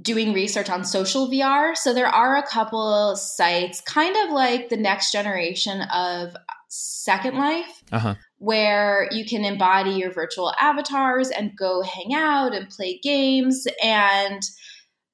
doing 0.00 0.32
research 0.32 0.68
on 0.68 0.84
social 0.84 1.28
VR. 1.28 1.76
So 1.76 1.94
there 1.94 2.06
are 2.06 2.36
a 2.36 2.46
couple 2.46 3.16
sites, 3.16 3.80
kind 3.80 4.16
of 4.16 4.30
like 4.30 4.68
the 4.68 4.76
next 4.76 5.10
generation 5.10 5.82
of 5.82 6.36
Second 6.68 7.38
Life, 7.38 7.82
uh-huh. 7.92 8.14
where 8.38 9.08
you 9.10 9.24
can 9.24 9.44
embody 9.44 9.92
your 9.92 10.12
virtual 10.12 10.52
avatars 10.60 11.30
and 11.30 11.56
go 11.56 11.82
hang 11.82 12.14
out 12.14 12.54
and 12.54 12.68
play 12.68 13.00
games. 13.02 13.66
And 13.82 14.42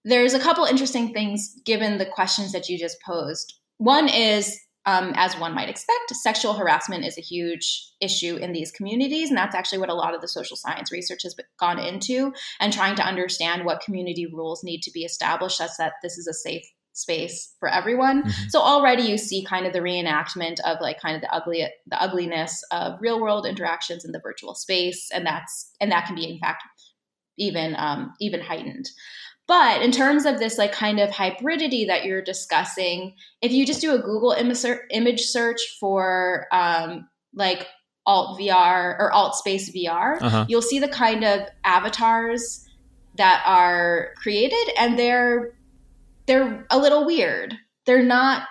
there's 0.04 0.34
a 0.34 0.40
couple 0.40 0.64
interesting 0.64 1.12
things 1.12 1.54
given 1.64 1.98
the 1.98 2.06
questions 2.06 2.52
that 2.52 2.68
you 2.68 2.78
just 2.78 3.00
posed. 3.02 3.54
One 3.78 4.08
is 4.08 4.58
um, 4.84 5.12
as 5.14 5.38
one 5.38 5.54
might 5.54 5.68
expect, 5.68 6.14
sexual 6.14 6.54
harassment 6.54 7.04
is 7.04 7.16
a 7.16 7.22
huge 7.22 7.88
issue 8.00 8.36
in 8.36 8.52
these 8.52 8.72
communities. 8.72 9.28
And 9.28 9.36
that's 9.36 9.54
actually 9.54 9.78
what 9.78 9.88
a 9.88 9.94
lot 9.94 10.14
of 10.14 10.20
the 10.20 10.28
social 10.28 10.56
science 10.56 10.90
research 10.90 11.22
has 11.22 11.36
gone 11.58 11.78
into 11.78 12.32
and 12.58 12.72
trying 12.72 12.96
to 12.96 13.06
understand 13.06 13.64
what 13.64 13.80
community 13.80 14.26
rules 14.26 14.64
need 14.64 14.82
to 14.82 14.90
be 14.90 15.04
established 15.04 15.58
such 15.58 15.70
that 15.78 15.94
this 16.02 16.18
is 16.18 16.26
a 16.26 16.34
safe 16.34 16.64
space 16.94 17.54
for 17.58 17.68
everyone. 17.68 18.22
Mm-hmm. 18.22 18.48
So 18.48 18.60
already 18.60 19.04
you 19.04 19.16
see 19.16 19.44
kind 19.44 19.66
of 19.66 19.72
the 19.72 19.80
reenactment 19.80 20.60
of 20.60 20.78
like 20.80 21.00
kind 21.00 21.16
of 21.16 21.22
the 21.22 21.32
ugly 21.32 21.66
the 21.86 22.02
ugliness 22.02 22.62
of 22.70 23.00
real 23.00 23.20
world 23.20 23.46
interactions 23.46 24.04
in 24.04 24.12
the 24.12 24.20
virtual 24.20 24.54
space. 24.54 25.08
And 25.12 25.24
that's 25.24 25.70
and 25.80 25.90
that 25.90 26.06
can 26.06 26.16
be 26.16 26.28
in 26.28 26.38
fact 26.38 26.64
even 27.38 27.74
um, 27.78 28.12
even 28.20 28.40
heightened. 28.40 28.90
But 29.48 29.82
in 29.82 29.90
terms 29.90 30.24
of 30.24 30.38
this 30.38 30.56
like 30.56 30.72
kind 30.72 31.00
of 31.00 31.10
hybridity 31.10 31.86
that 31.86 32.04
you're 32.04 32.22
discussing, 32.22 33.14
if 33.40 33.52
you 33.52 33.66
just 33.66 33.80
do 33.80 33.94
a 33.94 33.98
Google 33.98 34.32
image 34.32 35.20
search 35.22 35.60
for 35.80 36.46
um, 36.52 37.08
like 37.34 37.66
alt 38.06 38.38
VR 38.38 38.98
or 38.98 39.10
AltspaceVR, 39.12 40.22
uh-huh. 40.22 40.46
you'll 40.48 40.62
see 40.62 40.78
the 40.78 40.88
kind 40.88 41.24
of 41.24 41.40
avatars 41.64 42.66
that 43.16 43.42
are 43.46 44.14
created 44.16 44.70
and 44.78 44.98
they're 44.98 45.54
they're 46.26 46.64
a 46.70 46.78
little 46.78 47.04
weird. 47.04 47.56
They're 47.84 48.02
not 48.02 48.46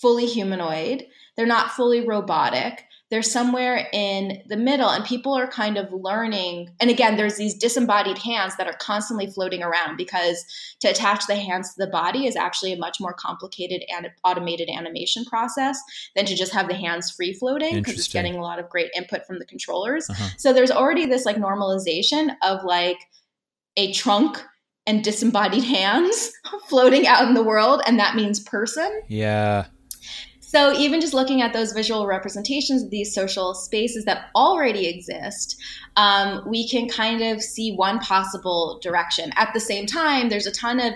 fully 0.00 0.26
humanoid. 0.26 1.04
They're 1.36 1.46
not 1.46 1.70
fully 1.72 2.06
robotic 2.06 2.84
they're 3.12 3.22
somewhere 3.22 3.90
in 3.92 4.40
the 4.46 4.56
middle 4.56 4.88
and 4.88 5.04
people 5.04 5.34
are 5.34 5.46
kind 5.46 5.76
of 5.76 5.92
learning 5.92 6.70
and 6.80 6.88
again 6.88 7.14
there's 7.14 7.36
these 7.36 7.52
disembodied 7.52 8.16
hands 8.16 8.56
that 8.56 8.66
are 8.66 8.76
constantly 8.80 9.26
floating 9.26 9.62
around 9.62 9.98
because 9.98 10.46
to 10.80 10.88
attach 10.88 11.26
the 11.26 11.36
hands 11.36 11.74
to 11.74 11.84
the 11.84 11.90
body 11.90 12.26
is 12.26 12.36
actually 12.36 12.72
a 12.72 12.78
much 12.78 13.00
more 13.00 13.12
complicated 13.12 13.82
and 13.94 14.08
automated 14.24 14.70
animation 14.70 15.26
process 15.26 15.78
than 16.16 16.24
to 16.24 16.34
just 16.34 16.54
have 16.54 16.68
the 16.68 16.74
hands 16.74 17.10
free 17.10 17.34
floating 17.34 17.74
because 17.74 17.98
it's 17.98 18.08
getting 18.08 18.34
a 18.34 18.40
lot 18.40 18.58
of 18.58 18.70
great 18.70 18.90
input 18.96 19.26
from 19.26 19.38
the 19.38 19.44
controllers. 19.44 20.08
Uh-huh. 20.08 20.28
so 20.38 20.54
there's 20.54 20.70
already 20.70 21.04
this 21.04 21.26
like 21.26 21.36
normalization 21.36 22.34
of 22.42 22.64
like 22.64 22.98
a 23.76 23.92
trunk 23.92 24.42
and 24.86 25.04
disembodied 25.04 25.64
hands 25.78 26.32
floating 26.66 27.06
out 27.06 27.28
in 27.28 27.34
the 27.34 27.42
world 27.42 27.82
and 27.86 27.98
that 27.98 28.16
means 28.16 28.40
person. 28.40 29.02
Yeah 29.06 29.66
So, 30.52 30.70
even 30.74 31.00
just 31.00 31.14
looking 31.14 31.40
at 31.40 31.54
those 31.54 31.72
visual 31.72 32.06
representations 32.06 32.82
of 32.82 32.90
these 32.90 33.14
social 33.14 33.54
spaces 33.54 34.04
that 34.04 34.26
already 34.36 34.86
exist, 34.86 35.58
um, 35.96 36.42
we 36.46 36.68
can 36.68 36.90
kind 36.90 37.22
of 37.22 37.40
see 37.40 37.72
one 37.74 37.98
possible 38.00 38.78
direction. 38.82 39.32
At 39.36 39.54
the 39.54 39.60
same 39.60 39.86
time, 39.86 40.28
there's 40.28 40.46
a 40.46 40.52
ton 40.52 40.78
of 40.78 40.92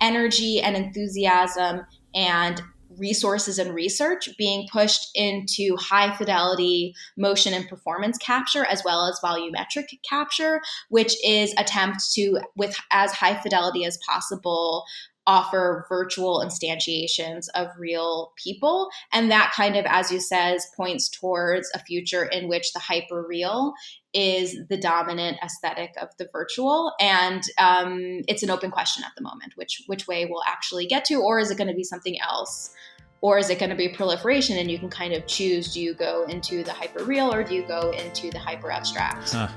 energy 0.00 0.60
and 0.60 0.76
enthusiasm 0.76 1.86
and 2.16 2.60
resources 2.98 3.60
and 3.60 3.76
research 3.76 4.28
being 4.38 4.66
pushed 4.72 5.10
into 5.14 5.76
high 5.76 6.12
fidelity 6.16 6.92
motion 7.16 7.54
and 7.54 7.68
performance 7.68 8.18
capture 8.18 8.64
as 8.64 8.82
well 8.84 9.06
as 9.06 9.20
volumetric 9.22 9.86
capture 10.08 10.62
which 10.88 11.14
is 11.22 11.52
attempt 11.58 12.00
to 12.14 12.40
with 12.56 12.74
as 12.90 13.12
high 13.12 13.34
fidelity 13.42 13.84
as 13.84 13.98
possible 14.08 14.84
offer 15.26 15.86
virtual 15.88 16.44
instantiations 16.44 17.46
of 17.54 17.68
real 17.78 18.32
people. 18.42 18.88
And 19.12 19.30
that 19.30 19.52
kind 19.54 19.76
of, 19.76 19.84
as 19.86 20.12
you 20.12 20.20
says, 20.20 20.66
points 20.76 21.08
towards 21.08 21.70
a 21.74 21.80
future 21.80 22.24
in 22.24 22.48
which 22.48 22.72
the 22.72 22.78
hyper 22.78 23.24
real 23.26 23.74
is 24.14 24.56
the 24.68 24.76
dominant 24.76 25.38
aesthetic 25.42 25.94
of 26.00 26.08
the 26.18 26.28
virtual. 26.32 26.92
And 27.00 27.42
um, 27.58 28.22
it's 28.28 28.42
an 28.42 28.50
open 28.50 28.70
question 28.70 29.04
at 29.04 29.12
the 29.16 29.22
moment, 29.22 29.52
which 29.56 29.82
which 29.86 30.06
way 30.06 30.26
we'll 30.26 30.44
actually 30.46 30.86
get 30.86 31.04
to, 31.06 31.16
or 31.16 31.38
is 31.38 31.50
it 31.50 31.58
going 31.58 31.68
to 31.68 31.74
be 31.74 31.84
something 31.84 32.18
else? 32.20 32.74
Or 33.22 33.38
is 33.38 33.50
it 33.50 33.58
going 33.58 33.70
to 33.70 33.76
be 33.76 33.88
proliferation 33.88 34.58
and 34.58 34.70
you 34.70 34.78
can 34.78 34.90
kind 34.90 35.14
of 35.14 35.26
choose 35.26 35.72
do 35.72 35.80
you 35.80 35.94
go 35.94 36.24
into 36.28 36.62
the 36.62 36.72
hyper 36.72 37.02
real 37.02 37.32
or 37.32 37.42
do 37.42 37.54
you 37.54 37.66
go 37.66 37.90
into 37.90 38.30
the 38.30 38.38
hyper 38.38 38.70
abstract? 38.70 39.32
Huh. 39.32 39.48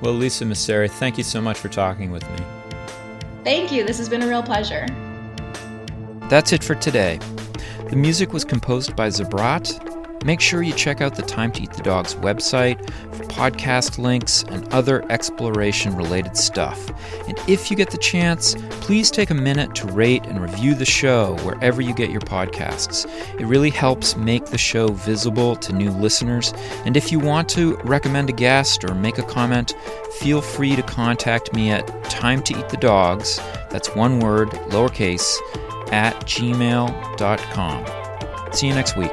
Well, 0.00 0.14
Lisa 0.14 0.44
Messeri, 0.44 0.90
thank 0.90 1.16
you 1.16 1.22
so 1.22 1.40
much 1.40 1.58
for 1.58 1.68
talking 1.68 2.10
with 2.10 2.28
me. 2.30 2.61
Thank 3.44 3.72
you. 3.72 3.84
This 3.84 3.98
has 3.98 4.08
been 4.08 4.22
a 4.22 4.28
real 4.28 4.42
pleasure. 4.42 4.86
That's 6.28 6.52
it 6.52 6.62
for 6.62 6.74
today. 6.74 7.18
The 7.90 7.96
music 7.96 8.32
was 8.32 8.44
composed 8.44 8.96
by 8.96 9.08
Zabrat. 9.08 10.24
Make 10.24 10.40
sure 10.40 10.62
you 10.62 10.72
check 10.72 11.00
out 11.00 11.16
the 11.16 11.22
Time 11.22 11.50
to 11.52 11.62
Eat 11.62 11.72
the 11.72 11.82
Dog's 11.82 12.14
website 12.14 12.78
for 13.12 13.24
podcast 13.24 13.98
links 13.98 14.44
and 14.44 14.72
other 14.72 15.04
exploration 15.10 15.96
related 15.96 16.36
stuff. 16.36 16.90
And 17.26 17.36
if 17.48 17.70
you 17.70 17.76
get 17.76 17.90
the 17.90 17.98
chance, 17.98 18.54
please 18.82 19.10
take 19.10 19.30
a 19.30 19.34
minute 19.34 19.74
to 19.74 19.88
rate 19.88 20.24
and 20.26 20.40
review 20.40 20.74
the 20.74 20.84
show 20.84 21.36
wherever 21.42 21.82
you 21.82 21.92
get 21.92 22.10
your 22.10 22.20
podcasts. 22.20 23.04
It 23.40 23.46
really 23.46 23.70
helps 23.70 24.16
make 24.16 24.46
the 24.46 24.58
show 24.58 24.88
visible 24.92 25.56
to 25.56 25.72
new 25.72 25.90
listeners. 25.90 26.54
And 26.84 26.96
if 26.96 27.10
you 27.10 27.18
want 27.18 27.48
to 27.50 27.76
recommend 27.78 28.30
a 28.30 28.32
guest 28.32 28.84
or 28.84 28.94
make 28.94 29.18
a 29.18 29.24
comment, 29.24 29.74
feel 30.22 30.40
free 30.40 30.76
to 30.76 30.82
contact 30.82 31.52
me 31.52 31.70
at 31.72 32.04
time 32.04 32.42
to 32.44 32.56
eat 32.56 32.68
the 32.68 32.76
dogs, 32.76 33.40
that's 33.70 33.94
one 33.96 34.20
word, 34.20 34.50
lowercase, 34.70 35.36
at 35.92 36.14
gmail.com. 36.26 37.84
See 38.54 38.68
you 38.68 38.74
next 38.74 38.96
week. 38.96 39.10